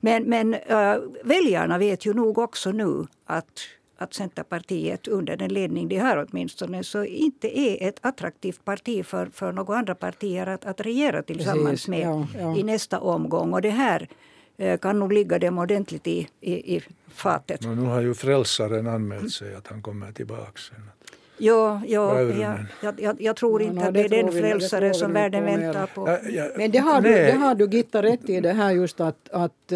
Men, 0.00 0.22
men 0.22 0.54
uh, 0.54 0.96
väljarna 1.22 1.78
vet 1.78 2.06
ju 2.06 2.14
nog 2.14 2.38
också 2.38 2.72
nu 2.72 3.06
att 3.26 3.60
att 4.00 4.14
Centerpartiet 4.14 5.08
under 5.08 5.36
den 5.36 5.52
ledning 5.54 5.88
de 5.88 5.98
har 5.98 6.26
åtminstone 6.28 6.84
så 6.84 7.04
inte 7.04 7.58
är 7.58 7.88
ett 7.88 7.98
attraktivt 8.00 8.64
parti 8.64 9.06
för, 9.06 9.26
för 9.26 9.52
några 9.52 9.78
andra 9.78 9.94
partier 9.94 10.46
att, 10.46 10.64
att 10.64 10.80
regera 10.80 11.22
tillsammans 11.22 11.70
Precis, 11.70 11.88
med 11.88 12.00
ja, 12.00 12.26
ja. 12.38 12.56
i 12.56 12.62
nästa 12.62 13.00
omgång. 13.00 13.52
Och 13.52 13.62
det 13.62 13.70
här 13.70 14.08
eh, 14.56 14.78
kan 14.78 14.98
nog 14.98 15.12
ligga 15.12 15.38
dem 15.38 15.58
ordentligt 15.58 16.06
i, 16.06 16.28
i, 16.40 16.76
i 16.76 16.82
fatet. 17.08 17.66
Men 17.66 17.76
nu 17.76 17.88
har 17.88 18.00
ju 18.00 18.14
frälsaren 18.14 18.86
anmält 18.86 19.32
sig 19.32 19.54
att 19.54 19.66
han 19.66 19.82
kommer 19.82 20.12
tillbaka 20.12 20.60
sen. 20.70 20.90
Jo, 21.38 21.80
jo 21.86 22.00
jag, 22.40 22.66
jag, 22.98 23.22
jag, 23.22 23.36
tror 23.36 23.62
inte 23.62 23.80
ja, 23.80 23.88
att 23.88 23.94
det 23.94 24.00
är 24.00 24.08
den 24.08 24.32
frälsare 24.32 24.94
som 24.94 25.12
världen 25.12 25.44
väntar 25.44 25.86
på. 25.86 26.08
Ja, 26.08 26.18
ja, 26.28 26.48
Men 26.56 26.70
det 26.70 26.78
har, 26.78 27.00
du, 27.00 27.08
det 27.08 27.32
har 27.32 27.54
du 27.54 27.66
Gitta 27.66 28.02
rätt 28.02 28.30
i, 28.30 28.40
det 28.40 28.52
här 28.52 28.70
just 28.70 29.00
att, 29.00 29.28
att 29.32 29.72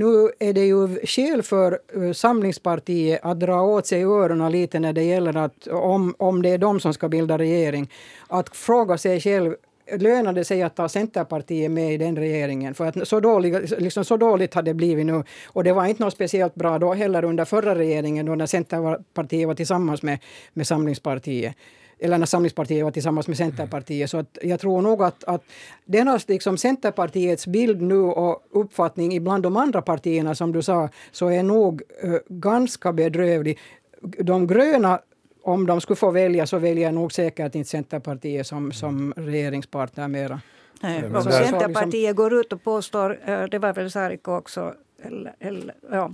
nu 0.00 0.30
är 0.38 0.52
det 0.52 0.66
ju 0.66 1.06
skäl 1.06 1.42
för 1.42 1.78
eh, 1.96 2.12
Samlingspartiet 2.12 3.20
att 3.22 3.40
dra 3.40 3.62
åt 3.62 3.86
sig 3.86 4.04
öronen 4.04 4.52
lite 4.52 4.80
när 4.80 4.92
det 4.92 5.02
gäller 5.02 5.36
att, 5.36 5.66
om, 5.66 6.14
om 6.18 6.42
det 6.42 6.48
är 6.48 6.58
de 6.58 6.80
som 6.80 6.94
ska 6.94 7.08
bilda 7.08 7.38
regering, 7.38 7.90
att 8.28 8.56
fråga 8.56 8.98
sig 8.98 9.20
själv 9.20 9.54
lönar 9.98 10.32
det 10.32 10.44
sig 10.44 10.62
att 10.62 10.76
ta 10.76 10.88
Centerpartiet 10.88 11.70
med 11.70 11.94
i 11.94 11.96
den 11.96 12.16
regeringen? 12.16 12.74
För 12.74 12.86
att 12.86 13.08
så, 13.08 13.20
dålig, 13.20 13.80
liksom 13.80 14.04
så 14.04 14.16
dåligt 14.16 14.54
har 14.54 14.62
det 14.62 14.74
blivit 14.74 15.06
nu. 15.06 15.22
Och 15.46 15.64
det 15.64 15.72
var 15.72 15.86
inte 15.86 16.02
något 16.02 16.12
speciellt 16.12 16.54
bra 16.54 16.78
då 16.78 16.94
heller 16.94 17.24
under 17.24 17.44
förra 17.44 17.74
regeringen 17.74 18.26
då 18.26 18.34
när 18.34 18.46
Centerpartiet 18.46 19.48
var 19.48 19.54
tillsammans 19.54 20.02
med, 20.02 20.18
med 20.52 20.66
Samlingspartiet 20.66 21.54
eller 22.00 22.18
när 22.18 22.26
Samlingspartiet 22.26 22.84
var 22.84 22.90
tillsammans 22.90 23.28
med 23.28 23.36
Centerpartiet. 23.36 24.10
Så 24.10 24.18
att 24.18 24.38
jag 24.42 24.60
tror 24.60 24.82
nog 24.82 25.02
att, 25.02 25.24
att 25.24 25.44
denna 25.84 26.20
liksom 26.28 26.56
Centerpartiets 26.56 27.46
bild 27.46 27.82
nu 27.82 27.98
och 27.98 28.42
uppfattning 28.50 29.12
ibland 29.12 29.42
de 29.42 29.56
andra 29.56 29.82
partierna, 29.82 30.34
som 30.34 30.52
du 30.52 30.62
sa, 30.62 30.88
så 31.10 31.28
är 31.28 31.42
nog 31.42 31.82
uh, 32.04 32.16
ganska 32.28 32.92
bedrövlig. 32.92 33.58
De 34.00 34.46
gröna 34.46 35.00
om 35.42 35.66
de 35.66 35.80
skulle 35.80 35.96
få 35.96 36.10
välja 36.10 36.46
så 36.46 36.58
väljer 36.58 36.92
nog 36.92 37.12
säkert 37.12 37.54
inte 37.54 37.70
Centerpartiet 37.70 38.46
som, 38.46 38.72
som 38.72 39.12
regeringspartner 39.16 40.08
mera. 40.08 40.40
Nej, 40.82 41.04
och 41.04 41.22
Centerpartiet 41.22 42.16
går 42.16 42.32
ut 42.32 42.52
och 42.52 42.64
påstår, 42.64 43.18
eh, 43.24 43.42
det 43.42 43.58
var 43.58 43.72
väl 43.72 43.90
Sariko 43.90 44.32
också, 44.32 44.74
eller, 45.02 45.34
eller, 45.40 45.74
ja, 45.90 46.10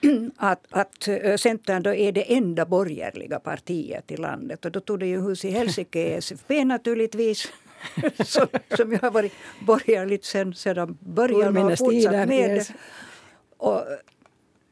att, 0.36 0.66
att 0.70 1.08
Centern 1.40 1.82
då 1.82 1.94
är 1.94 2.12
det 2.12 2.34
enda 2.36 2.66
borgerliga 2.66 3.40
partiet 3.40 4.10
i 4.12 4.16
landet. 4.16 4.64
Och 4.64 4.72
då 4.72 4.80
tog 4.80 4.98
det 4.98 5.06
ju 5.06 5.20
hus 5.20 5.44
i 5.44 5.50
Helsinki, 5.50 6.12
SFP 6.18 6.64
naturligtvis. 6.64 7.52
som, 8.24 8.46
som 8.76 8.92
ju 8.92 8.98
har 9.02 9.10
varit 9.10 9.32
borgerligt 9.60 10.24
sen, 10.24 10.54
sedan 10.54 10.98
början 11.00 11.56
och 11.56 11.78
fortsatt 11.78 12.28
med 12.28 12.50
det. 12.50 12.72
Och 13.56 13.84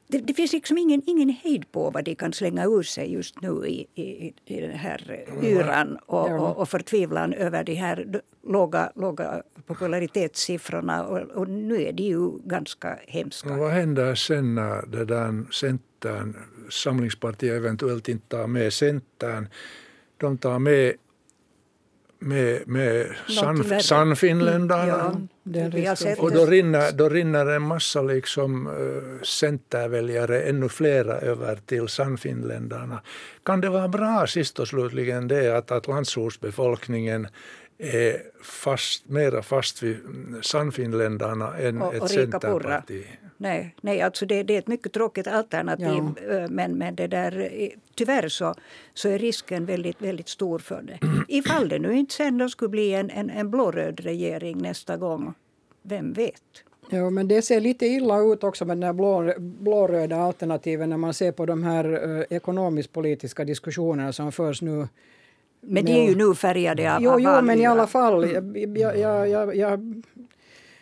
det, 0.09 0.19
det, 0.19 0.35
finns 0.35 0.53
liksom 0.53 0.79
ingen, 0.79 1.03
ingen 1.07 1.29
hejd 1.29 1.73
på 1.73 1.91
vad 1.91 2.05
de 2.05 2.15
kan 2.15 2.33
slänga 2.33 2.65
ur 2.65 2.83
sig 2.83 3.13
just 3.13 3.41
nu 3.41 3.67
i, 3.67 3.87
i, 3.95 4.35
i 4.45 4.61
den 4.61 4.79
här 4.79 5.25
yran 5.43 5.99
och, 6.07 6.31
och, 6.31 6.57
och 6.57 6.69
förtvivlan 6.69 7.33
över 7.33 7.65
de 7.65 7.75
här 7.75 8.21
låga, 8.49 8.93
låga 8.95 9.43
popularitetssiffrorna. 9.67 11.05
Och, 11.07 11.19
och, 11.19 11.49
nu 11.49 11.83
är 11.83 11.93
de 11.93 12.03
ju 12.03 12.31
ganska 12.45 12.99
hemska. 13.07 13.49
Men 13.49 13.59
vad 13.59 13.73
händer 13.73 14.15
sen 14.15 14.55
när 14.55 14.87
det 14.87 15.05
där 15.05 15.53
Centern, 15.53 16.37
Samlingspartiet 16.71 17.57
eventuellt 17.57 18.09
inte 18.09 18.37
tar 18.37 18.47
med 18.47 18.73
Centern? 18.73 19.49
De 20.17 20.39
tar 20.39 20.59
med 20.59 20.95
med, 22.19 22.69
med 22.69 23.07
san, 23.29 23.81
Sannfinländarna. 23.81 25.29
Ja, 25.43 25.97
och 26.19 26.33
då 26.33 26.47
rinner, 26.47 26.93
då 26.93 27.09
rinner 27.09 27.47
en 27.47 27.63
massa 27.63 28.03
liksom, 28.03 28.67
uh, 28.67 29.23
centerväljare, 29.23 30.43
ännu 30.43 30.69
flera, 30.69 31.13
över 31.13 31.57
till 31.57 31.89
Sannfinländarna. 31.89 33.01
Kan 33.43 33.61
det 33.61 33.69
vara 33.69 33.89
bra 33.89 34.27
sist 34.27 34.59
och 34.59 34.69
slutligen 34.69 35.29
det 35.29 35.57
att, 35.57 35.71
att 35.71 35.87
landsortsbefolkningen 35.87 37.29
är 37.79 38.23
fast, 38.43 39.09
mera 39.09 39.43
fast 39.43 39.83
vid 39.83 39.99
Sannfinländarna 40.43 41.57
än 41.57 41.83
och, 41.83 41.95
ett 41.95 42.03
och 42.03 42.11
centerparti? 42.11 43.07
Nej, 43.37 43.75
nej 43.81 44.01
alltså 44.01 44.27
det, 44.27 44.43
det, 44.43 44.55
är 44.55 44.59
ett 44.59 44.67
mycket 44.67 44.93
tråkigt 44.93 45.27
alternativ. 45.27 46.03
Ja. 46.29 46.49
Men, 46.49 46.79
men 46.79 46.95
det 46.95 47.07
där, 47.07 47.51
tyvärr 47.95 48.29
så, 48.29 48.55
så 48.95 49.09
är 49.09 49.19
risken 49.19 49.67
väldigt, 49.67 50.03
väldigt 50.03 50.29
stor 50.29 50.59
för 50.59 50.83
det. 50.83 50.99
Ifall 51.29 51.69
det 51.69 51.79
nu 51.79 51.97
inte 51.97 52.15
sen 52.15 52.51
skulle 52.51 52.69
bli 52.69 52.95
en, 52.95 53.11
en, 53.11 53.31
en 53.31 53.51
blåröd 53.51 54.01
regering 54.01 54.59
nästa 54.63 54.97
gång, 54.97 55.35
vem 55.83 56.13
vet? 56.13 56.43
Ja, 56.91 57.11
men 57.11 57.29
det 57.29 57.43
ser 57.43 57.61
lite 57.61 57.87
illa 57.87 58.21
ut 58.21 58.45
också 58.45 58.65
med 58.65 58.79
den 58.79 58.97
blå, 58.97 59.35
blåröda 59.39 60.17
alternativen 60.17 60.91
när 60.91 60.97
man 60.97 61.15
ser 61.15 61.33
på 61.33 61.47
de 61.47 61.63
här 61.63 62.09
uh, 62.09 62.25
ekonomisk-politiska 62.31 63.45
diskussionerna 63.45 64.13
som 64.13 64.33
förs 64.33 64.63
nu. 64.63 64.89
Men 65.61 65.85
de 65.85 65.93
är 65.93 66.09
ju 66.09 66.15
nu 66.15 66.35
färgade 66.35 66.95
av 66.95 67.03
Jo, 67.03 67.21
jo 67.21 67.43
men 67.43 67.61
i 67.61 67.67
alla 67.67 67.87
fall. 67.87 68.33
Jag, 68.33 68.79
jag, 68.79 69.29
jag, 69.29 69.57
jag 69.57 70.03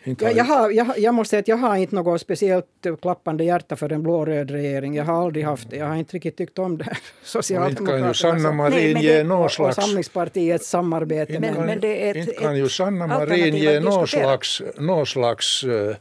jag, 0.04 0.36
jag, 0.36 0.44
har, 0.44 0.70
jag, 0.70 0.98
jag, 0.98 1.14
måste 1.14 1.30
säga 1.30 1.40
att 1.40 1.48
jag 1.48 1.56
har 1.56 1.76
inte 1.76 1.94
något 1.94 2.20
speciellt 2.20 2.66
klappande 3.02 3.44
hjärta 3.44 3.76
för 3.76 3.92
en 3.92 4.02
blå-röd 4.02 4.50
regering. 4.50 4.94
Jag 4.94 5.04
har 5.04 5.24
aldrig 5.24 5.44
haft 5.44 5.70
det. 5.70 5.76
Jag 5.76 5.86
har 5.86 5.96
inte 5.96 6.14
riktigt 6.16 6.36
tyckt 6.36 6.58
om 6.58 6.78
det. 6.78 6.96
Socialdemokraterna. 7.22 7.98
Inte 7.98 8.02
kan 8.02 8.08
ju 8.08 8.14
Sanna 8.14 8.52
Marin 8.52 9.00
ge 9.00 9.24
någon 9.24 9.50
slags... 9.50 9.78
Och 9.78 9.84
Samlingspartiets 9.84 10.68
samarbete. 10.68 11.40
Men, 11.40 11.66
men 11.66 11.80
det 11.80 12.08
är 12.08 12.10
ett, 12.10 12.16
inte 12.16 12.32
kan 12.32 12.56
ju 12.56 12.68
Sanna 12.68 13.06
Marin 13.06 13.56
ge 13.56 13.80
någon 13.80 14.08
slags, 14.08 14.62
någon 14.78 15.06
slags 15.06 15.64
uh, 15.64 15.94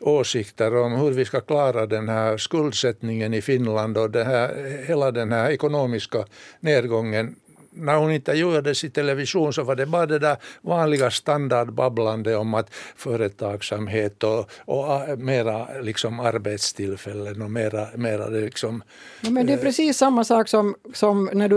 åsikter 0.00 0.76
om 0.76 0.92
hur 0.92 1.10
vi 1.10 1.24
ska 1.24 1.40
klara 1.40 1.86
den 1.86 2.08
här 2.08 2.36
skuldsättningen 2.36 3.34
i 3.34 3.42
Finland 3.42 3.98
och 3.98 4.10
det 4.10 4.24
här, 4.24 4.84
hela 4.86 5.10
den 5.10 5.32
här 5.32 5.50
ekonomiska 5.50 6.24
nedgången 6.60 7.34
när 7.74 7.96
hon 7.96 8.12
intervjuades 8.12 8.84
i 8.84 8.90
television 8.90 9.52
så 9.52 9.62
var 9.62 9.76
det 9.76 9.86
bara 9.86 10.06
det 10.06 10.18
där 10.18 10.36
vanliga 10.62 11.10
standardbabblande 11.10 12.36
om 12.36 12.54
att 12.54 12.74
företagsamhet 12.96 14.22
och, 14.24 14.50
och 14.64 15.18
mera 15.18 15.68
liksom 15.82 16.20
arbetstillfällen 16.20 17.42
och 17.42 17.50
mera, 17.50 17.86
mera 17.94 18.26
liksom... 18.26 18.82
Ja, 19.20 19.30
men 19.30 19.46
det 19.46 19.52
är 19.52 19.58
precis 19.58 19.96
samma 19.96 20.24
sak 20.24 20.48
som, 20.48 20.74
som 20.94 21.30
när 21.32 21.48
du 21.48 21.56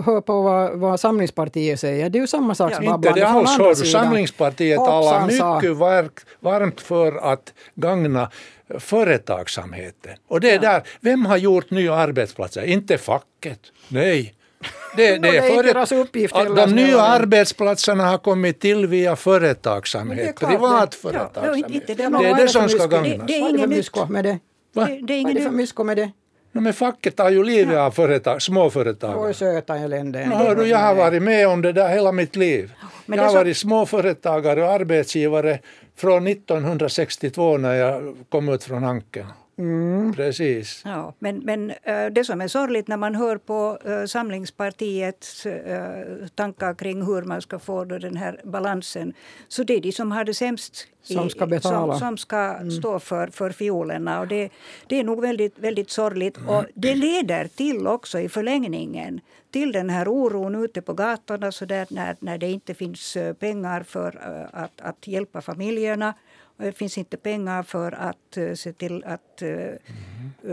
hör 0.00 0.20
på 0.20 0.42
vad, 0.42 0.78
vad 0.78 1.00
Samlingspartiet 1.00 1.80
säger. 1.80 2.10
Det 2.10 2.18
är 2.18 2.20
ju 2.20 2.26
samma 2.26 2.54
sak 2.54 2.74
som 2.74 2.84
ja, 2.84 2.94
Inte 2.94 3.12
det 3.12 3.26
alls 3.26 3.58
hör 3.58 3.68
du. 3.68 3.74
Samlingspartiet 3.74 4.78
talar 4.78 5.26
mycket 5.26 5.76
varmt 6.40 6.80
för 6.80 7.32
att 7.32 7.52
gagna 7.74 8.30
företagsamheten. 8.78 10.12
Och 10.28 10.40
det 10.40 10.50
är 10.50 10.54
ja. 10.54 10.60
där, 10.60 10.82
vem 11.00 11.26
har 11.26 11.36
gjort 11.36 11.70
nya 11.70 11.94
arbetsplatser? 11.94 12.62
Inte 12.62 12.98
facket. 12.98 13.60
Nej. 13.88 14.34
Det, 14.96 15.18
det 15.18 15.28
är 15.38 15.62
deras 15.62 15.92
uppgift. 15.92 16.36
Att 16.36 16.56
de 16.56 16.70
nya 16.72 17.00
arbetsplatserna 17.02 18.04
har 18.04 18.18
kommit 18.18 18.60
till 18.60 18.86
via 18.86 19.16
företagsamhet, 19.16 20.40
privat 20.40 20.94
företagsamhet. 20.94 21.86
det, 21.86 22.02
är 22.02 22.36
det 22.36 22.48
som 22.48 22.68
ska 22.68 22.86
gagnas. 22.86 23.26
Det, 23.26 23.34
är 23.34 23.50
ingen 23.50 23.70
nytt. 23.70 24.08
Med 24.08 24.24
det. 24.24 24.38
Va? 24.74 24.84
Det, 24.84 25.00
det 25.06 25.14
är 25.14 25.42
för 25.42 25.50
mysko 25.50 25.84
med 25.84 25.96
det? 25.96 26.10
No, 26.52 26.60
men 26.60 26.72
facket 26.72 27.16
tar 27.16 27.30
ju 27.30 27.44
livet 27.44 27.78
av 27.78 27.90
företag, 27.90 28.42
småföretag. 28.42 29.24
Oj, 29.24 29.34
söta 29.34 29.76
elände. 29.76 30.26
No, 30.26 30.34
hör 30.34 30.56
du, 30.56 30.66
jag 30.66 30.78
har 30.78 30.94
varit 30.94 31.22
med 31.22 31.48
om 31.48 31.62
det 31.62 31.72
där 31.72 31.88
hela 31.88 32.12
mitt 32.12 32.36
liv. 32.36 32.72
Men 33.06 33.18
jag 33.18 33.24
har 33.24 33.30
så- 33.30 33.36
varit 33.36 33.56
småföretagare 33.56 34.62
och 34.64 34.70
arbetsgivare 34.70 35.58
från 35.96 36.26
1962 36.26 37.56
när 37.56 37.74
jag 37.74 38.16
kom 38.28 38.48
ut 38.48 38.64
från 38.64 38.84
Anken. 38.84 39.26
Mm. 39.58 40.12
Precis. 40.12 40.82
Ja, 40.84 41.14
men, 41.18 41.38
men 41.38 41.70
eh, 41.70 42.06
det 42.06 42.24
som 42.24 42.40
är 42.40 42.48
sorgligt 42.48 42.88
när 42.88 42.96
man 42.96 43.14
hör 43.14 43.36
på 43.36 43.78
eh, 43.84 44.04
Samlingspartiets 44.04 45.46
eh, 45.46 46.26
tankar 46.34 46.74
kring 46.74 47.02
hur 47.02 47.22
man 47.22 47.42
ska 47.42 47.58
få 47.58 47.84
den 47.84 48.16
här 48.16 48.40
balansen, 48.44 49.12
så 49.48 49.62
det 49.62 49.74
är 49.74 49.80
de 49.80 49.92
som 49.92 50.12
har 50.12 50.24
det 50.24 50.34
sämst 50.34 50.86
Som 51.02 51.30
ska 51.30 51.46
betala. 51.46 51.92
Som, 51.92 52.00
som 52.00 52.16
ska 52.16 52.70
stå 52.80 52.98
för, 52.98 53.26
för 53.26 53.50
fiolerna. 53.50 54.20
Och 54.20 54.28
det, 54.28 54.50
det 54.86 55.00
är 55.00 55.04
nog 55.04 55.20
väldigt, 55.20 55.58
väldigt 55.58 55.90
sorgligt. 55.90 56.36
Och 56.46 56.64
det 56.74 56.94
leder 56.94 57.48
till 57.48 57.86
också 57.86 58.20
i 58.20 58.28
förlängningen 58.28 59.20
till 59.50 59.72
den 59.72 59.90
här 59.90 60.08
oron 60.08 60.64
ute 60.64 60.82
på 60.82 60.94
gatorna 60.94 61.52
så 61.52 61.64
där, 61.64 61.86
när, 61.90 62.16
när 62.20 62.38
det 62.38 62.50
inte 62.50 62.74
finns 62.74 63.16
pengar 63.38 63.82
för 63.82 64.20
att, 64.52 64.80
att 64.80 65.06
hjälpa 65.06 65.40
familjerna. 65.40 66.14
Och 66.56 66.64
det 66.64 66.72
finns 66.72 66.98
inte 66.98 67.16
pengar 67.16 67.62
för 67.62 67.92
att 67.92 68.36
eh, 68.36 68.52
se 68.54 68.72
till 68.72 69.04
att 69.04 69.42
eh, 69.42 69.48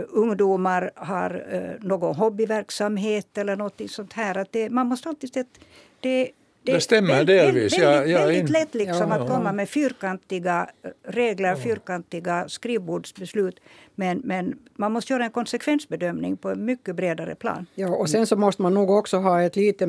ungdomar 0.08 0.90
har 0.94 1.46
uh, 1.54 1.86
någon 1.88 2.14
hobbyverksamhet 2.14 3.38
eller 3.38 3.56
något 3.56 3.80
sånt 3.90 4.12
här. 4.12 4.38
Att 4.38 4.52
det, 4.52 4.70
man 4.70 4.86
måste 4.86 5.08
alltid 5.08 5.32
se 5.34 5.40
att 5.40 5.60
det, 6.00 6.30
Det 6.62 6.80
stämmer 6.80 7.14
väl- 7.16 7.26
delvis. 7.26 7.78
Väldigt, 7.78 8.10
jag 8.12 8.20
är 8.22 8.26
väldigt 8.26 8.46
in- 8.46 8.52
lätt 8.52 8.74
liksom 8.74 9.08
Ja, 9.10 9.14
att 9.14 9.28
ja. 9.28 9.36
komma 9.36 9.52
med 9.52 9.68
fyrkantiga 9.68 10.70
eh, 10.82 10.90
regler, 11.02 11.56
fyrkantiga 11.56 12.48
skrivbordsbeslut. 12.48 13.60
Men, 14.00 14.20
men 14.24 14.58
man 14.76 14.92
måste 14.92 15.12
göra 15.12 15.24
en 15.24 15.30
konsekvensbedömning 15.30 16.36
på 16.36 16.50
en 16.50 16.64
mycket 16.64 16.96
bredare 16.96 17.34
plan. 17.34 17.66
Ja, 17.74 17.88
och 17.88 18.10
sen 18.10 18.26
så 18.26 18.36
måste 18.36 18.62
man 18.62 18.74
nog 18.74 18.90
också 18.90 19.16
ha 19.16 19.42
ett 19.42 19.56
lite, 19.56 19.86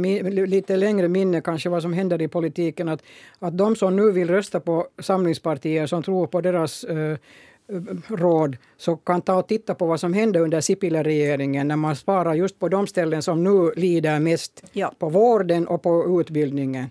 lite 0.48 0.78
längre 0.78 1.08
minne 1.08 1.42
kanske 1.42 1.70
vad 1.70 1.82
som 1.82 1.94
händer 1.94 2.22
i 2.22 2.28
politiken. 2.28 2.90
Att, 2.90 3.04
att 3.40 3.58
de 3.58 3.76
som 3.76 3.96
nu 3.96 4.12
vill 4.12 4.30
rösta 4.30 4.60
på 4.60 4.88
samlingspartier 5.00 5.88
som 5.88 6.04
tror 6.04 6.28
på 6.28 6.42
deras 6.42 6.84
eh, 6.84 7.18
råd 8.08 8.58
så 8.78 8.96
kan 8.96 9.22
ta 9.22 9.36
och 9.36 9.48
titta 9.48 9.76
på 9.76 9.86
vad 9.86 10.00
som 10.00 10.14
hände 10.14 10.40
under 10.40 10.62
Sipilä-regeringen 10.62 11.68
när 11.68 11.76
man 11.76 11.96
sparar 11.96 12.34
just 12.34 12.60
på 12.60 12.70
de 12.70 12.88
ställen 12.88 13.22
som 13.22 13.44
nu 13.44 13.72
lider 13.76 14.20
mest. 14.20 14.64
Ja. 14.72 14.94
På 15.00 15.10
vården 15.10 15.68
och 15.68 15.82
på 15.82 16.22
utbildningen. 16.22 16.86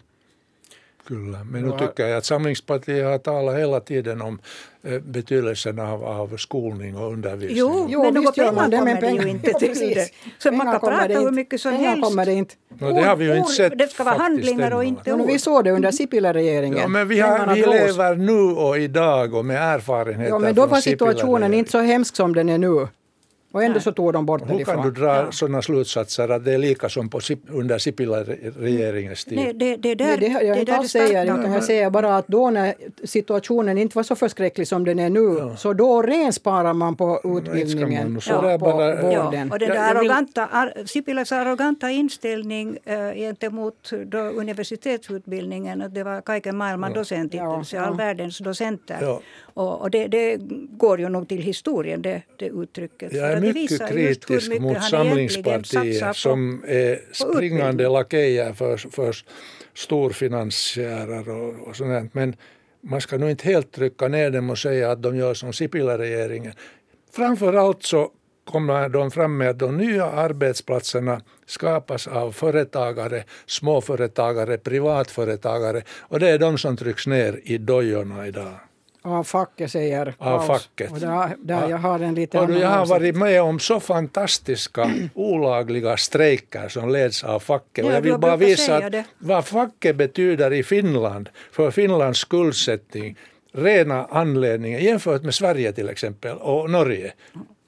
Kyllä. 1.11 1.38
Men 1.50 1.62
nu 1.62 1.72
tycker 1.78 2.06
jag 2.06 2.16
att 2.18 2.24
Samlingspartiet 2.24 3.04
har 3.06 3.18
talat 3.18 3.58
hela 3.58 3.80
tiden 3.80 4.22
om 4.22 4.38
betydelsen 5.02 5.78
av, 5.78 6.04
av 6.04 6.36
skolning 6.36 6.96
och 6.96 7.12
undervisning. 7.12 7.58
Jo, 7.58 7.86
Jo, 7.90 8.02
men 8.12 8.22
gör 8.22 8.32
pengar 8.32 8.52
men 8.52 8.70
kommer 8.96 9.00
det 9.00 9.22
ju 9.24 9.28
inte 9.28 9.50
Ja, 9.50 9.58
till 9.58 9.94
det. 9.94 10.08
Så 10.38 10.52
man 10.52 10.66
kan 10.66 10.80
kommer 10.80 10.92
prata 10.96 11.08
det 11.08 11.14
hur 11.14 11.20
inte. 11.20 11.32
mycket 11.32 11.61
som 11.61 11.72
helst. 11.72 12.02
kommer 12.04 12.26
det 12.26 12.32
inte. 12.32 12.54
No, 12.78 12.92
det 12.92 13.02
har 13.02 13.16
vi 13.16 13.24
ju 13.24 13.36
inte 13.36 13.52
sett 13.52 13.78
Det 13.78 13.88
ska 13.90 14.04
vara 14.04 14.14
handlingar 14.14 14.74
och 14.74 14.84
inte 14.84 15.11
Ja, 15.11 15.16
ord. 15.16 15.26
vi 15.26 15.38
såg 15.38 15.64
det 15.64 15.70
under 15.70 15.90
Sipilä-regeringen. 15.90 16.78
Ja, 16.78 16.88
men 16.88 17.08
vi, 17.08 17.20
har, 17.20 17.54
vi 17.54 17.61
lever 17.61 18.14
nu 18.16 18.40
och 18.56 18.78
idag 18.78 19.34
och 19.34 19.44
med 19.44 19.56
erfarenheter 19.74 20.30
Ja, 20.30 20.38
men 20.38 20.54
då 20.54 20.62
från 20.62 20.70
var 20.70 20.80
situationen 20.80 21.54
inte 21.54 21.70
så 21.70 21.78
hemsk 21.78 22.16
som 22.16 22.34
den 22.34 22.48
är 22.48 22.58
nu. 22.58 22.86
Och 23.53 23.62
ändå 23.62 23.72
Nej. 23.72 23.82
så 23.82 23.92
tog 23.92 24.12
de 24.12 24.26
bort 24.26 24.42
det 24.48 24.55
Hur 24.55 24.64
kan 24.64 24.82
du 24.82 24.90
dra 24.90 25.16
Ja. 25.16 25.32
sådana 25.32 25.62
slutsatser 25.62 26.28
att 26.28 26.44
det 26.44 26.53
är 26.55 26.59
lika 26.59 26.88
som 26.88 27.09
på, 27.09 27.20
under 27.48 27.78
Sipilä-regeringens 27.78 29.24
tid? 29.24 29.38
Nej, 29.38 29.53
det, 29.55 29.76
det, 29.76 29.90
är 29.90 29.94
där, 29.96 30.07
Nej, 30.07 30.16
det 30.20 30.28
har 30.28 30.40
jag 30.42 30.57
är 30.57 30.61
inte 30.61 30.76
alls 30.76 30.92
det 30.92 30.98
säger, 30.98 31.24
utan 31.24 31.53
jag 31.53 31.64
säger 31.64 31.90
bara 31.90 32.16
att 32.16 32.28
då 32.28 32.51
när 32.51 32.74
situationen 33.05 33.78
inte 33.78 33.96
var 33.98 34.03
så 34.03 34.14
förskräcklig 34.16 34.68
som 34.68 34.84
den 34.84 34.98
är 34.98 35.11
nu, 35.11 35.57
så 35.57 35.72
då 35.72 36.03
rensparar 36.03 36.72
man 36.72 36.96
på 36.96 37.20
utbildningen 37.24 38.12
nog 38.12 38.22
så 38.22 38.36
och 38.36 38.42
där 38.42 38.59
på 38.59 38.64
bara- 38.64 39.03
vården. 39.03 39.46
Ja, 39.48 39.53
och 39.55 39.59
den 39.59 39.68
där 39.68 39.94
arroganta, 39.94 40.46
ar, 40.53 40.72
Sipiläs 40.86 41.32
arroganta 41.32 41.90
inställning 41.90 42.78
äh, 42.84 43.14
gentemot 43.14 43.90
då 44.07 44.18
universitetsutbildningen, 44.18 45.82
att 45.82 45.94
det 45.94 46.05
var 46.05 46.20
kaiken 46.20 46.57
maailman 46.57 46.92
docenttitel, 46.92 47.44
Ja, 47.44 47.64
så 47.64 47.76
ja. 47.76 47.82
all 47.82 47.96
världens 47.96 48.38
docenter. 48.38 48.98
Ja. 49.01 49.20
Och, 49.55 49.80
och 49.80 49.90
det, 49.90 50.07
det 50.09 50.36
går 50.70 51.01
ju 51.01 51.09
nog 51.09 51.28
till 51.28 51.42
historien, 51.42 52.03
det, 52.03 52.22
det 52.36 52.46
uttrycket. 52.46 53.12
Jag 53.12 53.39
Mycket 53.41 53.88
kritisk 53.88 54.61
mot 54.61 54.76
på- 54.76 56.14
som 56.14 56.64
är 56.66 57.01
springande 57.12 57.88
lakejer 57.88 58.53
för, 58.53 58.76
för 58.76 59.16
storfinansiärer 59.74 61.28
och, 61.28 61.68
och 61.68 61.76
sånt. 61.76 62.14
Men 62.14 62.36
man 62.80 63.01
ska 63.01 63.18
nog 63.18 63.30
inte 63.30 63.49
helt 63.49 63.72
trycka 63.72 64.09
ner 64.09 64.30
dem 64.30 64.51
och 64.51 64.59
säga 64.59 64.91
att 64.91 65.03
de 65.03 65.16
gör 65.16 65.34
som 65.34 65.53
Sipilä-regeringen. 65.53 66.53
Framför 67.12 67.53
allt 67.53 67.82
så 67.82 68.11
kommer 68.45 68.88
de 68.88 69.11
fram 69.11 69.36
med 69.36 69.51
att 69.51 69.59
de 69.59 69.76
nya 69.76 70.05
arbetsplatserna 70.05 71.20
skapas 71.47 72.07
av 72.07 72.32
företagare, 72.32 73.24
småföretagare, 73.47 74.59
privatföretagare 74.59 75.82
och 76.01 76.20
det 76.20 76.28
är 76.28 76.38
de 76.38 76.59
som 76.59 76.76
trycks 76.76 77.07
ner 77.07 77.41
i 77.45 77.59
dojorna 77.59 78.26
idag. 78.26 78.55
Av 79.03 79.24
facket 79.24 79.72
säger 79.72 80.14
Av 80.18 80.46
Klaus. 80.46 80.46
facket. 80.46 80.92
Och 80.92 81.01
där, 81.01 81.36
där 81.38 81.68
jag 81.68 81.78
har 81.78 82.01
en 82.01 82.14
lite 82.14 82.40
annan 82.40 82.61
jag 82.61 82.68
har 82.68 82.86
varit 82.86 83.16
med 83.16 83.42
om 83.42 83.59
så 83.59 83.80
fantastiska 83.80 84.90
olagliga 85.14 85.96
strejker 85.96 86.68
som 86.68 86.88
leds 86.88 87.24
av 87.24 87.40
facket. 87.40 87.84
och 87.84 87.90
Ja, 87.90 87.94
jag 87.94 88.01
vill 88.03 88.18
bara 88.18 88.36
visa 88.36 88.90
vad 89.18 89.46
facket 89.46 89.96
betyder 89.96 90.53
i 90.53 90.62
Finland 90.62 91.28
för 91.53 91.70
Finlands 91.70 92.18
skuldsättning. 92.20 93.16
Rena 93.53 94.07
anledningen 94.11 94.80
jämfört 94.80 95.22
med 95.22 95.34
Sverige 95.34 95.72
till 95.72 95.88
exempel 95.88 96.36
och 96.36 96.70
Norge. 96.70 97.12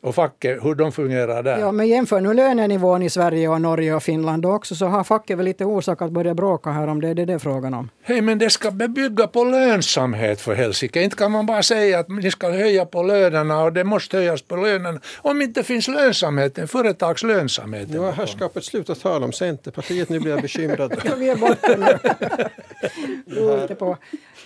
Och 0.03 0.15
facket, 0.15 0.65
hur 0.65 0.75
de 0.75 0.93
fungerar 0.93 1.43
där. 1.43 1.59
Ja, 1.59 1.73
men 1.73 1.89
jämför 1.89 2.21
nu 2.21 2.35
lönenivån 2.35 3.03
i 3.03 3.11
Sverige 3.11 3.49
och 3.49 3.61
Norge 3.61 3.95
och 3.95 4.03
Finland 4.03 4.47
också 4.47 4.75
så 4.75 4.87
har 4.87 5.05
facket 5.05 5.39
väl 5.39 5.45
lite 5.45 5.65
orsak 5.65 6.03
att 6.03 6.11
börja 6.11 6.35
bråka 6.35 6.71
här 6.71 6.89
om 6.89 7.01
det 7.01 7.09
är 7.09 7.15
det 7.15 7.25
det 7.25 7.33
är 7.33 7.39
frågan 7.39 7.75
om. 7.75 7.91
Hej, 8.03 8.21
men 8.21 8.39
det 8.39 8.51
ska 8.51 8.71
bygga 8.71 9.27
på 9.27 9.45
lönsamhet 9.45 10.41
för 10.41 10.55
helsike. 10.55 11.03
Inte 11.03 11.17
kan 11.17 11.33
man 11.33 11.47
bara 11.47 11.63
säga 11.63 11.99
att 11.99 12.09
ni 12.09 12.31
ska 12.31 12.51
höja 12.51 12.87
på 12.87 13.03
lönerna 13.03 13.63
och 13.63 13.73
det 13.73 13.85
måste 13.85 14.17
höjas 14.17 14.43
på 14.43 14.57
lönerna. 14.57 15.01
Om 15.17 15.43
inte 15.43 15.63
finns 15.63 15.89
lönsamhet, 15.89 16.59
en 16.59 16.69
företags 16.69 17.23
lönsamhet. 17.23 17.89
Nu 17.91 17.99
har 17.99 18.13
herrskapet 18.13 18.65
slutat 18.65 19.01
tala 19.01 19.25
om 19.25 19.33
Centerpartiet, 19.33 20.09
nu 20.09 20.21
blir 20.21 20.33
jag 20.33 20.43
bekymrad. 20.43 20.95
Ja, 21.05 21.13
vi 21.19 21.29
är 21.29 21.37
borta 21.37 21.77
nu. 21.77 21.99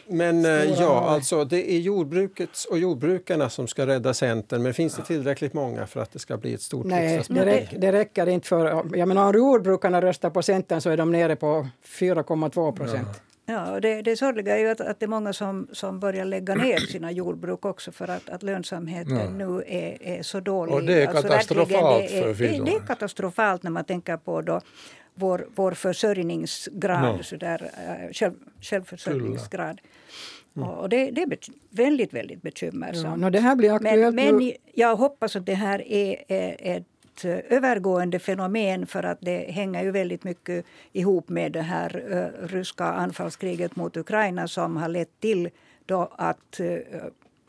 Men 0.08 0.44
eh, 0.44 0.60
Stora 0.60 0.76
ja, 0.80 1.08
alltså 1.08 1.44
det 1.44 1.72
är 1.72 1.78
jordbrukets 1.78 2.64
och 2.64 2.78
jordbrukarna 2.78 3.50
som 3.50 3.68
ska 3.68 3.86
rädda 3.86 4.14
Centern. 4.14 4.62
Men 4.62 4.74
finns 4.74 4.96
det 4.96 5.02
tillräckligt 5.02 5.45
många 5.54 5.86
för 5.86 6.00
att 6.00 6.12
det 6.12 6.18
ska 6.18 6.36
bli 6.36 6.54
ett 6.54 6.62
stort 6.62 6.86
Nej, 6.86 7.22
det, 7.28 7.44
räck, 7.44 7.74
det 7.78 7.92
räcker 7.92 8.28
inte 8.28 8.48
för... 8.48 8.96
Jag 8.96 9.08
menar, 9.08 9.28
om 9.28 9.34
jordbrukarna 9.34 10.02
röstar 10.02 10.30
på 10.30 10.42
Centern 10.42 10.80
så 10.80 10.90
är 10.90 10.96
de 10.96 11.12
nere 11.12 11.36
på 11.36 11.68
4,2 11.84 12.72
procent. 12.76 13.22
Ja, 13.48 13.72
och 13.72 13.80
det, 13.80 14.02
det 14.02 14.16
sorgliga 14.16 14.56
är 14.56 14.60
ju 14.60 14.68
att, 14.68 14.80
att 14.80 15.00
det 15.00 15.06
är 15.06 15.08
många 15.08 15.32
som, 15.32 15.68
som 15.72 16.00
börjar 16.00 16.24
lägga 16.24 16.54
ner 16.54 16.76
sina 16.76 17.10
jordbruk 17.10 17.64
också 17.64 17.92
för 17.92 18.08
att, 18.08 18.28
att 18.28 18.42
lönsamheten 18.42 19.16
Ja. 19.16 19.30
nu 19.30 19.62
är, 19.66 20.02
är 20.02 20.22
så 20.22 20.40
dålig. 20.40 20.74
Och 20.74 20.82
det 20.82 20.92
är 20.92 21.06
verkligen, 21.06 21.22
katastrofalt 21.22 22.08
det 22.08 22.18
är, 22.18 22.22
för 22.22 22.28
det, 22.28 22.34
Finland. 22.34 22.66
det 22.66 22.74
är 22.76 22.86
katastrofalt 22.86 23.62
när 23.62 23.70
man 23.70 23.84
tänker 23.84 24.16
på 24.16 24.40
då 24.40 24.60
vår, 25.16 25.46
vår 25.54 25.72
försörjningsgrad, 25.72 27.18
Ja. 27.18 27.22
så 27.22 27.36
där, 27.36 27.62
eh, 27.62 28.12
själv, 28.12 28.34
självförsörjningsgrad. 28.60 29.80
Och 30.54 30.78
och 30.78 30.88
det, 30.88 31.10
det 31.10 31.22
är 31.22 31.38
väldigt, 31.70 32.14
väldigt 32.14 32.42
bekymmersamt. 32.42 33.04
Ja, 33.04 33.16
no, 33.16 33.30
det 33.30 33.40
här 33.40 33.56
blir 33.56 33.72
aktuellt 33.72 34.14
Men, 34.14 34.36
men 34.36 34.52
jag 34.74 34.96
hoppas 34.96 35.36
att 35.36 35.46
det 35.46 35.54
här 35.54 35.82
är, 35.88 36.24
är 36.28 36.76
ett 36.76 37.24
eh, 37.24 37.38
övergående 37.56 38.18
fenomen 38.18 38.86
för 38.86 39.02
att 39.02 39.18
det 39.20 39.50
hänger 39.50 39.84
ju 39.84 39.90
väldigt 39.90 40.24
mycket 40.24 40.64
ihop 40.92 41.28
med 41.28 41.52
det 41.52 41.62
här 41.62 41.96
uh, 42.12 42.46
ryska 42.46 42.84
anfallskriget 42.84 43.76
mot 43.76 43.96
Ukraina 43.96 44.48
som 44.48 44.76
har 44.76 44.88
lett 44.88 45.20
till 45.20 45.50
då 45.86 46.12
att 46.16 46.60
eh, 46.60 46.78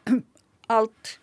allt 0.67 1.19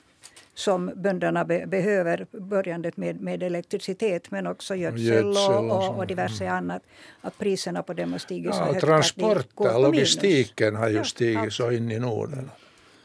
som 0.55 0.91
bönderna 0.97 1.45
be 1.45 1.67
behöver, 1.67 2.27
börjandet 2.31 2.97
med, 2.97 3.21
med 3.21 3.43
elektricitet 3.43 4.31
men 4.31 4.47
också 4.47 4.75
gödsel 4.75 5.27
och, 5.27 5.71
och 5.71 5.99
och, 5.99 6.07
diverse 6.07 6.49
annat, 6.51 6.83
att 7.21 7.39
priserna 7.39 7.83
på 7.83 7.93
dem 7.93 8.13
har 8.13 8.19
stigit 8.19 8.55
så 8.55 8.61
Ja, 8.61 8.65
högt 8.65 8.77
att 8.77 8.81
de 8.81 8.87
går 8.87 8.93
transporter, 9.35 9.83
logistiken 9.83 10.77
har 10.77 10.89
ju 10.89 10.97
Ja, 10.97 11.05
stigit 11.05 11.39
allt. 11.39 11.53
så 11.53 11.71
in 11.71 11.91
i 11.91 11.99
Norden. 11.99 12.51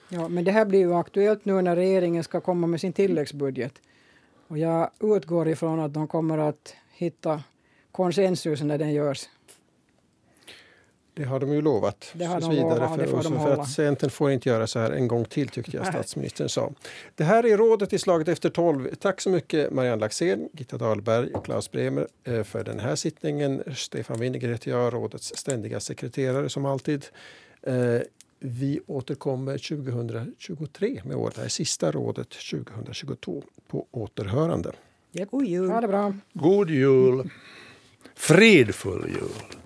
Ja, 0.10 0.28
men 0.28 0.44
det 0.44 0.52
här 0.52 0.66
blir 0.66 0.80
ju 0.80 0.94
aktuellt 0.94 1.46
nu 1.46 1.62
när 1.62 1.76
regeringen 1.76 2.24
ska 2.24 2.42
komma 2.42 2.68
med 2.68 2.82
sin 2.82 2.94
tilläggsbudget. 2.94 3.74
Och 4.48 4.58
jag 4.58 4.90
utgår 5.00 5.48
ifrån 5.48 5.80
att 5.80 5.94
de 5.94 6.08
kommer 6.08 6.38
att 6.38 6.76
hitta 6.94 7.44
konsensus 7.92 8.62
när 8.62 8.78
den 8.78 8.94
görs. 8.94 9.30
Det 11.20 11.26
har 11.26 11.40
de 11.40 11.54
ju 11.54 11.62
lovat. 11.62 12.12
Det 12.14 12.26
har 12.26 12.36
tills 12.36 12.50
de 12.50 12.56
vidare 12.56 12.76
lovat, 12.76 12.96
för, 12.96 12.98
det 13.04 13.08
får 13.08 13.18
och 13.18 13.24
de 13.24 13.30
så 13.30 13.36
för 13.36 13.50
hålla. 13.50 13.62
att 13.62 13.70
Centern 13.70 14.10
får 14.10 14.32
inte 14.32 14.50
göra 14.50 14.68
så 14.68 14.80
här 14.80 14.92
en 14.92 15.08
gång 15.08 15.26
till 15.26 15.50
tyckte 15.50 15.78
jag 15.78 15.84
Nej. 15.84 15.94
statsministern 15.94 16.50
sa. 16.50 16.72
Det 17.16 17.24
här 17.24 17.46
är 17.46 17.58
rådet 17.58 17.94
i 17.94 18.00
slaget 18.00 18.28
efter 18.28 18.50
tolv. 18.50 18.96
Tack 18.96 19.22
så 19.22 19.30
mycket 19.30 19.72
Marianne 19.72 20.00
Laxén, 20.00 20.50
Gitta 20.54 20.78
Dahlberg 20.78 21.34
och 21.34 21.46
Claes 21.46 21.72
Bremer 21.72 22.08
eh, 22.24 22.44
för 22.44 22.64
den 22.64 22.80
här 22.80 22.96
sittningen. 22.96 23.64
Stefan 23.76 24.20
Winneger 24.20 24.50
heter 24.50 24.72
jag, 24.72 24.94
rådets 24.94 25.36
ständiga 25.36 25.80
sekreterare 25.80 26.50
som 26.50 26.66
alltid. 26.66 27.06
Eh, 27.62 27.76
vi 28.40 28.80
återkommer 28.88 29.58
2023 29.58 31.02
med 31.06 31.18
vårt 31.18 31.38
här 31.38 31.48
sista 31.48 31.92
rådet 31.92 32.30
2022 32.30 33.44
på 33.68 33.86
återhörande. 33.92 34.72
God 35.32 35.46
jul. 35.46 35.70
Ha 35.70 35.82
det 35.82 35.88
bra. 35.88 36.14
God 36.34 36.70
jul. 36.70 37.30
Fridfull 38.16 39.06
jul. 39.08 39.60